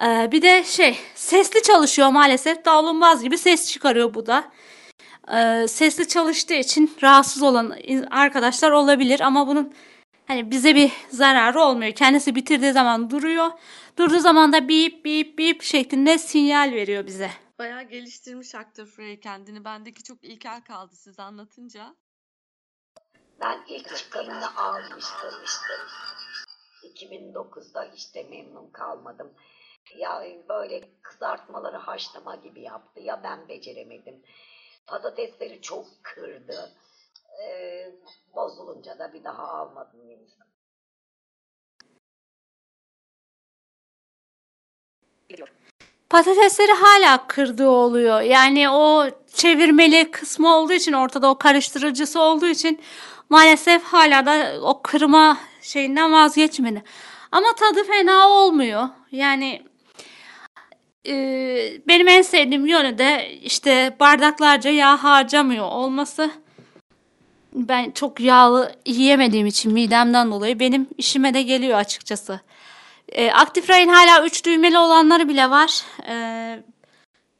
Ee, 0.03 0.30
bir 0.32 0.41
de 0.41 0.63
şey 0.63 0.97
sesli 1.15 1.61
çalışıyor 1.61 2.09
maalesef. 2.09 2.65
Davlumbaz 2.65 3.24
gibi 3.24 3.38
ses 3.38 3.72
çıkarıyor 3.72 4.13
bu 4.13 4.26
da. 4.26 4.51
Ee, 5.34 5.67
sesli 5.67 6.07
çalıştığı 6.07 6.53
için 6.53 6.97
rahatsız 7.01 7.43
olan 7.43 7.76
arkadaşlar 8.11 8.72
olabilir 8.72 9.19
ama 9.19 9.47
bunun 9.47 9.74
hani 10.28 10.51
bize 10.51 10.76
bir 10.76 10.91
zararı 11.09 11.61
olmuyor. 11.61 11.91
Kendisi 11.91 12.36
bitirdiği 12.36 12.72
zaman 12.72 13.09
duruyor. 13.09 13.51
Durduğu 13.97 14.19
zaman 14.19 14.53
da 14.53 14.67
bip 14.67 15.05
bip 15.05 15.38
bip 15.38 15.63
şeklinde 15.63 16.17
sinyal 16.17 16.72
veriyor 16.72 17.07
bize. 17.07 17.30
Bayağı 17.59 17.84
geliştirmiş 17.84 18.55
aktör 18.55 18.86
Frey 18.86 19.19
kendini. 19.19 19.65
Bendeki 19.65 20.03
çok 20.03 20.24
ilkel 20.24 20.61
kaldı 20.61 20.95
siz 20.95 21.19
anlatınca. 21.19 21.95
Ben 23.42 23.64
ilk 23.68 23.98
çıkanını 23.98 24.58
almıştım. 24.58 25.34
2009'da 26.84 27.86
işte 27.86 28.24
memnun 28.24 28.72
kalmadım. 28.72 29.34
Ya 29.98 30.24
böyle 30.50 30.89
kızartmaları 31.02 31.78
haşlama 31.78 32.36
gibi 32.36 32.62
yaptı 32.62 33.00
ya 33.00 33.24
ben 33.24 33.50
beceremedim. 33.50 34.24
Patatesleri 34.88 35.62
çok 35.62 35.86
kırdı. 36.04 36.72
Ee, 37.44 37.92
bozulunca 38.36 39.00
da 39.00 39.14
bir 39.14 39.24
daha 39.24 39.48
almadım 39.48 40.10
yenisini. 40.10 40.44
Patatesleri 46.10 46.72
hala 46.72 47.28
kırdığı 47.28 47.70
oluyor. 47.70 48.22
Yani 48.22 48.70
o 48.70 49.10
çevirmeli 49.34 50.12
kısmı 50.12 50.56
olduğu 50.56 50.74
için 50.74 50.94
ortada 50.94 51.30
o 51.30 51.38
karıştırıcısı 51.38 52.22
olduğu 52.22 52.48
için 52.48 52.82
maalesef 53.32 53.84
hala 53.84 54.26
da 54.26 54.54
o 54.62 54.82
kırma 54.82 55.38
şeyinden 55.62 56.12
vazgeçmedi. 56.12 56.84
Ama 57.32 57.56
tadı 57.56 57.84
fena 57.84 58.30
olmuyor. 58.30 58.90
Yani 59.12 59.64
e, 61.08 61.14
benim 61.88 62.08
en 62.08 62.22
sevdiğim 62.22 62.66
yönü 62.66 62.98
de 62.98 63.32
işte 63.44 63.96
bardaklarca 64.00 64.70
yağ 64.70 65.04
harcamıyor 65.04 65.66
olması. 65.66 66.32
Ben 67.54 67.92
çok 67.92 68.20
yağlı 68.20 68.72
yiyemediğim 68.86 69.48
için 69.48 69.74
midemden 69.74 70.32
dolayı 70.32 70.60
benim 70.60 70.88
işime 70.98 71.34
de 71.34 71.42
geliyor 71.42 71.80
açıkçası. 71.80 72.40
E, 73.12 73.32
Active 73.32 73.68
Rain 73.68 73.88
hala 73.88 74.26
3 74.26 74.46
düğmeli 74.46 74.78
olanları 74.78 75.28
bile 75.30 75.50
var. 75.50 75.84
E, 76.08 76.16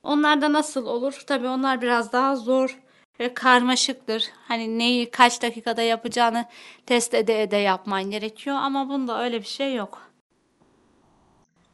onlar 0.04 0.42
da 0.42 0.54
nasıl 0.54 0.86
olur? 0.86 1.24
Tabii 1.28 1.48
onlar 1.48 1.82
biraz 1.82 2.12
daha 2.12 2.36
zor 2.36 2.80
ve 3.22 3.34
karmaşıktır. 3.34 4.30
Hani 4.34 4.80
neyi 4.80 5.12
kaç 5.12 5.42
dakikada 5.42 5.82
yapacağını 5.82 6.46
test 6.86 7.14
ede 7.14 7.42
ede 7.42 7.58
yapman 7.58 8.04
gerekiyor 8.04 8.56
ama 8.56 8.90
bunda 8.90 9.24
öyle 9.24 9.40
bir 9.40 9.48
şey 9.48 9.76
yok. 9.76 10.12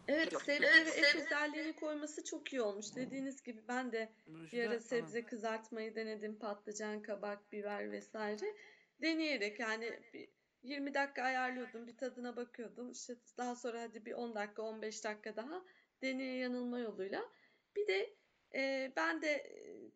Evet 0.07 0.41
sebze 0.45 0.61
ve 0.61 0.89
et 0.89 1.15
özelliğini 1.15 1.73
koyması 1.73 2.23
çok 2.23 2.53
iyi 2.53 2.61
olmuş. 2.61 2.95
Dediğiniz 2.95 3.43
gibi 3.43 3.61
ben 3.67 3.91
de 3.91 4.09
bir 4.27 4.67
ara 4.67 4.79
sebze 4.79 5.25
kızartmayı 5.25 5.95
denedim. 5.95 6.39
Patlıcan, 6.39 7.01
kabak, 7.01 7.51
biber 7.51 7.91
vesaire. 7.91 8.45
Deneyerek 9.01 9.59
yani 9.59 9.99
bir 10.13 10.29
20 10.63 10.93
dakika 10.93 11.23
ayarlıyordum. 11.23 11.87
Bir 11.87 11.97
tadına 11.97 12.35
bakıyordum. 12.35 12.91
İşte 12.91 13.15
daha 13.37 13.55
sonra 13.55 13.81
hadi 13.81 14.05
bir 14.05 14.13
10 14.13 14.35
dakika 14.35 14.61
15 14.61 15.03
dakika 15.03 15.35
daha 15.35 15.63
deneye 16.01 16.37
yanılma 16.37 16.79
yoluyla. 16.79 17.25
Bir 17.75 17.87
de 17.87 18.13
e, 18.57 18.91
ben 18.95 19.21
de 19.21 19.43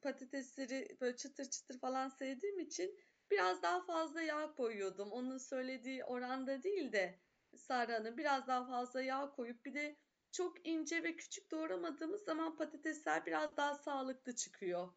patatesleri 0.01 0.97
böyle 1.01 1.17
çıtır 1.17 1.45
çıtır 1.45 1.79
falan 1.79 2.09
sevdiğim 2.09 2.59
için 2.59 2.99
biraz 3.31 3.61
daha 3.61 3.81
fazla 3.81 4.21
yağ 4.21 4.53
koyuyordum. 4.53 5.11
Onun 5.11 5.37
söylediği 5.37 6.03
oranda 6.03 6.63
değil 6.63 6.91
de 6.91 7.19
Sara'nın 7.55 8.17
biraz 8.17 8.47
daha 8.47 8.65
fazla 8.65 9.01
yağ 9.01 9.31
koyup 9.31 9.65
bir 9.65 9.73
de 9.73 9.95
çok 10.31 10.67
ince 10.67 11.03
ve 11.03 11.15
küçük 11.15 11.51
doğramadığımız 11.51 12.23
zaman 12.23 12.55
patatesler 12.55 13.25
biraz 13.25 13.57
daha 13.57 13.75
sağlıklı 13.75 14.35
çıkıyor. 14.35 14.89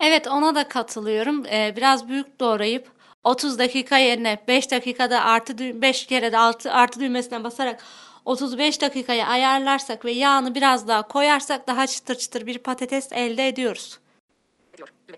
Evet 0.00 0.26
ona 0.26 0.54
da 0.54 0.68
katılıyorum. 0.68 1.46
Ee, 1.46 1.74
biraz 1.76 2.08
büyük 2.08 2.40
doğrayıp 2.40 2.92
30 3.24 3.58
dakika 3.58 3.98
yerine 3.98 4.44
5 4.48 4.70
dakikada 4.70 5.20
artı 5.20 5.58
5 5.82 6.06
kere 6.06 6.32
de 6.32 6.38
altı, 6.38 6.72
artı 6.72 7.00
düğmesine 7.00 7.44
basarak 7.44 7.84
35 8.24 8.80
dakikaya 8.80 9.26
ayarlarsak 9.26 10.04
ve 10.04 10.12
yağını 10.12 10.54
biraz 10.54 10.88
daha 10.88 11.08
koyarsak 11.08 11.66
daha 11.66 11.86
çıtır 11.86 12.14
çıtır 12.14 12.46
bir 12.46 12.58
patates 12.58 13.12
elde 13.12 13.48
ediyoruz. 13.48 13.98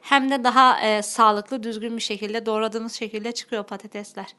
Hem 0.00 0.30
de 0.30 0.44
daha 0.44 0.80
e, 0.80 1.02
sağlıklı, 1.02 1.62
düzgün 1.62 1.96
bir 1.96 2.02
şekilde 2.02 2.46
doğradığımız 2.46 2.92
şekilde 2.92 3.32
çıkıyor 3.32 3.64
patatesler. 3.66 4.34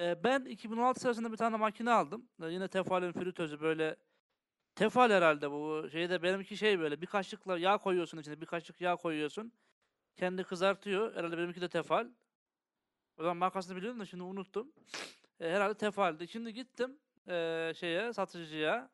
Ee, 0.00 0.24
ben 0.24 0.44
2016 0.44 1.00
senesinde 1.00 1.32
bir 1.32 1.36
tane 1.36 1.56
makine 1.56 1.90
aldım. 1.90 2.28
Ee, 2.42 2.46
yine 2.46 2.68
Tefal'in 2.68 3.12
fritözü 3.12 3.60
böyle 3.60 3.96
Tefal 4.74 5.10
herhalde 5.10 5.50
bu 5.50 5.88
şeyde 5.92 6.22
benimki 6.22 6.56
şey 6.56 6.78
böyle 6.78 7.00
bir 7.00 7.06
kaşıkla 7.06 7.58
yağ 7.58 7.78
koyuyorsun 7.78 8.18
içine 8.18 8.40
bir 8.40 8.46
kaşık 8.46 8.80
yağ 8.80 8.96
koyuyorsun. 8.96 9.52
Kendi 10.16 10.44
kızartıyor. 10.44 11.16
Herhalde 11.16 11.38
benimki 11.38 11.60
de 11.60 11.68
Tefal. 11.68 12.08
O 13.18 13.22
zaman 13.22 13.36
markasını 13.36 13.76
biliyordum 13.76 14.00
da 14.00 14.06
şimdi 14.06 14.22
unuttum. 14.22 14.72
Ee, 15.40 15.50
herhalde 15.50 15.74
Tefal'di. 15.74 16.28
Şimdi 16.28 16.54
gittim 16.54 16.98
ee, 17.28 17.72
şeye 17.76 18.12
satıcıya. 18.12 18.90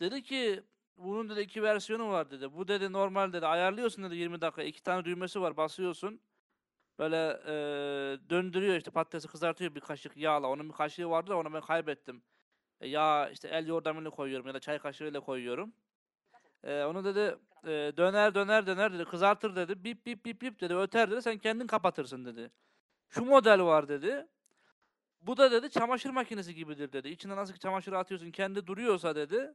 Dedi 0.00 0.22
ki 0.22 0.62
bunun 0.96 1.28
dedi 1.28 1.40
iki 1.40 1.62
versiyonu 1.62 2.10
var 2.10 2.30
dedi. 2.30 2.52
Bu 2.52 2.68
dedi 2.68 2.92
normal 2.92 3.32
dedi 3.32 3.46
ayarlıyorsun 3.46 4.04
dedi 4.04 4.16
20 4.16 4.40
dakika. 4.40 4.62
iki 4.62 4.82
tane 4.82 5.04
düğmesi 5.04 5.40
var 5.40 5.56
basıyorsun. 5.56 6.20
Böyle 6.98 7.40
e, 7.46 7.52
döndürüyor 8.30 8.76
işte 8.76 8.90
patatesi 8.90 9.28
kızartıyor 9.28 9.74
bir 9.74 9.80
kaşık 9.80 10.16
yağla. 10.16 10.48
Onun 10.48 10.68
bir 10.68 10.74
kaşığı 10.74 11.10
vardı 11.10 11.30
da 11.30 11.36
onu 11.36 11.54
ben 11.54 11.60
kaybettim. 11.60 12.22
E, 12.80 12.88
yağ 12.88 13.30
işte 13.30 13.48
el 13.48 13.66
yordamıyla 13.66 14.10
koyuyorum 14.10 14.46
ya 14.46 14.54
da 14.54 14.60
çay 14.60 14.78
kaşığıyla 14.78 15.20
koyuyorum. 15.20 15.72
E, 16.64 16.84
onu 16.84 17.04
dedi 17.04 17.36
e, 17.64 17.92
döner 17.96 18.34
döner 18.34 18.66
döner 18.66 18.92
dedi 18.92 19.04
kızartır 19.04 19.56
dedi. 19.56 19.84
Bip 19.84 20.06
bip 20.06 20.24
bip 20.24 20.42
bip 20.42 20.60
dedi 20.60 20.76
öter 20.76 21.10
dedi 21.10 21.22
sen 21.22 21.38
kendin 21.38 21.66
kapatırsın 21.66 22.24
dedi. 22.24 22.50
Şu 23.08 23.24
model 23.24 23.62
var 23.62 23.88
dedi. 23.88 24.26
Bu 25.20 25.36
da 25.36 25.50
dedi 25.50 25.70
çamaşır 25.70 26.10
makinesi 26.10 26.54
gibidir 26.54 26.92
dedi. 26.92 27.08
İçine 27.08 27.36
nasıl 27.36 27.54
ki 27.54 27.60
çamaşırı 27.60 27.98
atıyorsun 27.98 28.30
kendi 28.30 28.66
duruyorsa 28.66 29.16
dedi. 29.16 29.54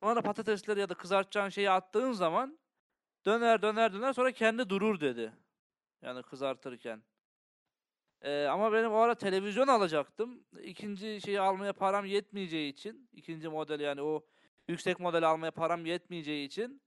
Sonra 0.00 0.22
patatesleri 0.22 0.80
ya 0.80 0.88
da 0.88 0.94
kızartacağın 0.94 1.48
şeyi 1.48 1.70
attığın 1.70 2.12
zaman 2.12 2.58
döner 3.26 3.62
döner 3.62 3.92
döner 3.92 4.12
sonra 4.12 4.32
kendi 4.32 4.68
durur 4.68 5.00
dedi. 5.00 5.32
Yani 6.02 6.22
kızartırken. 6.22 7.02
Ee, 8.22 8.44
ama 8.44 8.72
benim 8.72 8.92
o 8.92 8.96
ara 8.96 9.14
televizyon 9.14 9.68
alacaktım. 9.68 10.44
İkinci 10.62 11.20
şeyi 11.24 11.40
almaya 11.40 11.72
param 11.72 12.04
yetmeyeceği 12.04 12.72
için. 12.72 13.08
ikinci 13.12 13.48
model 13.48 13.80
yani 13.80 14.02
o 14.02 14.26
yüksek 14.68 15.00
modeli 15.00 15.26
almaya 15.26 15.50
param 15.50 15.86
yetmeyeceği 15.86 16.46
için. 16.46 16.82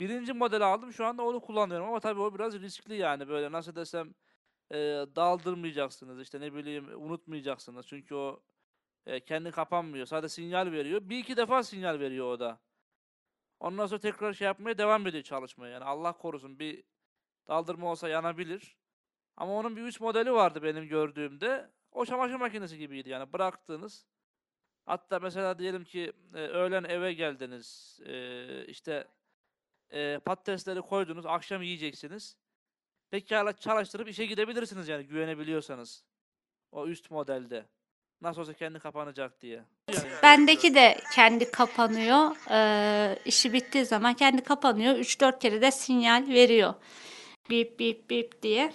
Birinci 0.00 0.32
modeli 0.32 0.64
aldım. 0.64 0.92
Şu 0.92 1.06
anda 1.06 1.22
onu 1.22 1.40
kullanıyorum 1.40 1.88
ama 1.88 2.00
tabii 2.00 2.20
o 2.20 2.34
biraz 2.34 2.60
riskli 2.60 2.96
yani. 2.96 3.28
Böyle 3.28 3.52
nasıl 3.52 3.74
desem 3.76 4.14
e, 4.72 4.76
daldırmayacaksınız. 5.16 6.20
işte 6.20 6.40
ne 6.40 6.54
bileyim 6.54 7.02
unutmayacaksınız. 7.02 7.86
Çünkü 7.86 8.14
o 8.14 8.42
e, 9.06 9.20
kendi 9.20 9.50
kapanmıyor. 9.50 10.06
Sadece 10.06 10.34
sinyal 10.34 10.72
veriyor. 10.72 11.00
Bir 11.04 11.18
iki 11.18 11.36
defa 11.36 11.62
sinyal 11.62 12.00
veriyor 12.00 12.26
o 12.32 12.40
da. 12.40 12.60
Ondan 13.60 13.86
sonra 13.86 14.00
tekrar 14.00 14.32
şey 14.32 14.46
yapmaya 14.46 14.78
devam 14.78 15.06
ediyor 15.06 15.24
çalışmaya. 15.24 15.72
Yani 15.72 15.84
Allah 15.84 16.12
korusun 16.12 16.58
bir 16.58 16.84
daldırma 17.48 17.90
olsa 17.90 18.08
yanabilir. 18.08 18.76
Ama 19.36 19.52
onun 19.52 19.76
bir 19.76 19.82
üst 19.82 20.00
modeli 20.00 20.32
vardı 20.32 20.62
benim 20.62 20.88
gördüğümde. 20.88 21.70
O 21.92 22.06
çamaşır 22.06 22.34
makinesi 22.34 22.78
gibiydi 22.78 23.08
yani 23.08 23.32
bıraktığınız. 23.32 24.06
Hatta 24.86 25.18
mesela 25.18 25.58
diyelim 25.58 25.84
ki 25.84 26.12
e, 26.34 26.38
öğlen 26.38 26.84
eve 26.84 27.12
geldiniz. 27.12 28.00
E, 28.06 28.64
işte 28.66 29.08
e, 29.90 30.18
patatesleri 30.18 30.80
koydunuz. 30.82 31.26
Akşam 31.26 31.62
yiyeceksiniz. 31.62 32.36
Pekala 33.10 33.52
çalıştırıp 33.52 34.08
işe 34.08 34.26
gidebilirsiniz 34.26 34.88
yani 34.88 35.06
güvenebiliyorsanız. 35.06 36.04
O 36.72 36.86
üst 36.86 37.10
modelde. 37.10 37.66
Nasıl 38.20 38.40
olsa 38.40 38.52
kendi 38.52 38.78
kapanacak 38.78 39.40
diye. 39.40 39.64
Yani 39.88 40.08
Bendeki 40.22 40.74
de 40.74 40.98
kendi 41.14 41.50
kapanıyor. 41.50 42.36
Ee, 42.50 43.18
işi 43.24 43.52
bittiği 43.52 43.84
zaman 43.84 44.14
kendi 44.14 44.42
kapanıyor. 44.44 44.94
3-4 44.94 45.38
kere 45.38 45.62
de 45.62 45.70
sinyal 45.70 46.28
veriyor. 46.28 46.74
Bip 47.50 47.78
bip 47.78 48.10
bip 48.10 48.42
diye. 48.42 48.72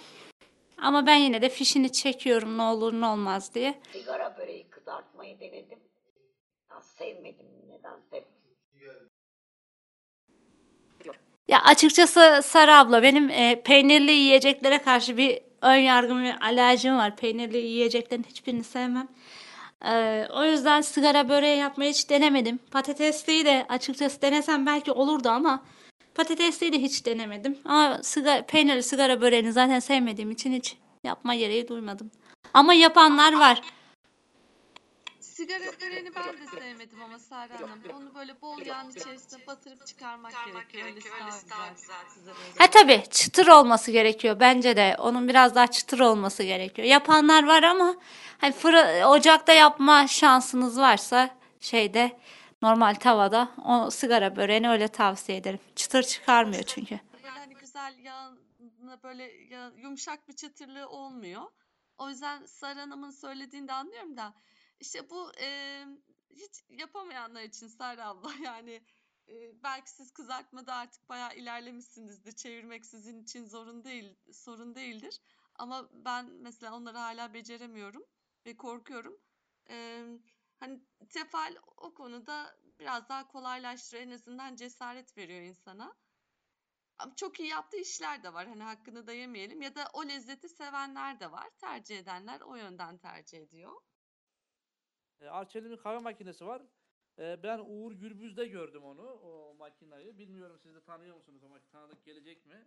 Ama 0.78 1.06
ben 1.06 1.16
yine 1.16 1.42
de 1.42 1.48
fişini 1.48 1.92
çekiyorum 1.92 2.58
ne 2.58 2.62
olur 2.62 2.92
ne 2.92 3.06
olmaz 3.06 3.54
diye. 3.54 3.80
Sigara 3.92 4.36
böreği 4.38 4.70
kızartmayı 4.70 5.40
denedim. 5.40 5.78
Ya 6.70 6.80
sevmedim 6.80 7.46
nedense. 7.68 8.24
Ya 11.48 11.62
açıkçası 11.62 12.40
Sara 12.44 12.78
abla 12.78 13.02
benim 13.02 13.30
e, 13.30 13.62
peynirli 13.64 14.12
yiyeceklere 14.12 14.78
karşı 14.78 15.16
bir 15.16 15.40
ön 15.62 15.76
yargım 15.76 16.24
ve 16.24 16.36
alerjim 16.38 16.96
var. 16.96 17.16
Peynirli 17.16 17.58
yiyeceklerin 17.58 18.26
hiçbirini 18.28 18.64
sevmem. 18.64 19.08
Ee, 19.84 20.26
o 20.34 20.44
yüzden 20.44 20.80
sigara 20.80 21.28
böreği 21.28 21.58
yapmayı 21.58 21.90
hiç 21.90 22.10
denemedim. 22.10 22.58
Patatesliyi 22.70 23.44
de 23.44 23.66
açıkçası 23.68 24.22
denesem 24.22 24.66
belki 24.66 24.92
olurdu 24.92 25.28
ama 25.28 25.62
patatesliyi 26.14 26.72
de 26.72 26.78
hiç 26.78 27.06
denemedim. 27.06 27.58
Ama 27.64 27.98
sigara, 28.02 28.46
peynirli 28.46 28.82
sigara 28.82 29.20
böreğini 29.20 29.52
zaten 29.52 29.78
sevmediğim 29.78 30.30
için 30.30 30.52
hiç 30.52 30.76
yapma 31.04 31.34
gereği 31.34 31.68
duymadım. 31.68 32.10
Ama 32.54 32.74
yapanlar 32.74 33.38
var. 33.38 33.62
Sigara 35.36 35.64
böreğini 35.80 36.14
ben 36.14 36.24
de 36.38 36.46
sevmedim 36.60 37.02
ama 37.02 37.18
Sara 37.18 37.60
Hanım. 37.60 37.82
Onu 37.94 38.14
böyle 38.14 38.40
bol 38.42 38.60
yağın 38.66 38.90
içerisine 38.90 39.46
batırıp 39.46 39.86
çıkarmak 39.86 40.32
gerekiyor. 40.46 40.86
Öylesi 40.86 41.50
daha 41.50 41.68
güzel. 41.68 42.04
Size 42.14 42.30
Ha 42.58 42.70
tabii 42.70 43.02
çıtır 43.10 43.46
olması 43.46 43.90
gerekiyor 43.90 44.40
bence 44.40 44.76
de. 44.76 44.96
Onun 44.98 45.28
biraz 45.28 45.54
daha 45.54 45.66
çıtır 45.66 46.00
olması 46.00 46.42
gerekiyor. 46.42 46.88
Yapanlar 46.88 47.46
var 47.46 47.62
ama 47.62 47.96
hani 48.38 48.52
fırın, 48.52 49.02
ocakta 49.02 49.52
yapma 49.52 50.06
şansınız 50.06 50.78
varsa 50.78 51.30
şeyde 51.60 52.20
normal 52.62 52.94
tavada 52.94 53.48
o 53.64 53.90
sigara 53.90 54.36
böreğini 54.36 54.70
öyle 54.70 54.88
tavsiye 54.88 55.38
ederim. 55.38 55.60
Çıtır 55.76 56.02
çıkarmıyor 56.02 56.62
çünkü. 56.62 57.00
Böyle 57.14 57.28
hani 57.38 57.54
güzel 57.54 57.94
yağına 57.98 59.02
böyle 59.02 59.22
ya- 59.50 59.72
yumuşak 59.76 60.28
bir 60.28 60.32
çıtırlığı 60.36 60.88
olmuyor. 60.88 61.42
O 61.98 62.08
yüzden 62.08 62.46
Sara 62.46 62.80
Hanım'ın 62.80 63.10
söylediğini 63.10 63.68
de 63.68 63.72
anlıyorum 63.72 64.16
da 64.16 64.34
işte 64.80 65.10
bu 65.10 65.32
e, 65.40 65.84
hiç 66.30 66.64
yapamayanlar 66.68 67.42
için 67.42 67.68
Sara 67.68 68.06
abla 68.06 68.32
yani 68.44 68.82
e, 69.28 69.62
belki 69.62 69.90
siz 69.90 70.10
kızartmada 70.10 70.74
artık 70.74 71.08
bayağı 71.08 71.34
ilerlemişsinizdir. 71.36 72.32
Çevirmek 72.32 72.86
sizin 72.86 73.22
için 73.22 73.46
zorun 73.46 73.84
değil, 73.84 74.16
sorun 74.32 74.74
değildir. 74.74 75.20
Ama 75.54 75.88
ben 75.92 76.26
mesela 76.26 76.76
onları 76.76 76.98
hala 76.98 77.34
beceremiyorum 77.34 78.04
ve 78.46 78.56
korkuyorum. 78.56 79.20
E, 79.70 80.04
hani 80.60 80.80
tefal 81.10 81.56
o 81.76 81.94
konuda 81.94 82.56
biraz 82.78 83.08
daha 83.08 83.28
kolaylaştırıyor. 83.28 84.06
En 84.06 84.10
azından 84.10 84.56
cesaret 84.56 85.16
veriyor 85.16 85.40
insana. 85.40 85.96
Çok 87.16 87.40
iyi 87.40 87.48
yaptığı 87.48 87.76
işler 87.76 88.22
de 88.22 88.34
var. 88.34 88.48
Hani 88.48 88.62
hakkını 88.62 89.06
da 89.06 89.12
yemeyelim. 89.12 89.62
Ya 89.62 89.74
da 89.74 89.90
o 89.92 90.08
lezzeti 90.08 90.48
sevenler 90.48 91.20
de 91.20 91.32
var. 91.32 91.50
Tercih 91.60 91.98
edenler 91.98 92.40
o 92.40 92.56
yönden 92.56 92.98
tercih 92.98 93.38
ediyor. 93.38 93.72
E, 95.20 95.28
Arçelik'in 95.28 95.76
kahve 95.76 95.98
makinesi 95.98 96.46
var. 96.46 96.62
E, 97.18 97.42
ben 97.42 97.58
Uğur 97.58 97.92
Gürbüz'de 97.92 98.46
gördüm 98.46 98.84
onu, 98.84 99.02
o 99.02 99.54
makinayı. 99.54 100.18
Bilmiyorum 100.18 100.58
siz 100.62 100.74
de 100.74 100.80
tanıyor 100.80 101.16
musunuz 101.16 101.42
o 101.44 101.48
makine 101.48 101.70
tanıdık 101.70 102.04
gelecek 102.04 102.46
mi? 102.46 102.66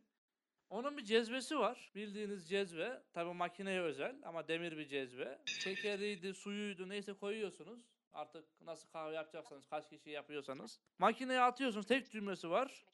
Onun 0.69 0.97
bir 0.97 1.05
cezvesi 1.05 1.59
var. 1.59 1.91
Bildiğiniz 1.95 2.49
cezve. 2.49 3.03
Tabii 3.13 3.33
makineye 3.33 3.81
özel 3.81 4.15
ama 4.23 4.47
demir 4.47 4.77
bir 4.77 4.87
cezve. 4.87 5.39
Şekeriydi, 5.45 6.33
suyuydu 6.33 6.89
neyse 6.89 7.13
koyuyorsunuz. 7.13 7.79
Artık 8.13 8.45
nasıl 8.61 8.89
kahve 8.89 9.15
yapacaksanız, 9.15 9.65
kaç 9.65 9.89
kişi 9.89 10.09
yapıyorsanız. 10.09 10.79
Makineye 10.99 11.41
atıyorsunuz. 11.41 11.85
Tek 11.85 12.13
düğmesi 12.13 12.49
var. 12.49 12.85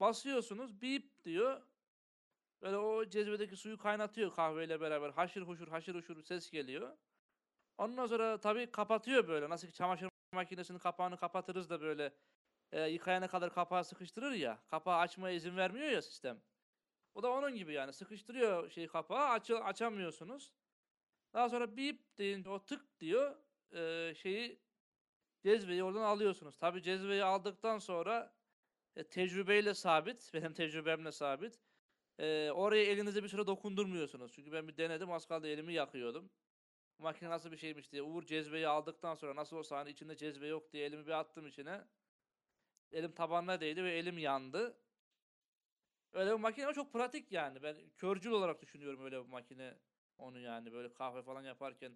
Basıyorsunuz. 0.00 0.82
Bip 0.82 1.24
diyor. 1.24 1.62
Böyle 2.62 2.76
o 2.76 3.08
cezvedeki 3.08 3.56
suyu 3.56 3.78
kaynatıyor 3.78 4.34
kahveyle 4.34 4.80
beraber. 4.80 5.10
Haşır 5.10 5.42
huşur 5.42 5.68
haşır 5.68 5.94
huşur 5.94 6.16
bir 6.16 6.22
ses 6.22 6.50
geliyor. 6.50 6.96
Ondan 7.78 8.06
sonra 8.06 8.40
tabii 8.40 8.70
kapatıyor 8.70 9.28
böyle. 9.28 9.48
Nasıl 9.50 9.66
ki 9.68 9.72
çamaşır 9.74 10.08
makinesinin 10.34 10.78
kapağını 10.78 11.16
kapatırız 11.16 11.70
da 11.70 11.80
böyle 11.80 12.14
e, 12.72 12.82
yıkayana 12.88 13.28
kadar 13.28 13.54
kapağı 13.54 13.84
sıkıştırır 13.84 14.32
ya. 14.32 14.58
Kapağı 14.70 14.98
açmaya 14.98 15.36
izin 15.36 15.56
vermiyor 15.56 15.88
ya 15.88 16.02
sistem. 16.02 16.42
O 17.14 17.22
da 17.22 17.30
onun 17.32 17.54
gibi 17.56 17.72
yani. 17.72 17.92
Sıkıştırıyor 17.92 18.70
şey 18.70 18.86
kapağı. 18.86 19.28
Aç, 19.28 19.50
açamıyorsunuz. 19.50 20.52
Daha 21.34 21.48
sonra 21.48 21.76
bip 21.76 22.18
deyince 22.18 22.50
o 22.50 22.64
tık 22.66 23.00
diyor. 23.00 23.36
e, 23.74 24.14
şeyi 24.14 24.60
cezveyi 25.44 25.84
oradan 25.84 26.02
alıyorsunuz. 26.02 26.58
Tabii 26.58 26.82
cezveyi 26.82 27.24
aldıktan 27.24 27.78
sonra 27.78 28.34
e, 28.96 29.04
tecrübeyle 29.08 29.74
sabit. 29.74 30.30
Benim 30.34 30.54
tecrübemle 30.54 31.12
sabit. 31.12 31.60
e, 32.18 32.50
oraya 32.50 32.84
elinizi 32.84 33.24
bir 33.24 33.28
süre 33.28 33.46
dokundurmuyorsunuz. 33.46 34.32
Çünkü 34.32 34.52
ben 34.52 34.68
bir 34.68 34.76
denedim. 34.76 35.12
Az 35.12 35.26
kaldı 35.26 35.48
elimi 35.48 35.74
yakıyordum. 35.74 36.30
Makine 36.98 37.30
nasıl 37.30 37.52
bir 37.52 37.56
şeymiş 37.56 37.92
diye. 37.92 38.02
Uğur 38.02 38.26
cezveyi 38.26 38.68
aldıktan 38.68 39.14
sonra 39.14 39.36
nasıl 39.36 39.56
olsa 39.56 39.78
hani 39.78 39.90
içinde 39.90 40.16
cezve 40.16 40.46
yok 40.46 40.72
diye 40.72 40.86
elimi 40.86 41.06
bir 41.06 41.12
attım 41.12 41.46
içine. 41.46 41.84
Elim 42.92 43.12
tabanına 43.12 43.60
değdi 43.60 43.84
ve 43.84 43.98
elim 43.98 44.18
yandı. 44.18 44.76
Öyle 46.12 46.30
bir 46.30 46.40
makine 46.40 46.64
ama 46.64 46.74
çok 46.74 46.92
pratik 46.92 47.32
yani. 47.32 47.62
Ben 47.62 47.76
körcül 47.96 48.30
olarak 48.30 48.62
düşünüyorum 48.62 49.04
öyle 49.04 49.24
bir 49.24 49.28
makine. 49.28 49.74
Onu 50.18 50.38
yani 50.40 50.72
böyle 50.72 50.94
kahve 50.94 51.22
falan 51.22 51.42
yaparken. 51.42 51.92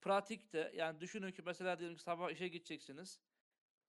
Pratik 0.00 0.52
de 0.52 0.72
yani 0.76 1.00
düşünün 1.00 1.32
ki 1.32 1.42
mesela 1.46 1.78
diyelim 1.78 1.96
ki 1.96 2.02
sabah 2.02 2.30
işe 2.30 2.48
gideceksiniz. 2.48 3.20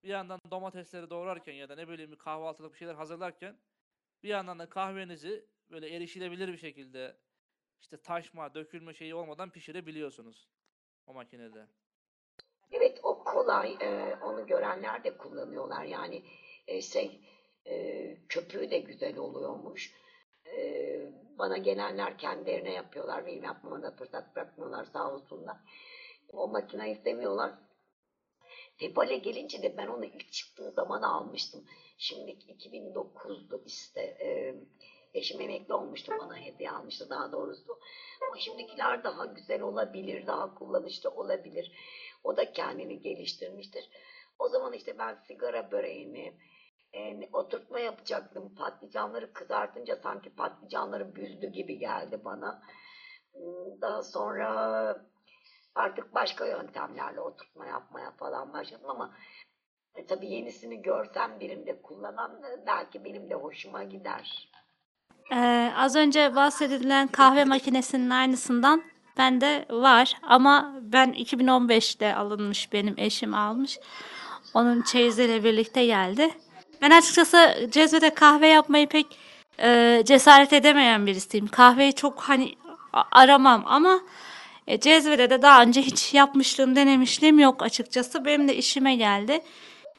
Bir 0.02 0.08
yandan 0.08 0.40
domatesleri 0.50 1.10
doğrarken 1.10 1.52
ya 1.54 1.68
da 1.68 1.74
ne 1.76 1.88
bileyim 1.88 2.12
bir 2.12 2.18
kahvaltılık 2.18 2.72
bir 2.72 2.78
şeyler 2.78 2.94
hazırlarken 2.94 3.60
bir 4.22 4.28
yandan 4.28 4.58
da 4.58 4.68
kahvenizi 4.68 5.46
böyle 5.70 5.96
erişilebilir 5.96 6.48
bir 6.48 6.58
şekilde 6.58 7.20
işte 7.80 7.96
taşma, 7.96 8.54
dökülme 8.54 8.94
şeyi 8.94 9.14
olmadan 9.14 9.50
pişirebiliyorsunuz 9.50 10.48
o 11.06 11.14
makinede. 11.14 11.66
Evet 12.72 13.00
o 13.02 13.24
kolay. 13.24 13.76
e, 13.80 14.16
onu 14.22 14.46
görenler 14.46 15.04
de 15.04 15.16
kullanıyorlar. 15.16 15.84
Yani 15.84 16.22
e, 16.66 16.80
şey 16.80 17.20
e, 17.66 18.16
köpüğü 18.28 18.70
de 18.70 18.78
güzel 18.78 19.18
oluyormuş. 19.18 19.94
E, 20.46 21.12
bana 21.38 21.56
gelenler 21.56 22.18
kendilerine 22.18 22.72
yapıyorlar. 22.72 23.26
Benim 23.26 23.44
yapmama 23.44 23.82
da 23.82 23.90
fırsat 23.90 24.36
bırakmıyorlar 24.36 24.84
sağ 24.84 25.14
olsunlar. 25.14 25.56
O 26.32 26.48
makineyi 26.48 26.94
istemiyorlar. 26.94 27.54
Tefale 28.78 29.16
gelince 29.16 29.62
de 29.62 29.76
ben 29.76 29.86
onu 29.86 30.04
ilk 30.04 30.32
çıktığı 30.32 30.70
zaman 30.70 31.02
almıştım. 31.02 31.64
Şimdi 31.98 32.30
2009'du 32.30 33.62
işte. 33.66 34.00
E, 34.00 34.54
eşim 35.14 35.40
emekli 35.40 35.74
olmuştu 35.74 36.12
bana 36.20 36.36
hediye 36.36 36.70
almıştı 36.70 37.10
daha 37.10 37.32
doğrusu. 37.32 37.78
Ama 38.28 38.38
şimdikiler 38.38 39.04
daha 39.04 39.24
güzel 39.24 39.62
olabilir, 39.62 40.26
daha 40.26 40.54
kullanışlı 40.54 41.10
olabilir. 41.10 41.72
O 42.24 42.36
da 42.36 42.52
kendini 42.52 43.00
geliştirmiştir. 43.00 43.90
O 44.38 44.48
zaman 44.48 44.72
işte 44.72 44.98
ben 44.98 45.14
sigara 45.14 45.70
böreğini, 45.70 46.34
e, 46.92 47.28
oturtma 47.32 47.80
yapacaktım. 47.80 48.54
Patlıcanları 48.54 49.32
kızartınca 49.32 49.96
sanki 49.96 50.34
patlıcanları 50.34 51.14
büzdü 51.14 51.46
gibi 51.46 51.78
geldi 51.78 52.24
bana. 52.24 52.62
Daha 53.80 54.02
sonra 54.02 54.96
artık 55.74 56.14
başka 56.14 56.46
yöntemlerle 56.46 57.20
oturtma 57.20 57.66
yapmaya 57.66 58.10
falan 58.10 58.52
başladım 58.52 58.90
ama 58.90 59.14
e, 59.94 60.06
tabii 60.06 60.30
yenisini 60.30 60.82
görsem 60.82 61.40
birinde 61.40 61.82
kullanan 61.82 62.42
e, 62.42 62.66
belki 62.66 63.04
benim 63.04 63.30
de 63.30 63.34
hoşuma 63.34 63.84
gider. 63.84 64.50
Ee, 65.32 65.72
az 65.76 65.96
önce 65.96 66.34
bahsedilen 66.34 67.08
kahve 67.08 67.44
makinesinin 67.44 68.10
aynısından 68.10 68.82
bende 69.18 69.66
var 69.70 70.16
ama 70.22 70.74
ben 70.82 71.12
2015'te 71.12 72.14
alınmış 72.14 72.72
benim 72.72 72.94
eşim 72.96 73.34
almış. 73.34 73.78
Onun 74.54 74.82
çeyiziyle 74.82 75.44
birlikte 75.44 75.86
geldi. 75.86 76.30
Ben 76.82 76.90
açıkçası 76.90 77.68
cezvede 77.70 78.14
kahve 78.14 78.48
yapmayı 78.48 78.88
pek 78.88 79.18
e, 79.62 80.02
cesaret 80.06 80.52
edemeyen 80.52 81.06
birisiyim. 81.06 81.48
Kahveyi 81.48 81.92
çok 81.92 82.20
hani 82.20 82.54
aramam 83.12 83.62
ama 83.66 84.00
e, 84.66 84.80
cezvede 84.80 85.30
de 85.30 85.42
daha 85.42 85.62
önce 85.62 85.82
hiç 85.82 86.14
yapmışlığım, 86.14 86.76
denemişliğim 86.76 87.38
yok 87.38 87.62
açıkçası. 87.62 88.24
Benim 88.24 88.48
de 88.48 88.56
işime 88.56 88.96
geldi. 88.96 89.40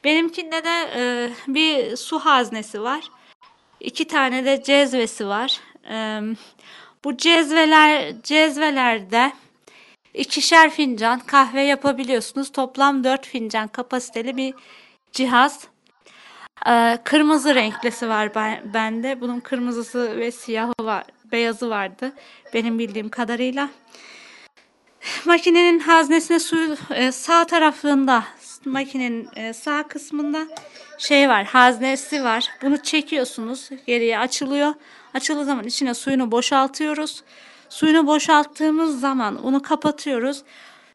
Benimkinde 0.04 0.64
de 0.64 0.90
e, 0.96 1.30
bir 1.48 1.96
su 1.96 2.18
haznesi 2.18 2.82
var. 2.82 3.00
İki 3.86 4.04
tane 4.04 4.44
de 4.44 4.62
cezvesi 4.62 5.26
var. 5.26 5.60
Bu 7.04 7.16
cezveler 7.16 8.14
cezvelerde 8.22 9.32
ikişer 10.14 10.70
fincan 10.70 11.20
kahve 11.20 11.62
yapabiliyorsunuz. 11.62 12.52
Toplam 12.52 13.04
dört 13.04 13.26
fincan 13.26 13.68
kapasiteli 13.68 14.36
bir 14.36 14.54
cihaz. 15.12 15.68
Ee, 16.68 16.98
kırmızı 17.04 17.54
renklisi 17.54 18.08
var 18.08 18.34
ben, 18.34 18.74
bende. 18.74 19.20
Bunun 19.20 19.40
kırmızısı 19.40 20.18
ve 20.18 20.30
siyahı 20.30 20.72
var, 20.80 21.04
beyazı 21.32 21.70
vardı. 21.70 22.12
Benim 22.54 22.78
bildiğim 22.78 23.08
kadarıyla. 23.08 23.68
makinenin 25.24 25.78
haznesine 25.78 26.38
suyu 26.38 26.76
e, 26.90 27.12
sağ 27.12 27.46
tarafında 27.46 28.24
makinenin 28.66 29.28
e, 29.36 29.52
sağ 29.52 29.82
kısmında 29.82 30.46
şey 30.98 31.28
var 31.28 31.44
haznesi 31.44 32.24
var. 32.24 32.48
Bunu 32.62 32.82
çekiyorsunuz 32.82 33.70
geriye 33.86 34.18
açılıyor. 34.18 34.74
Açıldığı 35.14 35.44
zaman 35.44 35.64
içine 35.64 35.94
suyunu 35.94 36.30
boşaltıyoruz. 36.30 37.22
Suyunu 37.68 38.06
boşalttığımız 38.06 39.00
zaman 39.00 39.44
onu 39.44 39.62
kapatıyoruz. 39.62 40.42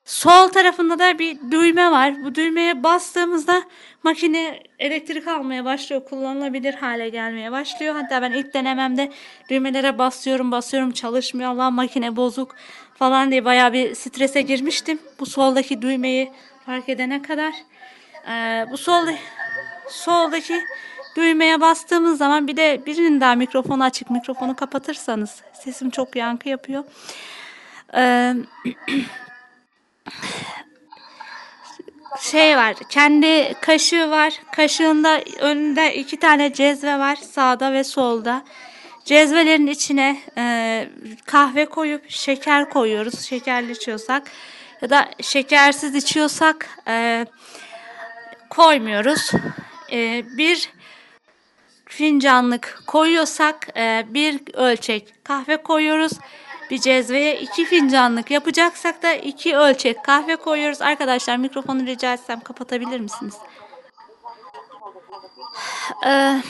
Sol 0.05 0.47
tarafında 0.47 0.99
da 0.99 1.19
bir 1.19 1.37
düğme 1.51 1.91
var. 1.91 2.23
Bu 2.23 2.35
düğmeye 2.35 2.83
bastığımızda 2.83 3.63
makine 4.03 4.63
elektrik 4.79 5.27
almaya 5.27 5.65
başlıyor. 5.65 6.05
Kullanılabilir 6.05 6.73
hale 6.73 7.09
gelmeye 7.09 7.51
başlıyor. 7.51 7.95
Hatta 7.95 8.21
ben 8.21 8.31
ilk 8.31 8.53
denememde 8.53 9.11
düğmelere 9.49 9.97
basıyorum 9.97 10.51
basıyorum 10.51 10.91
çalışmıyor. 10.91 11.49
Allah 11.49 11.71
makine 11.71 12.15
bozuk 12.15 12.55
falan 12.93 13.31
diye 13.31 13.45
bayağı 13.45 13.73
bir 13.73 13.95
strese 13.95 14.41
girmiştim. 14.41 14.99
Bu 15.19 15.25
soldaki 15.25 15.81
düğmeyi 15.81 16.31
fark 16.71 16.89
edene 16.89 17.21
kadar. 17.21 17.53
Ee, 18.27 18.65
bu 18.71 18.77
sol 18.77 19.07
soldaki 19.89 20.61
düğmeye 21.15 21.61
bastığımız 21.61 22.17
zaman 22.17 22.47
bir 22.47 22.57
de 22.57 22.81
birinin 22.85 23.21
daha 23.21 23.35
mikrofonu 23.35 23.83
açık 23.83 24.09
mikrofonu 24.09 24.55
kapatırsanız 24.55 25.41
sesim 25.53 25.89
çok 25.89 26.15
yankı 26.15 26.49
yapıyor. 26.49 26.83
Ee, 27.95 28.33
şey 32.19 32.57
var. 32.57 32.75
Kendi 32.89 33.53
kaşığı 33.61 34.09
var. 34.09 34.33
Kaşığında 34.55 35.21
önünde 35.39 35.95
iki 35.95 36.19
tane 36.19 36.53
cezve 36.53 36.99
var. 36.99 37.15
Sağda 37.15 37.73
ve 37.73 37.83
solda. 37.83 38.43
Cezvelerin 39.05 39.67
içine 39.67 40.17
e, 40.37 40.87
kahve 41.25 41.65
koyup 41.65 42.09
şeker 42.09 42.69
koyuyoruz. 42.69 43.19
Şekerli 43.19 43.71
içiyorsak 43.71 44.31
ya 44.81 44.89
da 44.89 45.09
şekersiz 45.21 45.95
içiyorsak 45.95 46.69
e, 46.87 47.25
koymuyoruz. 48.49 49.31
E, 49.91 50.23
bir 50.37 50.69
fincanlık 51.85 52.83
koyuyorsak 52.87 53.67
e, 53.77 54.05
bir 54.09 54.41
ölçek 54.53 55.13
kahve 55.23 55.57
koyuyoruz. 55.57 56.11
Bir 56.71 56.77
cezveye 56.79 57.39
iki 57.39 57.65
fincanlık 57.65 58.31
yapacaksak 58.31 59.03
da 59.03 59.13
iki 59.13 59.57
ölçek 59.57 60.03
kahve 60.03 60.35
koyuyoruz. 60.35 60.81
Arkadaşlar 60.81 61.37
mikrofonu 61.37 61.85
rica 61.85 62.13
etsem 62.13 62.39
kapatabilir 62.39 62.99
misiniz? 62.99 63.33
Ee, 66.05 66.41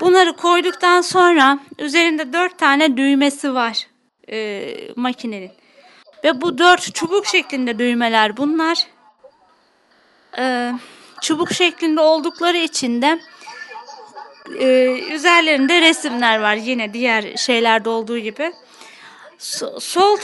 bunları 0.00 0.36
koyduktan 0.36 1.00
sonra 1.00 1.58
üzerinde 1.78 2.32
dört 2.32 2.58
tane 2.58 2.96
düğmesi 2.96 3.54
var 3.54 3.86
e, 4.32 4.66
makinenin. 4.96 5.59
Ve 6.24 6.40
bu 6.40 6.58
dört 6.58 6.94
çubuk 6.94 7.26
şeklinde 7.26 7.78
düğmeler 7.78 8.36
bunlar. 8.36 8.86
Ee, 10.38 10.72
çubuk 11.22 11.52
şeklinde 11.52 12.00
oldukları 12.00 12.56
için 12.56 13.02
de 13.02 13.20
e, 14.58 14.98
üzerlerinde 15.14 15.80
resimler 15.80 16.40
var 16.40 16.54
yine 16.54 16.94
diğer 16.94 17.36
şeylerde 17.36 17.88
olduğu 17.88 18.18
gibi. 18.18 18.52
So- 19.38 19.80
sol 19.80 20.18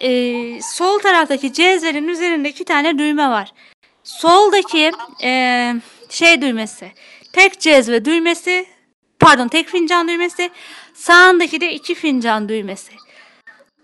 e, 0.00 0.62
sol 0.62 0.98
taraftaki 0.98 1.52
cezvenin 1.52 2.08
üzerinde 2.08 2.48
iki 2.48 2.64
tane 2.64 2.98
düğme 2.98 3.28
var. 3.28 3.52
Soldaki 4.04 4.92
e, 5.22 5.74
şey 6.10 6.42
düğmesi, 6.42 6.92
tek 7.32 7.60
cezve 7.60 8.04
düğmesi, 8.04 8.66
pardon 9.20 9.48
tek 9.48 9.68
fincan 9.68 10.08
düğmesi, 10.08 10.50
sağındaki 10.94 11.60
de 11.60 11.72
iki 11.72 11.94
fincan 11.94 12.48
düğmesi. 12.48 12.92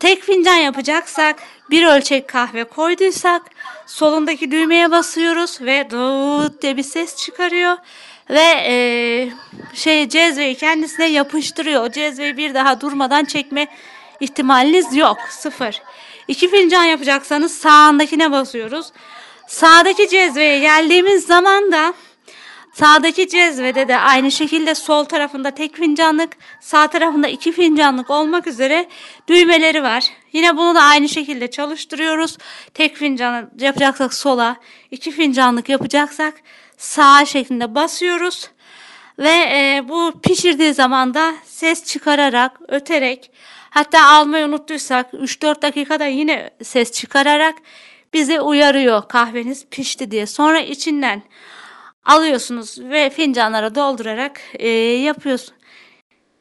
Tek 0.01 0.23
fincan 0.23 0.57
yapacaksak 0.57 1.37
bir 1.71 1.87
ölçek 1.87 2.29
kahve 2.29 2.65
koyduysak 2.65 3.43
solundaki 3.87 4.51
düğmeye 4.51 4.91
basıyoruz 4.91 5.61
ve 5.61 5.87
dıt 5.91 6.63
diye 6.63 6.77
bir 6.77 6.83
ses 6.83 7.17
çıkarıyor 7.17 7.77
ve 8.31 8.65
e, 8.67 8.75
şey 9.75 10.09
cezveyi 10.09 10.55
kendisine 10.55 11.07
yapıştırıyor. 11.07 11.85
O 11.85 11.91
cezveyi 11.91 12.37
bir 12.37 12.55
daha 12.55 12.81
durmadan 12.81 13.25
çekme 13.25 13.67
ihtimaliniz 14.21 14.97
yok. 14.97 15.19
Sıfır. 15.31 15.83
İki 16.29 16.51
fincan 16.51 16.85
yapacaksanız 16.85 17.53
sağındakine 17.59 18.33
basıyoruz. 18.33 18.87
Sağdaki 19.49 20.09
cezveye 20.09 20.59
geldiğimiz 20.59 21.27
zaman 21.27 21.73
da 21.73 21.95
Sağdaki 22.73 23.29
cezvede 23.29 23.89
de 23.89 23.97
aynı 23.97 24.31
şekilde 24.31 24.75
sol 24.75 25.05
tarafında 25.05 25.51
tek 25.51 25.77
fincanlık, 25.77 26.37
sağ 26.61 26.87
tarafında 26.87 27.29
iki 27.29 27.53
fincanlık 27.53 28.11
olmak 28.11 28.47
üzere 28.47 28.89
düğmeleri 29.29 29.83
var. 29.83 30.05
Yine 30.33 30.57
bunu 30.57 30.75
da 30.75 30.83
aynı 30.83 31.09
şekilde 31.09 31.51
çalıştırıyoruz. 31.51 32.39
Tek 32.75 32.97
fincan 32.97 33.51
yapacaksak 33.61 34.15
sola, 34.15 34.57
iki 34.91 35.11
fincanlık 35.11 35.69
yapacaksak 35.69 36.35
sağa 36.77 37.25
şeklinde 37.25 37.75
basıyoruz. 37.75 38.51
Ve 39.19 39.31
e, 39.31 39.85
bu 39.89 40.21
pişirdiği 40.23 40.75
zaman 40.75 41.15
da 41.15 41.35
ses 41.45 41.85
çıkararak, 41.85 42.61
öterek, 42.69 43.31
hatta 43.71 44.07
almayı 44.07 44.47
unuttuysak 44.47 45.13
3-4 45.13 45.63
dakikada 45.63 46.07
yine 46.07 46.51
ses 46.63 46.93
çıkararak 46.93 47.55
bizi 48.15 48.41
uyarıyor 48.41 49.09
kahveniz 49.09 49.67
pişti 49.67 50.11
diye. 50.11 50.27
Sonra 50.27 50.61
içinden 50.61 51.23
alıyorsunuz 52.11 52.79
ve 52.79 53.11
fincanlara 53.11 53.75
doldurarak 53.75 54.41
e, 54.55 54.69
yapıyorsun. 55.09 55.55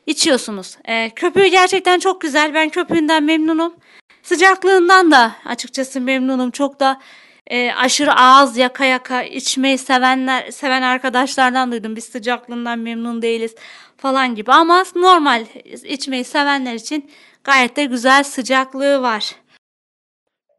içiyorsunuz. 0.05 0.77
E, 0.85 1.09
köpüğü 1.09 1.45
gerçekten 1.45 1.99
çok 1.99 2.21
güzel. 2.21 2.53
Ben 2.53 2.69
köpüğünden 2.69 3.23
memnunum. 3.23 3.75
Sıcaklığından 4.23 5.11
da 5.11 5.35
açıkçası 5.45 6.01
memnunum. 6.01 6.51
Çok 6.51 6.79
da 6.79 7.01
e, 7.47 7.71
aşırı 7.73 8.13
ağız 8.13 8.57
yaka 8.57 8.85
yaka 8.85 9.23
içmeyi 9.23 9.77
sevenler 9.77 10.51
seven 10.51 10.81
arkadaşlardan 10.81 11.71
duydum. 11.71 11.95
Biz 11.95 12.03
sıcaklığından 12.03 12.79
memnun 12.79 13.21
değiliz 13.21 13.55
falan 13.97 14.35
gibi. 14.35 14.51
Ama 14.51 14.83
normal 14.95 15.45
içmeyi 15.65 16.23
sevenler 16.23 16.73
için 16.73 17.11
gayet 17.43 17.75
de 17.75 17.85
güzel 17.85 18.23
sıcaklığı 18.23 19.01
var. 19.01 19.35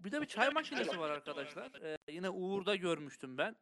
Bir 0.01 0.13
de 0.13 0.21
bir 0.21 0.27
çay 0.27 0.51
makinesi 0.51 1.01
var 1.01 1.11
arkadaşlar. 1.11 1.71
Ee, 1.85 1.97
yine 2.09 2.31
Uğur'da 2.31 2.77
görmüştüm 2.77 3.39
ben. 3.39 3.57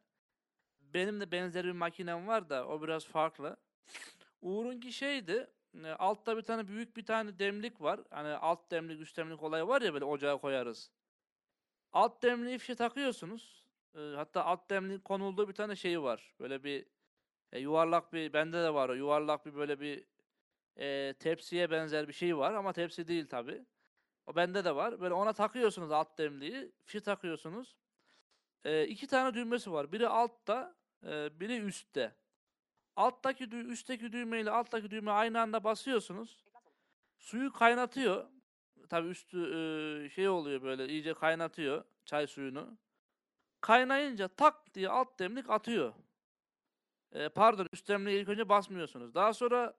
Benim 0.93 1.21
de 1.21 1.31
benzeri 1.31 1.67
bir 1.67 1.71
makinem 1.71 2.27
var 2.27 2.49
da 2.49 2.67
o 2.67 2.81
biraz 2.81 3.05
farklı. 3.05 3.57
Uğur'unki 4.41 4.93
şeydi. 4.93 5.47
e, 5.83 5.87
Altta 5.87 6.37
bir 6.37 6.41
tane 6.41 6.67
büyük 6.67 6.97
bir 6.97 7.05
tane 7.05 7.39
demlik 7.39 7.81
var. 7.81 7.99
Hani 8.09 8.29
alt 8.29 8.71
demlik 8.71 9.01
üst 9.01 9.17
demlik 9.17 9.43
olayı 9.43 9.67
var 9.67 9.81
ya 9.81 9.93
böyle 9.93 10.05
ocağa 10.05 10.37
koyarız. 10.37 10.91
Alt 11.93 12.23
demliği 12.23 12.57
fişe 12.57 12.75
takıyorsunuz. 12.75 13.63
E, 13.95 13.99
hatta 13.99 14.45
alt 14.45 14.69
demliğin 14.69 14.99
konulduğu 14.99 15.47
bir 15.47 15.53
tane 15.53 15.75
şeyi 15.75 16.01
var. 16.01 16.33
Böyle 16.39 16.63
bir 16.63 16.85
e, 17.51 17.59
yuvarlak 17.59 18.13
bir 18.13 18.33
bende 18.33 18.57
de 18.63 18.73
var 18.73 18.89
o 18.89 18.93
yuvarlak 18.93 19.45
bir 19.45 19.55
böyle 19.55 19.79
bir 19.79 20.03
e, 20.77 21.13
tepsiye 21.19 21.71
benzer 21.71 22.07
bir 22.07 22.13
şey 22.13 22.37
var 22.37 22.53
ama 22.53 22.73
tepsi 22.73 23.07
değil 23.07 23.27
tabi. 23.27 23.65
O 24.27 24.35
bende 24.35 24.65
de 24.65 24.75
var. 24.75 25.01
Böyle 25.01 25.13
ona 25.13 25.33
takıyorsunuz 25.33 25.91
alt 25.91 26.17
demliği. 26.17 26.71
Fişe 26.85 27.01
takıyorsunuz. 27.01 27.75
E, 28.65 28.87
iki 28.87 29.07
tane 29.07 29.33
düğmesi 29.33 29.71
var. 29.71 29.91
Biri 29.91 30.07
altta, 30.07 30.75
biri 31.03 31.59
üstte. 31.59 32.15
Alttaki 32.95 33.43
dü- 33.43 33.67
üstteki 33.67 34.11
düğmeyle 34.11 34.51
alttaki 34.51 34.91
düğme 34.91 35.11
aynı 35.11 35.41
anda 35.41 35.63
basıyorsunuz. 35.63 36.45
Suyu 37.17 37.53
kaynatıyor. 37.53 38.29
Tabi 38.89 39.07
üstü 39.07 39.37
e, 40.05 40.09
şey 40.09 40.29
oluyor 40.29 40.61
böyle 40.61 40.87
iyice 40.87 41.13
kaynatıyor 41.13 41.83
çay 42.05 42.27
suyunu. 42.27 42.77
Kaynayınca 43.61 44.27
tak 44.27 44.73
diye 44.73 44.89
alt 44.89 45.19
demlik 45.19 45.49
atıyor. 45.49 45.93
E, 47.11 47.29
pardon 47.29 47.67
üst 47.73 47.87
demliğe 47.87 48.19
ilk 48.19 48.29
önce 48.29 48.49
basmıyorsunuz. 48.49 49.13
Daha 49.15 49.33
sonra 49.33 49.73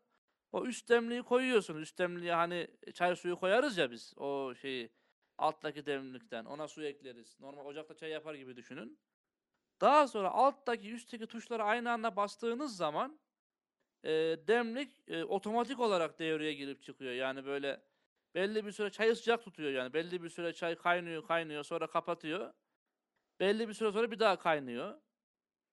o 0.52 0.66
üst 0.66 0.88
demliği 0.88 1.22
koyuyorsunuz. 1.22 1.82
Üst 1.82 1.98
demliğe 1.98 2.34
hani 2.34 2.68
çay 2.94 3.16
suyu 3.16 3.36
koyarız 3.36 3.78
ya 3.78 3.90
biz 3.90 4.14
o 4.16 4.54
şeyi 4.54 4.90
alttaki 5.38 5.86
demlikten. 5.86 6.44
Ona 6.44 6.68
su 6.68 6.84
ekleriz. 6.84 7.40
Normal 7.40 7.66
ocakta 7.66 7.94
çay 7.96 8.10
yapar 8.10 8.34
gibi 8.34 8.56
düşünün. 8.56 8.98
Daha 9.80 10.08
sonra 10.08 10.30
alttaki 10.30 10.92
üstteki 10.92 11.26
tuşlara 11.26 11.64
aynı 11.64 11.90
anda 11.92 12.16
bastığınız 12.16 12.76
zaman 12.76 13.20
e, 14.04 14.10
demlik 14.48 15.08
e, 15.08 15.24
otomatik 15.24 15.80
olarak 15.80 16.18
devreye 16.18 16.54
girip 16.54 16.82
çıkıyor. 16.82 17.12
Yani 17.12 17.46
böyle 17.46 17.82
belli 18.34 18.66
bir 18.66 18.72
süre 18.72 18.90
çayı 18.90 19.16
sıcak 19.16 19.44
tutuyor 19.44 19.70
yani. 19.72 19.92
Belli 19.92 20.22
bir 20.22 20.28
süre 20.28 20.52
çay 20.52 20.76
kaynıyor 20.76 21.26
kaynıyor 21.26 21.64
sonra 21.64 21.86
kapatıyor. 21.86 22.54
Belli 23.40 23.68
bir 23.68 23.74
süre 23.74 23.92
sonra 23.92 24.10
bir 24.10 24.18
daha 24.18 24.38
kaynıyor. 24.38 25.00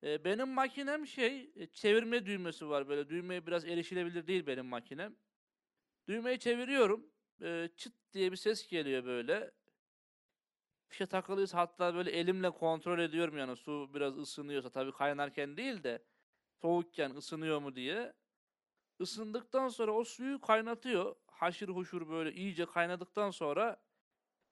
E, 0.04 0.24
benim 0.26 0.50
makinem 0.50 1.08
şey 1.08 1.52
e, 1.56 1.68
çevirme 1.68 2.26
düğmesi 2.26 2.70
var 2.70 2.88
böyle. 2.90 3.10
Düğmeye 3.10 3.48
biraz 3.48 3.66
erişilebilir 3.66 4.28
değil 4.28 4.48
benim 4.48 4.66
makinem. 4.66 5.16
Düğmeyi 6.08 6.40
çeviriyorum. 6.40 7.10
E, 7.42 7.70
çıt 7.78 7.94
diye 8.14 8.32
bir 8.32 8.38
ses 8.38 8.68
geliyor 8.68 9.06
böyle. 9.06 9.52
Fişe 10.90 11.06
takılıysa 11.06 11.58
hatta 11.58 11.96
böyle 11.96 12.12
elimle 12.12 12.50
kontrol 12.50 13.00
ediyorum 13.00 13.38
yani 13.38 13.56
su 13.56 13.90
biraz 13.94 14.18
ısınıyorsa 14.18 14.70
tabii 14.70 14.92
kaynarken 14.92 15.58
değil 15.58 15.84
de 15.84 16.04
soğukken 16.62 17.12
ısınıyor 17.12 17.62
mu 17.62 17.76
diye. 17.76 18.14
Isındıktan 19.00 19.68
sonra 19.68 19.92
o 19.92 20.04
suyu 20.04 20.42
kaynatıyor. 20.42 21.16
Haşır 21.28 21.70
huşur 21.70 22.10
böyle 22.10 22.34
iyice 22.34 22.66
kaynadıktan 22.66 23.32
sonra 23.32 23.80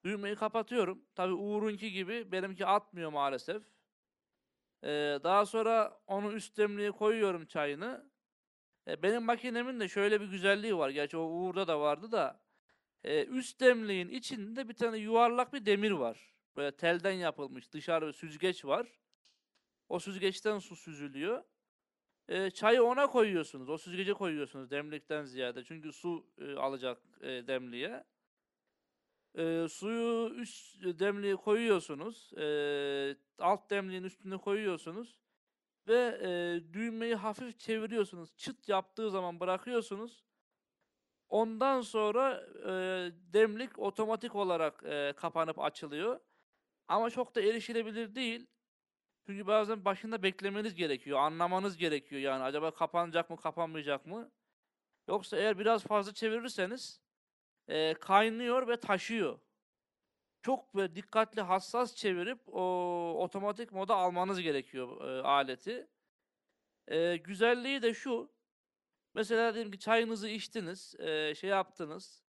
Düğmeyi 0.06 0.36
kapatıyorum. 0.36 1.06
Tabii 1.16 1.34
Uğur'unki 1.34 1.92
gibi 1.92 2.32
benimki 2.32 2.66
atmıyor 2.66 3.12
maalesef. 3.12 3.64
Ee, 4.84 5.20
daha 5.24 5.46
sonra 5.46 6.02
onu 6.08 6.34
üst 6.34 6.58
demliğe 6.58 6.92
koyuyorum 6.92 7.46
çayını. 7.46 8.12
E, 8.88 9.04
benim 9.04 9.24
makinemin 9.24 9.80
de 9.80 9.88
şöyle 9.88 10.22
bir 10.22 10.28
güzelliği 10.28 10.78
var. 10.78 10.90
Gerçi 10.90 11.18
o 11.18 11.22
Uğur'da 11.22 11.68
da 11.68 11.80
vardı 11.80 12.12
da. 12.12 12.45
Üst 13.06 13.60
demliğin 13.60 14.10
içinde 14.10 14.70
bir 14.70 14.74
tane 14.74 14.98
yuvarlak 14.98 15.54
bir 15.54 15.66
demir 15.66 15.92
var. 15.92 16.34
Böyle 16.58 16.72
telden 16.72 17.12
yapılmış 17.12 17.72
dışarı 17.72 18.08
bir 18.08 18.14
süzgeç 18.14 18.66
var. 18.66 18.88
O 19.90 20.00
süzgeçten 20.00 20.60
su 20.60 20.76
süzülüyor. 20.76 21.44
E, 22.28 22.52
çayı 22.52 22.84
ona 22.84 23.08
koyuyorsunuz. 23.08 23.70
O 23.70 23.78
süzgece 23.78 24.14
koyuyorsunuz 24.14 24.72
demlikten 24.72 25.24
ziyade. 25.24 25.64
Çünkü 25.64 25.94
su 25.94 26.28
e, 26.38 26.54
alacak 26.54 27.02
e, 27.22 27.28
demliğe. 27.28 28.04
E, 29.38 29.68
suyu 29.70 30.30
üst 30.36 30.84
demliğe 30.84 31.36
koyuyorsunuz. 31.36 32.34
E, 32.34 32.46
alt 33.40 33.70
demliğin 33.70 34.04
üstüne 34.04 34.38
koyuyorsunuz. 34.38 35.20
Ve 35.88 36.20
e, 36.22 36.74
düğmeyi 36.74 37.16
hafif 37.16 37.60
çeviriyorsunuz. 37.60 38.36
Çıt 38.38 38.70
yaptığı 38.70 39.12
zaman 39.12 39.40
bırakıyorsunuz. 39.40 40.25
Ondan 41.30 41.82
sonra 41.82 42.44
e, 42.60 42.72
demlik 43.34 43.80
otomatik 43.80 44.36
olarak 44.36 44.84
e, 44.84 45.14
kapanıp 45.18 45.60
açılıyor. 45.60 46.20
Ama 46.88 47.10
çok 47.10 47.36
da 47.36 47.42
erişilebilir 47.42 48.16
değil. 48.16 48.48
Çünkü 49.26 49.48
bazen 49.48 49.86
başında 49.86 50.24
beklemeniz 50.24 50.76
gerekiyor. 50.76 51.20
Anlamanız 51.20 51.78
gerekiyor 51.78 52.22
yani. 52.22 52.44
Acaba 52.44 52.72
kapanacak 52.72 53.30
mı 53.30 53.38
kapanmayacak 53.38 54.06
mı? 54.06 54.32
Yoksa 55.08 55.38
eğer 55.38 55.60
biraz 55.60 55.84
fazla 55.84 56.14
çevirirseniz 56.14 57.02
e, 57.68 57.94
kaynıyor 57.94 58.68
ve 58.68 58.80
taşıyor. 58.80 59.40
Çok 60.42 60.76
böyle 60.76 60.96
dikkatli 60.96 61.42
hassas 61.42 61.96
çevirip 61.96 62.40
o 62.48 62.62
otomatik 63.24 63.72
moda 63.72 63.96
almanız 63.96 64.42
gerekiyor 64.42 65.08
e, 65.10 65.22
aleti. 65.22 65.88
E, 66.88 67.18
güzelliği 67.18 67.82
de 67.82 67.94
şu. 67.94 68.35
Mesela 69.16 69.54
diyelim 69.54 69.72
ki 69.72 69.80
çayınızı 69.80 70.30
içtiniz, 70.30 70.96
e, 71.00 71.36
şey 71.36 71.50
yaptınız. 71.50 72.24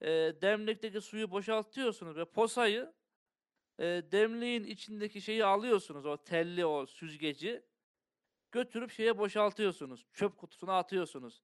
E, 0.00 0.08
demlikteki 0.42 1.00
suyu 1.00 1.30
boşaltıyorsunuz 1.30 2.16
ve 2.16 2.24
posayı 2.24 2.92
e, 3.78 3.84
demliğin 4.12 4.64
içindeki 4.64 5.20
şeyi 5.20 5.44
alıyorsunuz. 5.44 6.06
O 6.06 6.16
telli 6.16 6.66
o 6.66 6.86
süzgeci. 6.86 7.62
Götürüp 8.52 8.90
şeye 8.90 9.18
boşaltıyorsunuz. 9.18 10.06
Çöp 10.12 10.36
kutusuna 10.38 10.78
atıyorsunuz. 10.78 11.42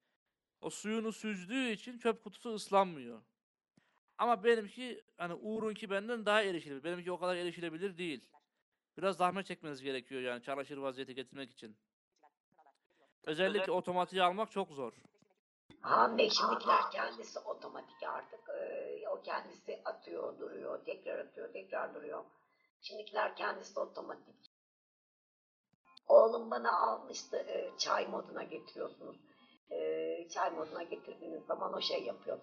O 0.61 0.71
suyunu 0.71 1.13
süzdüğü 1.13 1.71
için 1.71 1.99
çöp 1.99 2.25
kutusu 2.25 2.55
ıslanmıyor. 2.55 3.23
Ama 4.19 4.45
benimki 4.45 5.05
hani 5.17 5.35
Uğur'unki 5.35 5.91
benden 5.91 6.27
daha 6.27 6.43
erişilebilir. 6.43 6.85
Benimki 6.85 7.13
o 7.13 7.19
kadar 7.19 7.37
erişilebilir 7.37 7.99
değil. 7.99 8.29
Biraz 8.99 9.17
zahmet 9.17 9.47
çekmeniz 9.47 9.83
gerekiyor 9.83 10.21
yani 10.23 10.43
çalışır 10.43 10.77
vaziyete 10.77 11.13
getirmek 11.13 11.51
için. 11.51 11.77
Özellikle 13.27 13.73
otomatiği 13.73 14.23
almak 14.23 14.51
çok 14.51 14.69
zor. 14.69 14.93
Ha 15.81 16.11
şimdikiler 16.19 16.91
kendisi 16.93 17.39
otomatik 17.39 18.03
artık. 18.03 18.41
Ee, 18.49 19.09
o 19.09 19.23
kendisi 19.23 19.81
atıyor, 19.85 20.39
duruyor, 20.39 20.85
tekrar 20.85 21.19
atıyor, 21.19 21.53
tekrar 21.53 21.95
duruyor. 21.95 22.25
Şimdikiler 22.81 23.37
kendisi 23.37 23.81
otomatik. 23.81 24.35
Oğlum 26.09 26.51
bana 26.51 26.81
almıştı 26.81 27.37
e, 27.37 27.71
çay 27.79 28.07
moduna 28.07 28.43
getiriyorsunuz. 28.43 29.17
E, 29.71 30.29
çay 30.29 30.51
moduna 30.51 30.83
getirdiğiniz 30.83 31.47
zaman 31.47 31.75
o 31.75 31.81
şey 31.81 32.03
yapıyor. 32.03 32.39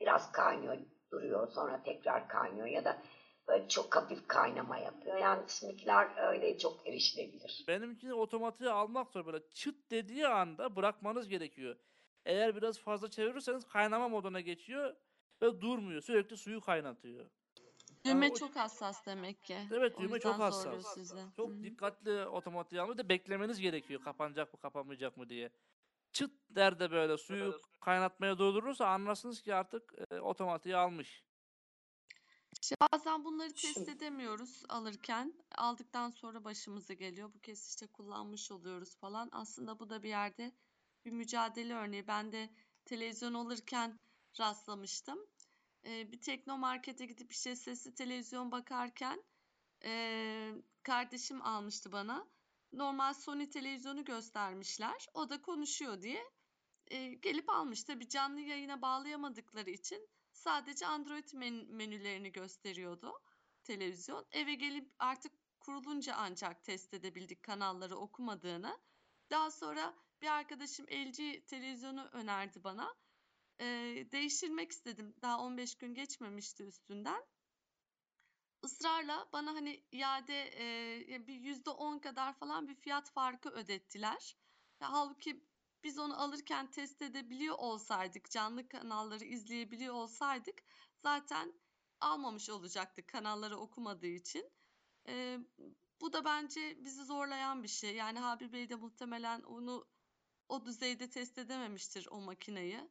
Biraz 0.00 0.32
kaynıyor, 0.32 0.76
duruyor, 1.12 1.48
sonra 1.48 1.82
tekrar 1.82 2.28
kaynıyor 2.28 2.66
ya 2.66 2.84
da 2.84 3.02
böyle 3.48 3.68
çok 3.68 3.96
hafif 3.96 4.28
kaynama 4.28 4.78
yapıyor. 4.78 5.18
Yani 5.18 5.42
şimdikiler 5.48 6.28
öyle 6.32 6.58
çok 6.58 6.88
erişilebilir. 6.88 7.64
Benimkini 7.68 8.14
otomatiğe 8.14 8.70
almak 8.70 9.10
zor. 9.10 9.26
Böyle 9.26 9.48
çıt 9.54 9.90
dediği 9.90 10.28
anda 10.28 10.76
bırakmanız 10.76 11.28
gerekiyor. 11.28 11.76
Eğer 12.24 12.56
biraz 12.56 12.78
fazla 12.78 13.10
çevirirseniz 13.10 13.64
kaynama 13.68 14.08
moduna 14.08 14.40
geçiyor 14.40 14.96
ve 15.42 15.60
durmuyor. 15.60 16.00
Sürekli 16.02 16.36
suyu 16.36 16.60
kaynatıyor. 16.60 17.26
Düğme 18.04 18.30
o- 18.30 18.34
çok 18.34 18.56
hassas 18.56 19.06
demek 19.06 19.44
ki. 19.44 19.58
Evet 19.72 19.98
düğme 19.98 20.20
çok 20.20 20.38
hassas. 20.38 20.94
sizi. 20.94 21.16
Çok 21.36 21.50
Hı 21.50 21.52
hı. 21.54 21.62
dikkatli 21.62 22.26
otomatiğe 22.26 22.82
almayı 22.82 22.98
da 22.98 23.08
beklemeniz 23.08 23.60
gerekiyor. 23.60 24.00
Kapanacak 24.02 24.54
mı 24.54 24.60
kapanmayacak 24.60 25.16
mı 25.16 25.28
diye. 25.28 25.50
Çıt 26.12 26.30
der 26.50 26.78
de 26.78 26.90
böyle 26.90 27.16
suyu 27.16 27.60
kaynatmaya 27.80 28.38
doldurursa 28.38 28.86
anlarsınız 28.86 29.42
ki 29.42 29.54
artık 29.54 29.94
e, 30.10 30.20
otomatiğe 30.20 30.76
almış. 30.76 31.24
İşte 32.62 32.76
bazen 32.92 33.24
bunları 33.24 33.48
test 33.48 33.74
Şimdi- 33.74 33.90
edemiyoruz 33.90 34.62
alırken. 34.68 35.34
Aldıktan 35.58 36.10
sonra 36.10 36.44
başımıza 36.44 36.94
geliyor. 36.94 37.34
Bu 37.34 37.40
kez 37.40 37.68
işte 37.68 37.86
kullanmış 37.86 38.50
oluyoruz 38.50 38.96
falan. 38.96 39.28
Aslında 39.32 39.78
bu 39.78 39.90
da 39.90 40.02
bir 40.02 40.08
yerde 40.08 40.52
bir 41.04 41.10
mücadele 41.10 41.74
örneği. 41.74 42.06
Ben 42.06 42.32
de 42.32 42.50
televizyon 42.84 43.34
alırken 43.34 44.00
rastlamıştım. 44.38 45.18
Ee, 45.84 46.12
bir 46.12 46.20
teknomarkete 46.20 47.06
gidip 47.06 47.32
işte 47.32 47.56
sesli 47.56 47.94
televizyon 47.94 48.52
bakarken 48.52 49.24
ee, 49.84 50.54
kardeşim 50.82 51.42
almıştı 51.42 51.92
bana. 51.92 52.26
Normal 52.72 53.14
Sony 53.14 53.50
televizyonu 53.50 54.04
göstermişler. 54.04 55.06
O 55.14 55.30
da 55.30 55.42
konuşuyor 55.42 56.02
diye 56.02 56.24
ee, 56.90 57.14
gelip 57.14 57.50
almış. 57.50 57.84
Tabii 57.84 58.08
canlı 58.08 58.40
yayına 58.40 58.82
bağlayamadıkları 58.82 59.70
için 59.70 60.08
sadece 60.36 60.86
Android 60.86 61.28
men- 61.32 61.66
menülerini 61.70 62.32
gösteriyordu 62.32 63.12
televizyon. 63.64 64.26
Eve 64.32 64.54
gelip 64.54 64.92
artık 64.98 65.32
kurulunca 65.60 66.14
ancak 66.16 66.64
test 66.64 66.94
edebildik 66.94 67.42
kanalları 67.42 67.96
okumadığını. 67.96 68.78
Daha 69.30 69.50
sonra 69.50 69.94
bir 70.22 70.26
arkadaşım 70.26 70.86
LG 70.86 71.44
televizyonu 71.46 72.08
önerdi 72.12 72.64
bana. 72.64 72.94
Ee, 73.60 74.06
değiştirmek 74.12 74.70
istedim. 74.72 75.14
Daha 75.22 75.40
15 75.40 75.74
gün 75.74 75.94
geçmemişti 75.94 76.64
üstünden. 76.64 77.24
Israrla 78.64 79.28
bana 79.32 79.54
hani 79.54 79.84
iade 79.92 80.50
e, 81.14 81.26
bir 81.26 81.34
yüzde 81.34 81.70
on 81.70 81.98
kadar 81.98 82.32
falan 82.38 82.68
bir 82.68 82.74
fiyat 82.74 83.10
farkı 83.10 83.50
ödettiler. 83.50 84.36
Ya, 84.80 84.92
halbuki 84.92 85.44
biz 85.86 85.98
onu 85.98 86.22
alırken 86.22 86.70
test 86.70 87.02
edebiliyor 87.02 87.56
olsaydık, 87.58 88.30
canlı 88.30 88.68
kanalları 88.68 89.24
izleyebiliyor 89.24 89.94
olsaydık 89.94 90.62
zaten 91.02 91.54
almamış 92.00 92.50
olacaktık 92.50 93.08
kanalları 93.08 93.58
okumadığı 93.58 94.06
için. 94.06 94.50
Eee, 95.08 95.40
bu 96.00 96.12
da 96.12 96.24
bence 96.24 96.84
bizi 96.84 97.04
zorlayan 97.04 97.62
bir 97.62 97.68
şey. 97.68 97.96
Yani 97.96 98.18
Habil 98.18 98.52
Bey 98.52 98.70
de 98.70 98.74
muhtemelen 98.76 99.42
onu 99.42 99.88
o 100.48 100.66
düzeyde 100.66 101.10
test 101.10 101.38
edememiştir 101.38 102.08
o 102.10 102.20
makineyi. 102.20 102.90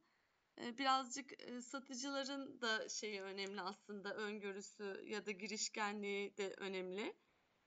Birazcık 0.58 1.32
satıcıların 1.62 2.60
da 2.62 2.88
şeyi 2.88 3.22
önemli 3.22 3.62
aslında 3.62 4.14
öngörüsü 4.16 5.04
ya 5.06 5.26
da 5.26 5.30
girişkenliği 5.30 6.36
de 6.36 6.54
önemli. 6.58 7.16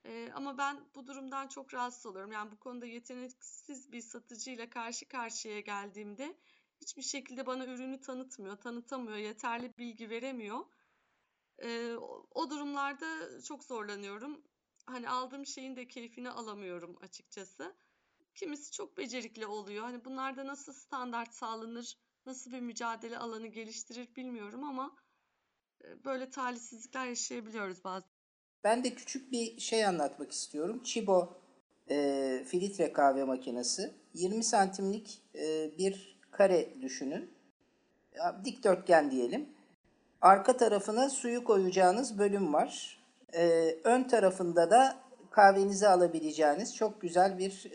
Eee, 0.05 0.31
ama 0.35 0.57
ben 0.57 0.85
bu 0.95 1.07
durumdan 1.07 1.47
çok 1.47 1.73
rahatsız 1.73 2.05
oluyorum. 2.05 2.31
Yani 2.31 2.51
bu 2.51 2.59
konuda 2.59 2.85
yeteneksiz 2.85 3.91
bir 3.91 4.01
satıcıyla 4.01 4.69
karşı 4.69 5.07
karşıya 5.07 5.59
geldiğimde 5.59 6.37
hiçbir 6.81 7.01
şekilde 7.01 7.45
bana 7.45 7.65
ürünü 7.65 7.99
tanıtmıyor, 8.01 8.57
tanıtamıyor, 8.57 9.17
yeterli 9.17 9.77
bilgi 9.77 10.09
veremiyor. 10.09 10.65
Eee, 11.61 11.95
o, 11.97 12.27
o 12.31 12.49
durumlarda 12.49 13.41
çok 13.43 13.63
zorlanıyorum. 13.63 14.43
Hani 14.85 15.09
aldığım 15.09 15.45
şeyin 15.45 15.75
de 15.75 15.87
keyfini 15.87 16.29
alamıyorum 16.29 16.97
açıkçası. 17.01 17.75
Kimisi 18.35 18.71
çok 18.71 18.97
becerikli 18.97 19.45
oluyor. 19.47 19.83
Hani 19.83 20.05
bunlarda 20.05 20.47
nasıl 20.47 20.73
standart 20.73 21.33
sağlanır, 21.33 21.97
nasıl 22.25 22.51
bir 22.51 22.61
mücadele 22.61 23.17
alanı 23.17 23.47
geliştirir 23.47 24.15
bilmiyorum 24.15 24.63
ama 24.63 24.95
e, 25.85 26.03
böyle 26.05 26.29
talihsizlikler 26.29 27.05
yaşayabiliyoruz 27.07 27.83
bazen. 27.83 28.18
Ben 28.63 28.83
de 28.83 28.93
küçük 28.93 29.31
bir 29.31 29.59
şey 29.59 29.85
anlatmak 29.85 30.31
istiyorum. 30.31 30.81
Chibo 30.83 31.37
e, 31.89 32.43
filtre 32.47 32.93
kahve 32.93 33.23
makinesi. 33.23 33.91
20 34.13 34.43
santimlik 34.43 35.21
e, 35.35 35.77
bir 35.77 36.19
kare 36.31 36.81
düşünün. 36.81 37.33
Dikdörtgen 38.45 39.11
diyelim. 39.11 39.49
Arka 40.21 40.57
tarafına 40.57 41.09
suyu 41.09 41.43
koyacağınız 41.43 42.19
bölüm 42.19 42.53
var. 42.53 42.99
E, 43.33 43.75
ön 43.83 44.03
tarafında 44.03 44.71
da 44.71 44.97
kahvenizi 45.31 45.87
alabileceğiniz 45.87 46.75
çok 46.75 47.01
güzel 47.01 47.37
bir 47.37 47.71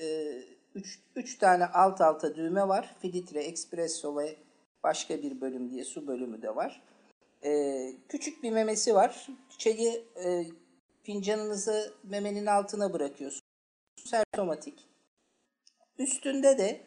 3 1.16 1.38
tane 1.38 1.66
alt 1.66 2.00
alta 2.00 2.34
düğme 2.34 2.68
var. 2.68 2.96
Filtre, 2.98 3.44
espresso 3.44 4.16
ve 4.16 4.36
başka 4.82 5.22
bir 5.22 5.40
bölüm 5.40 5.70
diye 5.70 5.84
su 5.84 6.06
bölümü 6.06 6.42
de 6.42 6.56
var. 6.56 6.82
E, 7.44 7.92
küçük 8.08 8.42
bir 8.42 8.50
memesi 8.50 8.94
var. 8.94 9.28
Çayı 9.58 10.04
e, 10.24 10.44
fincanınızı 11.04 11.94
memenin 12.04 12.46
altına 12.46 12.92
bırakıyorsunuz. 12.92 13.44
Otomatik. 14.34 14.88
Üstünde 15.98 16.58
de 16.58 16.80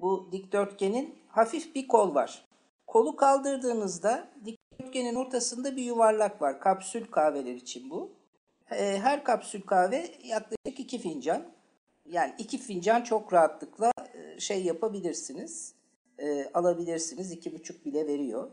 bu 0.00 0.28
dikdörtgenin 0.32 1.18
hafif 1.28 1.74
bir 1.74 1.88
kol 1.88 2.14
var. 2.14 2.44
Kolu 2.86 3.16
kaldırdığınızda 3.16 4.28
dikdörtgen 4.44 4.62
dikdörtgenin 4.82 5.14
ortasında 5.14 5.76
bir 5.76 5.82
yuvarlak 5.82 6.42
var. 6.42 6.60
Kapsül 6.60 7.06
kahveler 7.06 7.54
için 7.54 7.90
bu. 7.90 8.12
Ee, 8.70 8.98
Her 9.02 9.24
kapsül 9.24 9.62
kahve 9.62 10.10
yaklaşık 10.24 10.80
iki 10.80 10.98
fincan. 10.98 11.42
Yani 12.06 12.34
iki 12.38 12.58
fincan 12.58 13.02
çok 13.02 13.32
rahatlıkla 13.32 13.92
e, 14.14 14.40
şey 14.40 14.64
yapabilirsiniz. 14.64 15.74
E, 16.18 16.44
alabilirsiniz. 16.54 17.32
iki 17.32 17.52
buçuk 17.52 17.84
bile 17.84 18.06
veriyor. 18.06 18.50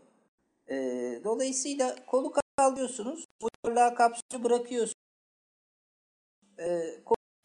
E, 0.69 0.75
dolayısıyla 1.23 1.95
kolu 2.07 2.33
kaldırıyorsunuz. 2.57 3.25
Bu 3.41 3.49
yuvarlağa 3.65 3.95
kapsülü 3.95 4.43
bırakıyorsunuz. 4.43 4.98
E, 6.59 6.95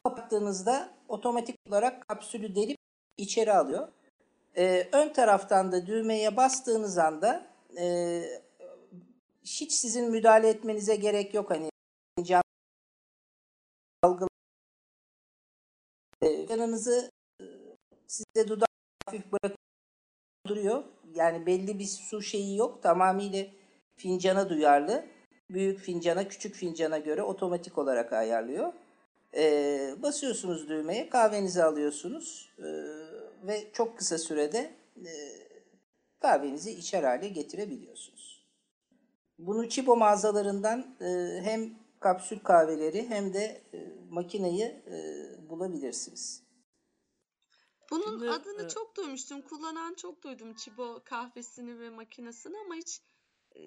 kapattığınızda 0.05 0.95
otomatik 1.09 1.57
olarak 1.69 2.09
kapsülü 2.09 2.55
delip 2.55 2.79
içeri 3.17 3.53
alıyor. 3.53 3.89
E, 4.57 4.89
ön 4.93 5.13
taraftan 5.13 5.73
da 5.73 5.87
düğmeye 5.87 6.37
bastığınız 6.37 6.99
anda 6.99 7.47
e, 7.79 8.23
hiç 9.45 9.73
sizin 9.73 10.11
müdahale 10.11 10.49
etmenize 10.49 10.97
gerek 10.97 11.35
yok. 11.35 11.51
Hani 11.51 11.71
fincan 12.19 12.43
algı 14.03 14.27
e, 16.23 16.47
canınızı 16.47 17.11
e, 17.41 17.45
size 18.07 18.49
dudak 18.49 18.69
hafif 19.07 19.33
bırakıp 19.33 19.59
duruyor. 20.47 20.85
Yani 21.15 21.47
belli 21.47 21.79
bir 21.79 21.85
su 21.85 22.23
şeyi 22.23 22.57
yok. 22.57 22.83
Tamamıyla 22.83 23.47
fincana 23.97 24.49
duyarlı. 24.49 25.07
Büyük 25.51 25.81
fincana, 25.81 26.29
küçük 26.29 26.55
fincana 26.55 26.99
göre 26.99 27.23
otomatik 27.23 27.79
olarak 27.79 28.13
ayarlıyor. 28.13 28.73
E, 29.37 29.95
basıyorsunuz 30.03 30.69
düğmeye, 30.69 31.09
kahvenizi 31.09 31.63
alıyorsunuz 31.63 32.53
e, 32.59 32.65
ve 33.47 33.73
çok 33.73 33.99
kısa 33.99 34.19
sürede 34.19 34.75
e, 34.97 35.13
kahvenizi 36.21 36.71
içer 36.71 37.03
hale 37.03 37.29
getirebiliyorsunuz. 37.29 38.45
Bunu 39.39 39.69
Çibo 39.69 39.97
mağazalarından 39.97 40.97
e, 41.01 41.41
hem 41.43 41.75
kapsül 42.01 42.39
kahveleri 42.39 43.09
hem 43.09 43.35
de 43.35 43.63
e, 43.75 43.79
makineyi 44.11 44.65
e, 44.65 45.27
bulabilirsiniz. 45.51 46.43
Bunun 47.91 48.11
Şimdi, 48.11 48.31
adını 48.31 48.65
e, 48.65 48.69
çok 48.69 48.97
duymuştum. 48.97 49.43
Kullanan 49.43 49.95
çok 49.95 50.23
duydum 50.23 50.55
Çibo 50.55 51.01
kahvesini 51.05 51.81
ve 51.81 51.91
makinesini 51.91 52.57
ama 52.59 52.75
hiç 52.75 53.01
e, 53.57 53.61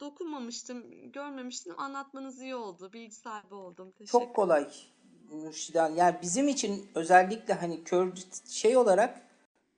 dokunmamıştım, 0.00 1.12
görmemiştim. 1.12 1.80
Anlatmanız 1.80 2.40
iyi 2.42 2.56
oldu. 2.56 2.92
Bilgi 2.92 3.14
sahibi 3.14 3.54
oldum. 3.54 3.90
Teşekkür 3.90 4.12
Çok 4.18 4.36
kolay 4.36 4.68
Müşidan. 5.30 5.94
Yani 5.94 6.16
bizim 6.22 6.48
için 6.48 6.86
özellikle 6.94 7.54
hani 7.54 7.84
kör 7.84 8.12
şey 8.48 8.76
olarak 8.76 9.20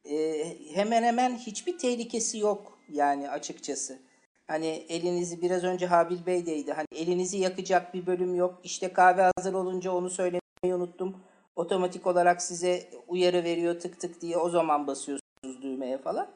e, 0.05 0.45
hemen 0.75 1.03
hemen 1.03 1.37
hiçbir 1.37 1.79
tehlikesi 1.79 2.39
yok 2.39 2.79
yani 2.89 3.31
açıkçası. 3.31 3.99
Hani 4.47 4.67
elinizi 4.67 5.43
biraz 5.43 5.65
önce 5.65 5.87
Habil 5.87 6.27
Bey'deydi. 6.27 6.73
Hani 6.73 6.87
elinizi 6.95 7.39
yakacak 7.39 7.95
bir 7.95 8.07
bölüm 8.07 8.35
yok. 8.35 8.61
İşte 8.65 8.93
kahve 8.93 9.31
hazır 9.37 9.55
olunca 9.55 9.93
onu 9.93 10.11
söylemeyi 10.11 10.75
unuttum. 10.75 11.17
Otomatik 11.57 12.07
olarak 12.07 12.43
size 12.43 12.91
uyarı 13.09 13.45
veriyor 13.45 13.81
tık 13.81 14.01
tık 14.01 14.21
diye 14.21 14.37
o 14.37 14.49
zaman 14.49 14.87
basıyorsunuz 14.87 15.63
düğmeye 15.63 15.99
falan. 15.99 16.29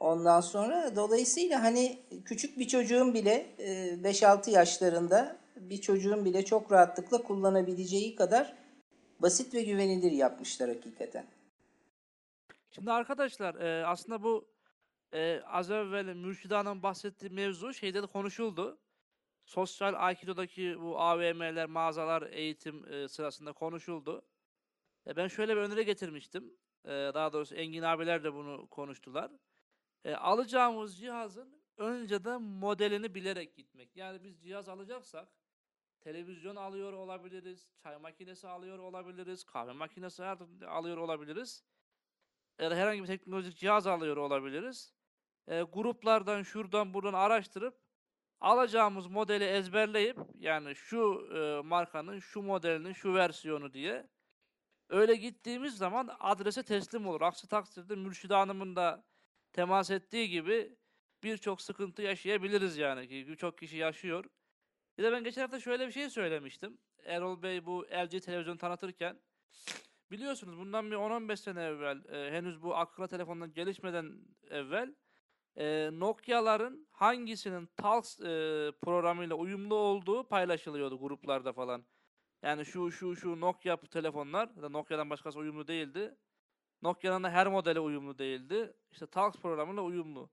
Ondan 0.00 0.40
sonra 0.40 0.96
dolayısıyla 0.96 1.62
hani 1.62 1.98
küçük 2.24 2.58
bir 2.58 2.68
çocuğun 2.68 3.14
bile 3.14 3.54
e, 3.58 3.94
5-6 4.02 4.50
yaşlarında 4.50 5.36
bir 5.56 5.80
çocuğun 5.80 6.24
bile 6.24 6.44
çok 6.44 6.72
rahatlıkla 6.72 7.22
kullanabileceği 7.22 8.16
kadar 8.16 8.56
basit 9.18 9.54
ve 9.54 9.62
güvenilir 9.62 10.12
yapmışlar 10.12 10.68
hakikaten. 10.68 11.26
Şimdi 12.70 12.92
arkadaşlar 12.92 13.54
e, 13.54 13.86
aslında 13.86 14.22
bu 14.22 14.48
e, 15.12 15.40
az 15.46 15.70
evvel 15.70 16.14
Mürşide 16.14 16.54
Hanım 16.54 16.82
bahsettiği 16.82 17.30
mevzu 17.30 17.74
şeyde 17.74 18.02
de 18.02 18.06
konuşuldu. 18.06 18.78
Sosyal 19.44 19.94
Aikido'daki 19.96 20.80
bu 20.80 21.00
AVM'ler, 21.00 21.66
mağazalar 21.66 22.22
eğitim 22.22 22.92
e, 22.92 23.08
sırasında 23.08 23.52
konuşuldu. 23.52 24.22
E, 25.06 25.16
ben 25.16 25.28
şöyle 25.28 25.56
bir 25.56 25.60
öneri 25.60 25.84
getirmiştim. 25.84 26.54
E, 26.84 26.90
daha 26.90 27.32
doğrusu 27.32 27.54
Engin 27.54 27.82
abiler 27.82 28.24
de 28.24 28.34
bunu 28.34 28.66
konuştular. 28.66 29.30
E, 30.04 30.14
alacağımız 30.14 30.98
cihazın 30.98 31.62
önceden 31.76 32.42
modelini 32.42 33.14
bilerek 33.14 33.56
gitmek. 33.56 33.96
Yani 33.96 34.24
biz 34.24 34.42
cihaz 34.42 34.68
alacaksak 34.68 35.28
televizyon 36.00 36.56
alıyor 36.56 36.92
olabiliriz, 36.92 37.70
çay 37.82 37.98
makinesi 37.98 38.48
alıyor 38.48 38.78
olabiliriz, 38.78 39.44
kahve 39.44 39.72
makinesi 39.72 40.24
alıyor 40.66 40.96
olabiliriz. 40.96 41.64
Ya 42.60 42.70
da 42.70 42.76
herhangi 42.76 43.02
bir 43.02 43.06
teknolojik 43.06 43.56
cihaz 43.58 43.86
alıyor 43.86 44.16
olabiliriz. 44.16 44.94
E, 45.48 45.62
gruplardan 45.62 46.42
şuradan 46.42 46.94
buradan 46.94 47.14
araştırıp 47.14 47.80
alacağımız 48.40 49.06
modeli 49.06 49.44
ezberleyip 49.44 50.18
yani 50.38 50.74
şu 50.74 51.28
e, 51.36 51.66
markanın 51.66 52.18
şu 52.18 52.42
modelinin 52.42 52.92
şu 52.92 53.14
versiyonu 53.14 53.72
diye 53.72 54.08
öyle 54.88 55.14
gittiğimiz 55.14 55.76
zaman 55.76 56.16
adrese 56.20 56.62
teslim 56.62 57.06
olur. 57.06 57.20
Aksi 57.20 57.48
takdirde 57.48 57.96
Mürşide 57.96 58.34
Hanım'ın 58.34 58.76
da 58.76 59.04
temas 59.54 59.90
ettiği 59.90 60.28
gibi 60.28 60.76
birçok 61.22 61.62
sıkıntı 61.62 62.02
yaşayabiliriz 62.02 62.76
yani 62.76 63.08
ki 63.08 63.28
birçok 63.28 63.58
kişi 63.58 63.76
yaşıyor. 63.76 64.24
Bir 64.98 65.02
de 65.02 65.12
ben 65.12 65.24
geçen 65.24 65.42
hafta 65.42 65.60
şöyle 65.60 65.86
bir 65.86 65.92
şey 65.92 66.10
söylemiştim. 66.10 66.78
Erol 67.04 67.42
Bey 67.42 67.66
bu 67.66 67.86
LG 67.86 68.22
televizyon 68.22 68.56
tanıtırken 68.56 69.20
biliyorsunuz 70.10 70.58
bundan 70.58 70.90
bir 70.90 70.96
10-15 70.96 71.36
sene 71.36 71.62
evvel 71.62 72.04
e, 72.08 72.30
henüz 72.32 72.62
bu 72.62 72.76
akıllı 72.76 73.08
telefondan 73.08 73.52
gelişmeden 73.52 74.12
evvel 74.50 74.94
e, 75.56 75.90
Nokia'ların 75.92 76.86
hangisinin 76.90 77.68
Talks 77.76 78.20
e, 78.20 78.24
programıyla 78.82 79.36
uyumlu 79.36 79.74
olduğu 79.74 80.28
paylaşılıyordu 80.28 81.00
gruplarda 81.00 81.52
falan. 81.52 81.84
Yani 82.42 82.64
şu 82.64 82.90
şu 82.90 83.16
şu 83.16 83.40
Nokia 83.40 83.76
telefonlar 83.76 84.62
da 84.62 84.68
Nokia'dan 84.68 85.10
başkası 85.10 85.38
uyumlu 85.38 85.66
değildi. 85.66 86.16
Nokia'nın 86.84 87.24
da 87.24 87.30
her 87.30 87.46
modele 87.46 87.80
uyumlu 87.80 88.18
değildi. 88.18 88.72
İşte 88.92 89.06
Talks 89.06 89.36
programıyla 89.40 89.82
uyumlu. 89.82 90.30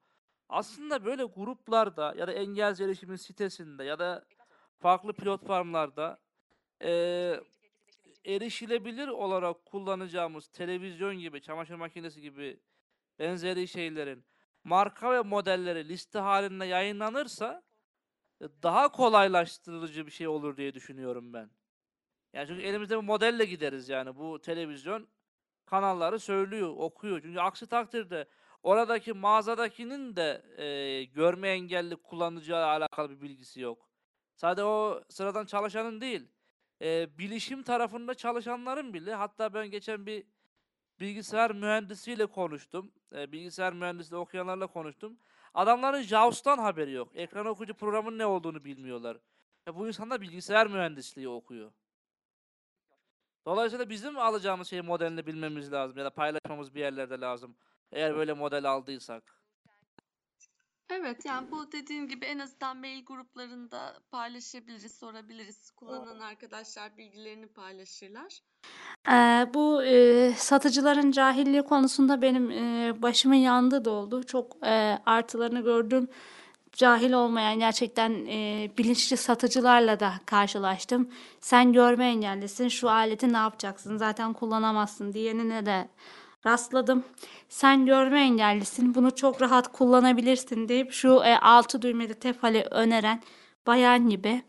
Aslında 0.50 1.06
böyle 1.06 1.24
gruplarda 1.24 2.16
ya 2.18 2.28
da 2.28 2.32
engel 2.32 2.80
erişimin 2.80 3.16
sitesinde 3.16 3.84
ya 3.84 4.00
da 4.00 4.26
farklı 4.80 5.14
platformlarda 5.14 6.20
eee 6.82 7.44
erişilebilir 8.26 9.08
olarak 9.08 9.66
kullanacağımız 9.66 10.48
televizyon 10.48 11.16
gibi, 11.20 11.42
çamaşır 11.42 11.76
makinesi 11.76 12.22
gibi 12.22 12.60
benzeri 13.20 13.68
şeylerin 13.68 14.26
marka 14.64 15.12
ve 15.14 15.22
modelleri 15.22 15.90
liste 15.90 16.20
halinde 16.20 16.66
yayınlanırsa 16.66 17.64
e, 18.42 18.46
daha 18.64 18.92
kolaylaştırıcı 18.92 20.06
bir 20.06 20.12
şey 20.12 20.28
olur 20.28 20.58
diye 20.58 20.74
düşünüyorum 20.74 21.34
ben. 21.34 21.52
Yani 22.34 22.48
çünkü 22.48 22.62
elimizde 22.62 22.98
bir 22.98 23.04
modelle 23.04 23.46
gideriz 23.46 23.90
yani 23.90 24.16
bu 24.16 24.42
televizyon 24.42 25.08
kanalları 25.66 26.20
söylüyor, 26.20 26.74
okuyor. 26.78 27.22
Çünkü 27.22 27.40
aksi 27.40 27.68
takdirde 27.68 28.28
oradaki 28.64 29.14
mağazadakinin 29.14 30.16
de 30.16 30.44
e, 30.58 31.04
görme 31.04 31.50
engelli 31.50 31.96
kullanıcıya 31.96 32.66
alakalı 32.66 33.10
bir 33.10 33.22
bilgisi 33.22 33.62
yok. 33.62 33.90
Sadece 34.36 34.64
o 34.64 35.02
sıradan 35.10 35.46
çalışanın 35.46 36.02
değil, 36.02 36.28
e, 36.82 37.18
bilişim 37.18 37.64
tarafında 37.64 38.14
çalışanların 38.14 38.94
bile, 38.94 39.14
hatta 39.14 39.54
ben 39.54 39.68
geçen 39.72 40.06
bir 40.06 40.24
bilgisayar 41.00 41.52
mühendisiyle 41.52 42.26
konuştum. 42.26 42.92
E, 43.16 43.32
bilgisayar 43.32 43.74
mühendisliği 43.74 44.22
okuyanlarla 44.22 44.68
konuştum. 44.68 45.18
Adamların 45.54 46.02
JAWS'tan 46.02 46.58
haberi 46.58 46.92
yok. 46.92 47.12
Ekran 47.16 47.46
okuyucu 47.46 47.74
programın 47.74 48.18
ne 48.18 48.26
olduğunu 48.26 48.66
bilmiyorlar. 48.66 49.18
E, 49.68 49.76
bu 49.76 49.88
insanlar 49.88 50.22
bilgisayar 50.22 50.68
mühendisliği 50.68 51.30
okuyor. 51.30 51.72
Dolayısıyla 53.46 53.90
bizim 53.90 54.18
alacağımız 54.18 54.68
şey 54.68 54.82
modelini 54.82 55.26
bilmemiz 55.28 55.72
lazım 55.72 55.98
ya 55.98 56.06
da 56.06 56.10
paylaşmamız 56.10 56.76
bir 56.76 56.80
yerlerde 56.80 57.20
lazım. 57.20 57.56
Eğer 57.92 58.16
böyle 58.16 58.34
model 58.34 58.66
aldıysak. 58.72 59.42
Evet 60.90 61.26
yani 61.26 61.52
bu 61.52 61.72
dediğin 61.72 62.08
gibi 62.08 62.26
en 62.26 62.40
azından 62.40 62.78
mail 62.78 63.06
gruplarında 63.06 64.00
paylaşabiliriz, 64.12 64.96
sorabiliriz. 65.00 65.72
Kullanan 65.72 66.20
arkadaşlar 66.20 66.98
bilgilerini 66.98 67.48
paylaşırlar. 67.48 68.40
Eee, 69.08 69.50
bu, 69.54 69.84
eee, 69.84 70.34
satıcıların 70.38 71.12
cahilliği 71.12 71.62
konusunda 71.64 72.22
benim, 72.22 72.52
eee, 72.52 73.02
başımın 73.02 73.36
yandığı 73.36 73.86
da 73.86 73.92
oldu. 73.92 74.24
Çok, 74.24 74.58
eee, 74.64 75.00
artılarını 75.06 75.62
gördüm. 75.62 76.08
Cahil 76.74 77.12
olmayan 77.14 77.60
gerçekten, 77.60 78.12
eee, 78.12 78.72
bilinçli 78.78 79.18
satıcılarla 79.18 80.00
da 80.00 80.14
karşılaştım. 80.26 81.10
"Sen 81.42 81.74
görme 81.74 82.06
engellisin, 82.06 82.68
şu 82.68 82.90
aleti 82.90 83.34
ne 83.34 83.38
yapacaksın, 83.38 83.98
zaten 83.98 84.34
kullanamazsın." 84.34 85.14
diyenine 85.14 85.66
de 85.66 85.88
rastladım. 86.46 87.04
"Sen 87.50 87.86
görme 87.86 88.22
engellisin, 88.22 88.96
bunu 88.96 89.16
çok 89.16 89.42
rahat 89.42 89.72
kullanabilirsin." 89.72 90.70
deyip 90.70 90.92
şu, 90.92 91.22
eee, 91.26 91.38
6 91.42 91.82
düğmeli 91.82 92.14
Tefal'i 92.14 92.62
öneren 92.72 93.22
bayan 93.68 94.10
gibi, 94.10 94.42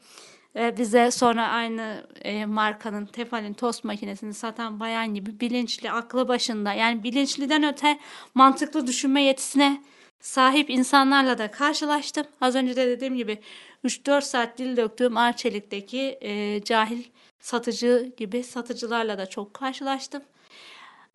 eee, 0.57 0.75
bize 0.79 1.11
sonra 1.11 1.49
aynı, 1.49 2.07
eee, 2.25 2.47
markanın 2.47 3.07
Tefal'in 3.07 3.53
tost 3.55 3.85
makinesini 3.85 4.35
satan 4.35 4.81
bayan 4.81 5.15
gibi 5.15 5.41
bilinçli, 5.41 5.91
aklı 5.91 6.29
başında 6.29 6.73
yani 6.73 7.03
bilinçliden 7.03 7.63
öte 7.63 7.99
mantıklı 8.35 8.87
düşünme 8.87 9.23
yetisine 9.23 9.83
sahip 10.23 10.71
insanlarla 10.71 11.39
da 11.39 11.51
karşılaştım. 11.51 12.27
Az 12.41 12.55
önce 12.55 12.77
de 12.77 12.89
dediğim 12.89 13.17
gibi 13.17 13.39
3-4 13.85 14.23
saat 14.23 14.59
dil 14.59 14.77
döktüğüm 14.77 15.17
Arçelik'teki 15.17 16.19
e, 16.21 16.65
cahil 16.65 17.05
satıcı 17.41 18.13
gibi 18.17 18.45
satıcılarla 18.45 19.19
da 19.19 19.27
çok 19.27 19.55
karşılaştım. 19.55 20.23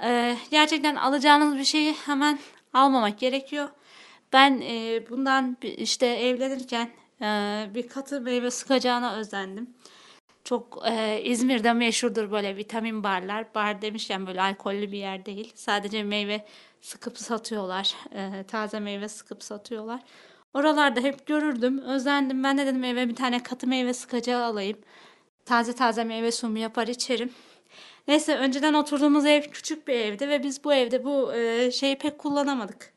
E, 0.04 0.38
gerçekten 0.52 0.96
alacağınız 0.96 1.58
bir 1.58 1.64
şeyi 1.64 1.94
hemen 1.94 2.40
almamak 2.74 3.20
gerekiyor. 3.20 3.70
Ben 4.34 4.62
e, 4.62 5.04
bundan 5.10 5.58
işte 5.62 6.06
evlenirken 6.06 6.90
e, 7.22 7.26
bir 7.76 7.88
katı 7.88 8.22
meyve 8.22 8.52
sıkacağına 8.52 9.16
özendim. 9.16 9.70
Çok 10.48 10.84
e, 10.86 11.22
İzmir'de 11.24 11.74
meşhurdur 11.74 12.32
böyle 12.32 12.58
vitamin 12.58 13.04
barlar. 13.04 13.56
Bar 13.56 13.82
demişken 13.82 14.28
böyle 14.28 14.42
alkollü 14.42 14.92
bir 14.92 14.98
yer 14.98 15.26
değil. 15.26 15.52
Sadece 15.56 16.04
meyve 16.04 16.46
sıkıp 16.82 17.18
satıyorlar. 17.18 17.96
E, 18.16 18.44
taze 18.44 18.80
meyve 18.80 19.08
sıkıp 19.08 19.44
satıyorlar. 19.44 20.02
Oralarda 20.54 21.00
hep 21.00 21.26
görürdüm. 21.26 21.80
Özendim. 21.80 22.44
Ben 22.44 22.58
de 22.58 22.66
dedim 22.66 22.84
eve 22.84 23.10
bir 23.10 23.16
tane 23.16 23.44
katı 23.44 23.68
meyve 23.68 23.94
sıkacağı 23.94 24.44
alayım. 24.44 24.78
Taze 25.46 25.76
taze 25.76 26.04
meyve 26.04 26.32
suyu 26.32 26.58
yapar 26.58 26.88
içerim. 26.88 27.34
Neyse 28.08 28.38
önceden 28.38 28.74
oturduğumuz 28.74 29.26
ev 29.26 29.42
küçük 29.42 29.88
bir 29.88 29.94
evdi 29.94 30.30
ve 30.30 30.44
biz 30.44 30.64
bu 30.64 30.74
evde 30.74 31.04
bu 31.04 31.34
e, 31.34 31.72
şeyi 31.72 31.98
pek 31.98 32.18
kullanamadık. 32.18 32.94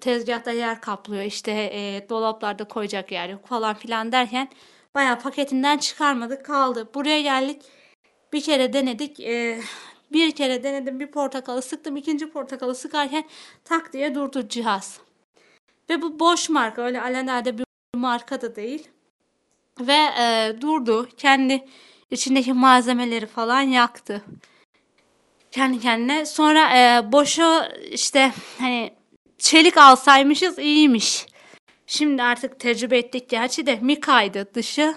Tezgahta 0.00 0.50
yer 0.50 0.80
kaplıyor 0.80 1.22
işte 1.22 1.52
e, 1.52 2.08
dolaplarda 2.08 2.64
koyacak 2.64 3.12
yer 3.12 3.28
yok 3.28 3.46
falan 3.46 3.74
filan 3.74 4.12
derken 4.12 4.48
bayağı 4.94 5.18
paketinden 5.18 5.78
çıkarmadık 5.78 6.44
kaldı. 6.44 6.88
Buraya 6.94 7.20
geldik 7.20 7.62
bir 8.32 8.42
kere 8.42 8.72
denedik 8.72 9.20
e, 9.20 9.60
bir 10.12 10.30
kere 10.32 10.62
denedim 10.62 11.00
bir 11.00 11.06
portakalı 11.06 11.62
sıktım 11.62 11.96
ikinci 11.96 12.30
portakalı 12.30 12.74
sıkarken 12.74 13.24
tak 13.64 13.92
diye 13.92 14.14
durdu 14.14 14.48
cihaz. 14.48 15.00
Ve 15.90 16.02
bu 16.02 16.20
boş 16.20 16.48
marka 16.48 16.82
öyle 16.82 17.00
alelade 17.00 17.58
bir 17.58 17.64
marka 17.94 18.40
da 18.40 18.56
değil. 18.56 18.88
Ve 19.80 19.98
e, 20.20 20.56
durdu 20.60 21.08
kendi 21.16 21.68
içindeki 22.10 22.52
malzemeleri 22.52 23.26
falan 23.26 23.60
yaktı. 23.60 24.22
Kendi 25.50 25.80
kendine. 25.80 26.26
Sonra 26.26 26.78
e, 26.78 27.12
boşu 27.12 27.62
işte 27.90 28.32
hani 28.58 28.94
çelik 29.38 29.76
alsaymışız 29.76 30.58
iyiymiş. 30.58 31.26
Şimdi 31.92 32.22
artık 32.22 32.60
tecrübe 32.60 32.98
ettik 32.98 33.28
gerçi 33.28 33.66
de 33.66 33.78
Mika'ydı 33.82 34.54
dışı. 34.54 34.94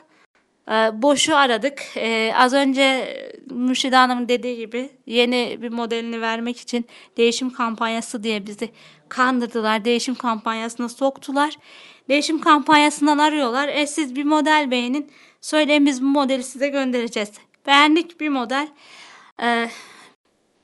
E, 0.68 0.74
boşu 1.02 1.36
aradık. 1.36 1.82
E, 1.96 2.34
az 2.36 2.54
önce 2.54 3.08
Mürşide 3.50 3.96
Hanım'ın 3.96 4.30
dediği 4.30 4.58
gibi 4.58 4.90
yeni 5.06 5.58
bir 5.62 5.70
modelini 5.70 6.22
vermek 6.22 6.60
için 6.60 6.86
değişim 7.18 7.50
kampanyası 7.50 8.24
diye 8.24 8.48
bizi 8.48 8.70
kandırdılar. 9.10 9.86
Değişim 9.86 10.16
kampanyasına 10.16 10.90
soktular. 10.90 11.58
Değişim 12.10 12.42
kampanyasından 12.42 13.18
arıyorlar. 13.18 13.68
E 13.68 13.88
siz 13.88 14.16
bir 14.16 14.24
model 14.24 14.72
beğenin. 14.72 15.12
Söyleyin 15.42 15.86
biz 15.86 16.02
bu 16.02 16.06
modeli 16.06 16.44
size 16.44 16.68
göndereceğiz. 16.70 17.32
Beğendik 17.68 18.20
bir 18.20 18.30
model. 18.30 18.68
E, 19.42 19.70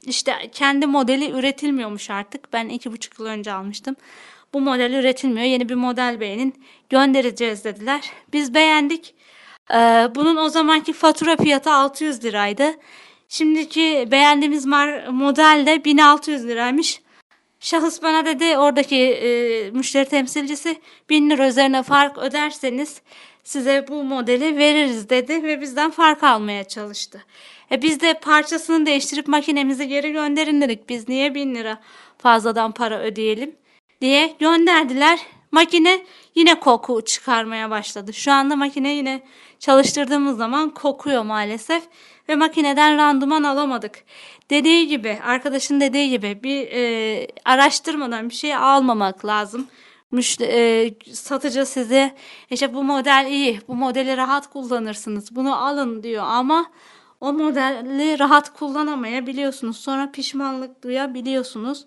işte 0.05 0.49
kendi 0.51 0.85
modeli 0.85 1.31
üretilmiyormuş 1.31 2.09
artık. 2.09 2.53
Ben 2.53 2.69
iki 2.69 2.91
buçuk 2.91 3.19
yıl 3.19 3.25
önce 3.25 3.53
almıştım. 3.53 3.95
Bu 4.53 4.61
model 4.61 4.93
üretilmiyor. 4.93 5.45
Yeni 5.45 5.69
bir 5.69 5.75
model 5.75 6.19
beğenin. 6.19 6.63
Göndereceğiz 6.89 7.63
dediler. 7.63 8.11
Biz 8.33 8.53
beğendik. 8.53 9.15
Ee, 9.73 10.07
bunun 10.15 10.35
o 10.35 10.49
zamanki 10.49 10.93
fatura 10.93 11.37
fiyatı 11.37 11.71
600 11.71 12.23
liraydı. 12.23 12.73
Şimdiki 13.29 14.07
beğendiğimiz 14.11 14.65
model 15.11 15.63
de 15.65 15.85
1600 15.85 16.47
liraymış. 16.47 17.01
Şahıs 17.59 18.03
bana 18.03 18.25
dedi 18.25 18.57
oradaki 18.57 18.97
e, 18.97 19.71
müşteri 19.71 20.09
temsilcisi 20.09 20.77
1000 21.09 21.29
lira 21.29 21.47
üzerine 21.47 21.83
fark 21.83 22.17
öderseniz 22.17 23.01
size 23.43 23.85
bu 23.87 24.03
modeli 24.03 24.57
veririz 24.57 25.09
dedi 25.09 25.43
ve 25.43 25.61
bizden 25.61 25.91
fark 25.91 26.23
almaya 26.23 26.63
çalıştı. 26.63 27.23
E 27.71 27.81
biz 27.81 27.99
de 27.99 28.13
parçasını 28.13 28.85
değiştirip 28.85 29.27
makinemizi 29.27 29.87
geri 29.87 30.11
gönderin 30.11 30.61
dedik. 30.61 30.89
Biz 30.89 31.09
niye 31.09 31.35
1000 31.35 31.55
lira 31.55 31.79
fazladan 32.17 32.71
para 32.71 32.99
ödeyelim 32.99 33.55
diye 34.01 34.35
gönderdiler. 34.39 35.19
Makine 35.51 36.05
yine 36.35 36.59
koku 36.59 37.01
çıkarmaya 37.05 37.69
başladı. 37.69 38.13
Şu 38.13 38.31
anda 38.31 38.55
makine 38.55 38.93
yine 38.93 39.21
çalıştırdığımız 39.59 40.37
zaman 40.37 40.69
kokuyor 40.69 41.23
maalesef 41.23 41.83
ve 42.29 42.35
makineden 42.35 42.97
randıman 42.97 43.43
alamadık. 43.43 44.03
Dediği 44.49 44.87
gibi, 44.87 45.19
arkadaşın 45.25 45.81
dediği 45.81 46.09
gibi 46.09 46.39
bir 46.43 46.67
e, 46.71 47.27
araştırmadan 47.45 48.29
bir 48.29 48.33
şey 48.33 48.55
almamak 48.55 49.25
lazım. 49.25 49.67
Müşte, 50.11 50.45
e, 50.45 50.93
satıcı 51.13 51.65
size 51.65 52.15
işte 52.49 52.73
bu 52.73 52.83
model 52.83 53.27
iyi, 53.29 53.61
bu 53.67 53.75
modeli 53.75 54.17
rahat 54.17 54.49
kullanırsınız, 54.49 55.35
bunu 55.35 55.65
alın 55.65 56.03
diyor 56.03 56.23
ama 56.27 56.65
o 57.21 57.33
modeli 57.33 58.19
rahat 58.19 58.53
kullanamayabiliyorsunuz. 58.53 59.77
Sonra 59.77 60.11
pişmanlık 60.11 60.83
duyabiliyorsunuz. 60.83 61.85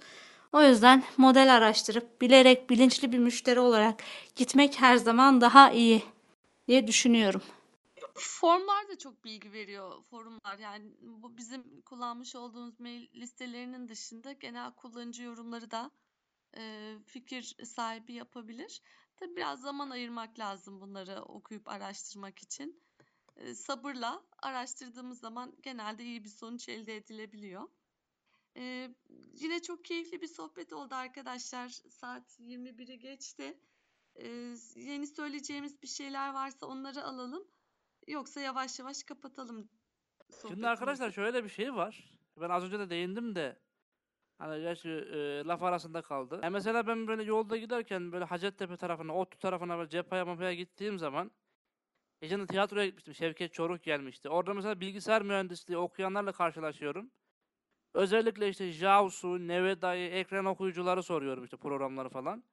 O 0.54 0.62
yüzden 0.62 1.04
model 1.16 1.54
araştırıp 1.54 2.20
bilerek 2.20 2.70
bilinçli 2.70 3.12
bir 3.12 3.18
müşteri 3.18 3.60
olarak 3.60 4.02
gitmek 4.36 4.80
her 4.80 4.96
zaman 4.96 5.40
daha 5.40 5.70
iyi 5.70 6.02
diye 6.68 6.86
düşünüyorum. 6.86 7.42
Formlar 8.14 8.88
da 8.88 8.98
çok 8.98 9.24
bilgi 9.24 9.52
veriyor 9.52 10.02
forumlar. 10.02 10.58
Yani 10.58 10.92
bu 11.00 11.36
bizim 11.36 11.80
kullanmış 11.80 12.36
olduğumuz 12.36 12.80
mail 12.80 13.08
listelerinin 13.14 13.88
dışında 13.88 14.32
genel 14.32 14.70
kullanıcı 14.70 15.22
yorumları 15.22 15.70
da 15.70 15.90
e, 16.56 16.94
fikir 17.06 17.56
sahibi 17.64 18.12
yapabilir. 18.12 18.82
Tabii 19.16 19.36
biraz 19.36 19.60
zaman 19.60 19.90
ayırmak 19.90 20.38
lazım 20.38 20.80
bunları 20.80 21.22
okuyup 21.22 21.68
araştırmak 21.68 22.38
için. 22.38 22.80
E, 23.36 23.54
sabırla 23.54 24.22
araştırdığımız 24.42 25.20
zaman 25.20 25.52
genelde 25.62 26.04
iyi 26.04 26.24
bir 26.24 26.28
sonuç 26.28 26.68
elde 26.68 26.96
edilebiliyor. 26.96 27.68
E, 28.56 28.90
yine 29.34 29.62
çok 29.62 29.84
keyifli 29.84 30.22
bir 30.22 30.26
sohbet 30.26 30.72
oldu 30.72 30.94
arkadaşlar. 30.94 31.68
Saat 31.68 32.40
21'i 32.40 32.98
geçti. 32.98 33.58
E, 34.16 34.28
yeni 34.76 35.06
söyleyeceğimiz 35.06 35.82
bir 35.82 35.88
şeyler 35.88 36.34
varsa 36.34 36.66
onları 36.66 37.04
alalım. 37.04 37.44
Yoksa 38.06 38.40
yavaş 38.40 38.78
yavaş 38.78 39.02
kapatalım 39.02 39.68
Şimdi 40.48 40.68
arkadaşlar 40.68 41.10
şöyle 41.10 41.44
bir 41.44 41.48
şey 41.48 41.74
var. 41.74 42.14
Ben 42.40 42.50
az 42.50 42.64
önce 42.64 42.78
de 42.78 42.90
değindim 42.90 43.34
de 43.34 43.58
hani 44.38 44.60
gerçi 44.60 44.88
e, 44.88 45.44
laf 45.44 45.62
arasında 45.62 46.02
kaldı. 46.02 46.40
Yani 46.42 46.52
mesela 46.52 46.86
ben 46.86 47.06
böyle 47.06 47.22
yolda 47.22 47.56
giderken 47.56 48.12
böyle 48.12 48.24
Hacettepe 48.24 48.76
tarafına, 48.76 49.14
Ottu 49.14 49.38
tarafına 49.38 49.78
böyle 49.78 49.90
cephaya 49.90 50.24
mapaya 50.24 50.54
gittiğim 50.54 50.98
zaman 50.98 51.30
de 52.22 52.46
tiyatroya 52.46 52.86
gitmiştim. 52.86 53.14
Şevket 53.14 53.52
Çoruk 53.52 53.82
gelmişti. 53.82 54.28
Orada 54.28 54.54
mesela 54.54 54.80
bilgisayar 54.80 55.22
mühendisliği 55.22 55.78
okuyanlarla 55.78 56.32
karşılaşıyorum. 56.32 57.10
Özellikle 57.94 58.48
işte 58.48 58.72
JAWS'u, 58.72 59.48
Neveda'yı, 59.48 60.10
ekran 60.10 60.44
okuyucuları 60.44 61.02
soruyorum 61.02 61.44
işte 61.44 61.56
programları 61.56 62.08
falan. 62.08 62.44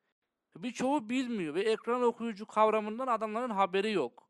Birçoğu 0.56 1.10
bilmiyor 1.10 1.54
ve 1.54 1.62
ekran 1.62 2.04
okuyucu 2.04 2.46
kavramından 2.46 3.08
adamların 3.08 3.50
haberi 3.50 3.92
yok. 3.92 4.30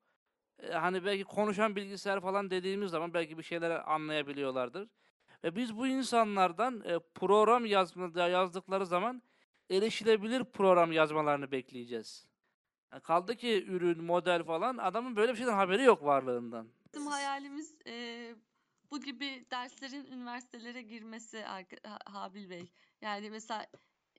E, 0.59 0.71
hani 0.71 1.05
belki 1.05 1.23
konuşan 1.23 1.75
bilgisayar 1.75 2.21
falan 2.21 2.49
dediğimiz 2.49 2.91
zaman 2.91 3.13
belki 3.13 3.37
bir 3.37 3.43
şeyler 3.43 3.91
anlayabiliyorlardır. 3.91 4.89
Ve 5.43 5.55
biz 5.55 5.77
bu 5.77 5.87
insanlardan 5.87 6.81
e, 6.85 6.99
program 7.15 7.65
yazma, 7.65 8.27
yazdıkları 8.27 8.85
zaman 8.85 9.21
erişilebilir 9.69 10.43
program 10.43 10.91
yazmalarını 10.91 11.51
bekleyeceğiz. 11.51 12.27
Yani 12.91 13.01
kaldı 13.01 13.35
ki 13.35 13.65
ürün, 13.67 14.03
model 14.03 14.43
falan 14.43 14.77
adamın 14.77 15.15
böyle 15.15 15.31
bir 15.31 15.37
şeyden 15.37 15.53
haberi 15.53 15.83
yok 15.83 16.03
varlığından. 16.03 16.67
Bizim 16.93 17.07
hayalimiz 17.07 17.75
eee, 17.85 18.35
bu 18.91 19.01
gibi 19.01 19.45
derslerin 19.51 20.05
üniversitelere 20.05 20.81
girmesi 20.81 21.45
Habil 22.05 22.49
Bey. 22.49 22.71
Yani 23.01 23.29
mesela 23.29 23.67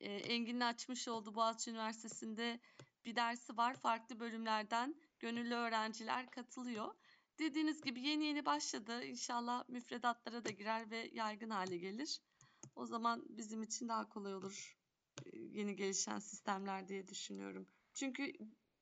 eee, 0.01 0.17
Engin'in 0.17 0.61
açmış 0.61 1.09
olduğu 1.09 1.35
Boğaziçi 1.35 1.71
Üniversitesi'nde 1.71 2.61
bir 3.05 3.17
dersi 3.17 3.57
var. 3.57 3.75
Farklı 3.75 4.21
bölümlerden 4.21 4.95
gönüllü 5.21 5.55
öğrenciler 5.55 6.31
katılıyor. 6.31 6.95
Dediğiniz 7.39 7.83
gibi 7.83 8.01
yeni 8.01 8.25
yeni 8.25 8.47
başladı. 8.47 9.05
İnşallah 9.05 9.69
müfredatlara 9.69 10.45
da 10.45 10.51
girer 10.51 10.91
ve 10.91 11.11
yaygın 11.13 11.51
hale 11.51 11.79
gelir. 11.79 12.21
O 12.77 12.87
zaman 12.87 13.25
bizim 13.29 13.63
için 13.63 13.89
daha 13.89 14.09
kolay 14.09 14.35
olur 14.35 14.77
eee, 15.25 15.41
yeni 15.41 15.77
gelişen 15.77 16.19
sistemler 16.19 16.89
diye 16.89 17.09
düşünüyorum. 17.09 17.69
Çünkü 17.95 18.33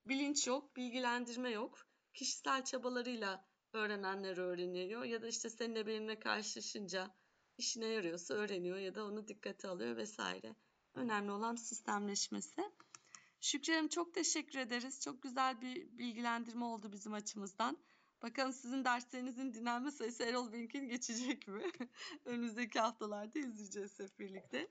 bilinç 0.07 0.47
yok, 0.47 0.77
bilgilendirme 0.77 1.51
yok. 1.51 1.87
Kişisel 2.15 2.65
çabalarıyla 2.65 3.50
öğrenenler 3.73 4.37
öğreniyor 4.37 5.05
ya 5.05 5.23
da 5.23 5.29
işte 5.29 5.51
seninle 5.51 5.87
benimle 5.87 6.19
karşılaşınca 6.19 7.15
işine 7.59 7.87
yarıyorsa 7.87 8.35
öğreniyor 8.35 8.77
ya 8.77 8.95
da 8.95 9.05
onu 9.05 9.29
dikkate 9.29 9.69
alıyor 9.69 9.97
vesaire. 9.97 10.55
Önemli 10.95 11.31
olan 11.31 11.55
sistemleşmesi. 11.55 12.71
Şükrü 13.41 13.73
Hanım 13.73 13.89
çok 13.89 14.15
teşekkür 14.15 14.59
ederiz. 14.59 15.01
Çok 15.01 15.23
güzel 15.23 15.61
bir 15.61 15.99
bilgilendirme 15.99 16.65
oldu 16.65 16.93
bizim 16.93 17.13
açımızdan. 17.13 17.79
Bakalım 18.23 18.53
sizin 18.53 18.85
derslerinizin 18.85 19.53
dinlenme 19.53 19.91
sayısı 19.91 20.23
Erol 20.23 20.53
Bink'in 20.53 20.89
geçecek 20.89 21.49
mi? 21.49 21.63
Önümüzdeki 22.25 22.81
haftalarda 22.81 23.39
izleyeceğiz 23.39 23.99
hep 24.01 24.19
birlikte. 24.19 24.69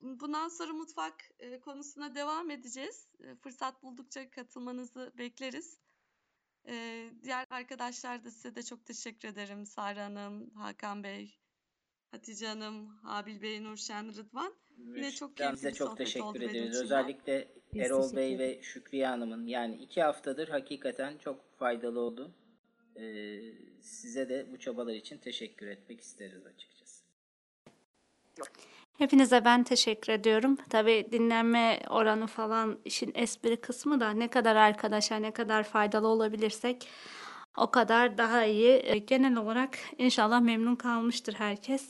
Bundan 0.00 0.48
sonra 0.48 0.72
mutfak 0.72 1.30
e, 1.38 1.60
konusuna 1.60 2.14
devam 2.14 2.50
edeceğiz. 2.50 3.08
E, 3.20 3.34
fırsat 3.34 3.82
buldukça 3.82 4.30
katılmanızı 4.30 5.12
bekleriz. 5.18 5.78
E, 6.70 7.06
diğer 7.22 7.46
arkadaşlar 7.50 8.24
da 8.24 8.30
size 8.30 8.54
de 8.54 8.62
çok 8.62 8.86
teşekkür 8.86 9.28
ederim. 9.28 9.66
Sara 9.66 10.04
Hanım, 10.04 10.50
Hakan 10.50 11.04
Bey, 11.04 11.34
Hatice 12.10 12.46
Hanım, 12.46 12.88
Habil 12.88 13.42
Bey, 13.42 13.64
Nurşen, 13.64 14.16
Rıdvan. 14.16 14.54
Yine 14.78 15.10
çok 15.10 15.36
keyifli 15.36 15.68
bir 15.68 15.74
çok 15.74 15.96
teşekkür 15.96 16.40
de. 16.40 16.70
Özellikle 16.78 17.48
Biz 17.74 17.82
Erol 17.82 18.16
Bey 18.16 18.38
ve 18.38 18.62
Şükriye 18.62 19.06
Hanım'ın 19.06 19.46
yani 19.46 19.76
iki 19.76 20.02
haftadır 20.02 20.48
hakikaten 20.48 21.18
çok 21.18 21.58
faydalı 21.58 22.00
oldu. 22.00 22.34
Ee, 22.96 23.40
size 23.80 24.28
de 24.28 24.46
bu 24.52 24.58
çabalar 24.58 24.94
için 24.94 25.18
teşekkür 25.18 25.66
etmek 25.66 26.00
isteriz 26.00 26.46
açıkçası. 26.46 27.04
Hepinize 29.00 29.44
ben 29.44 29.64
teşekkür 29.64 30.12
ediyorum. 30.12 30.56
Tabii 30.70 31.08
dinlenme 31.12 31.80
oranı 31.88 32.26
falan 32.26 32.78
işin 32.84 33.12
espri 33.14 33.60
kısmı 33.60 34.00
da 34.00 34.10
ne 34.10 34.28
kadar 34.28 34.56
arkadaşa 34.56 35.16
ne 35.16 35.30
kadar 35.30 35.64
faydalı 35.64 36.08
olabilirsek 36.08 36.88
o 37.56 37.70
kadar 37.70 38.18
daha 38.18 38.44
iyi. 38.44 38.80
E, 38.84 38.98
Genel 38.98 39.36
olarak 39.36 39.78
inşallah 39.98 40.40
memnun 40.40 40.76
kalmıştır 40.76 41.34
herkes. 41.34 41.88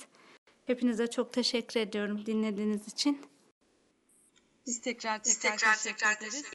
Hepinize 0.67 1.07
çok 1.07 1.33
teşekkür 1.33 1.81
ediyorum 1.81 2.27
dinlediğiniz 2.27 2.89
için. 2.89 3.23
Biz 4.67 4.81
tekrar 4.81 5.25
Biz 5.25 5.39
tekrar, 5.39 5.57
tekrar 5.57 5.75
teşekkür 5.75 5.99
tekrar 5.99 6.17
ederiz. 6.17 6.45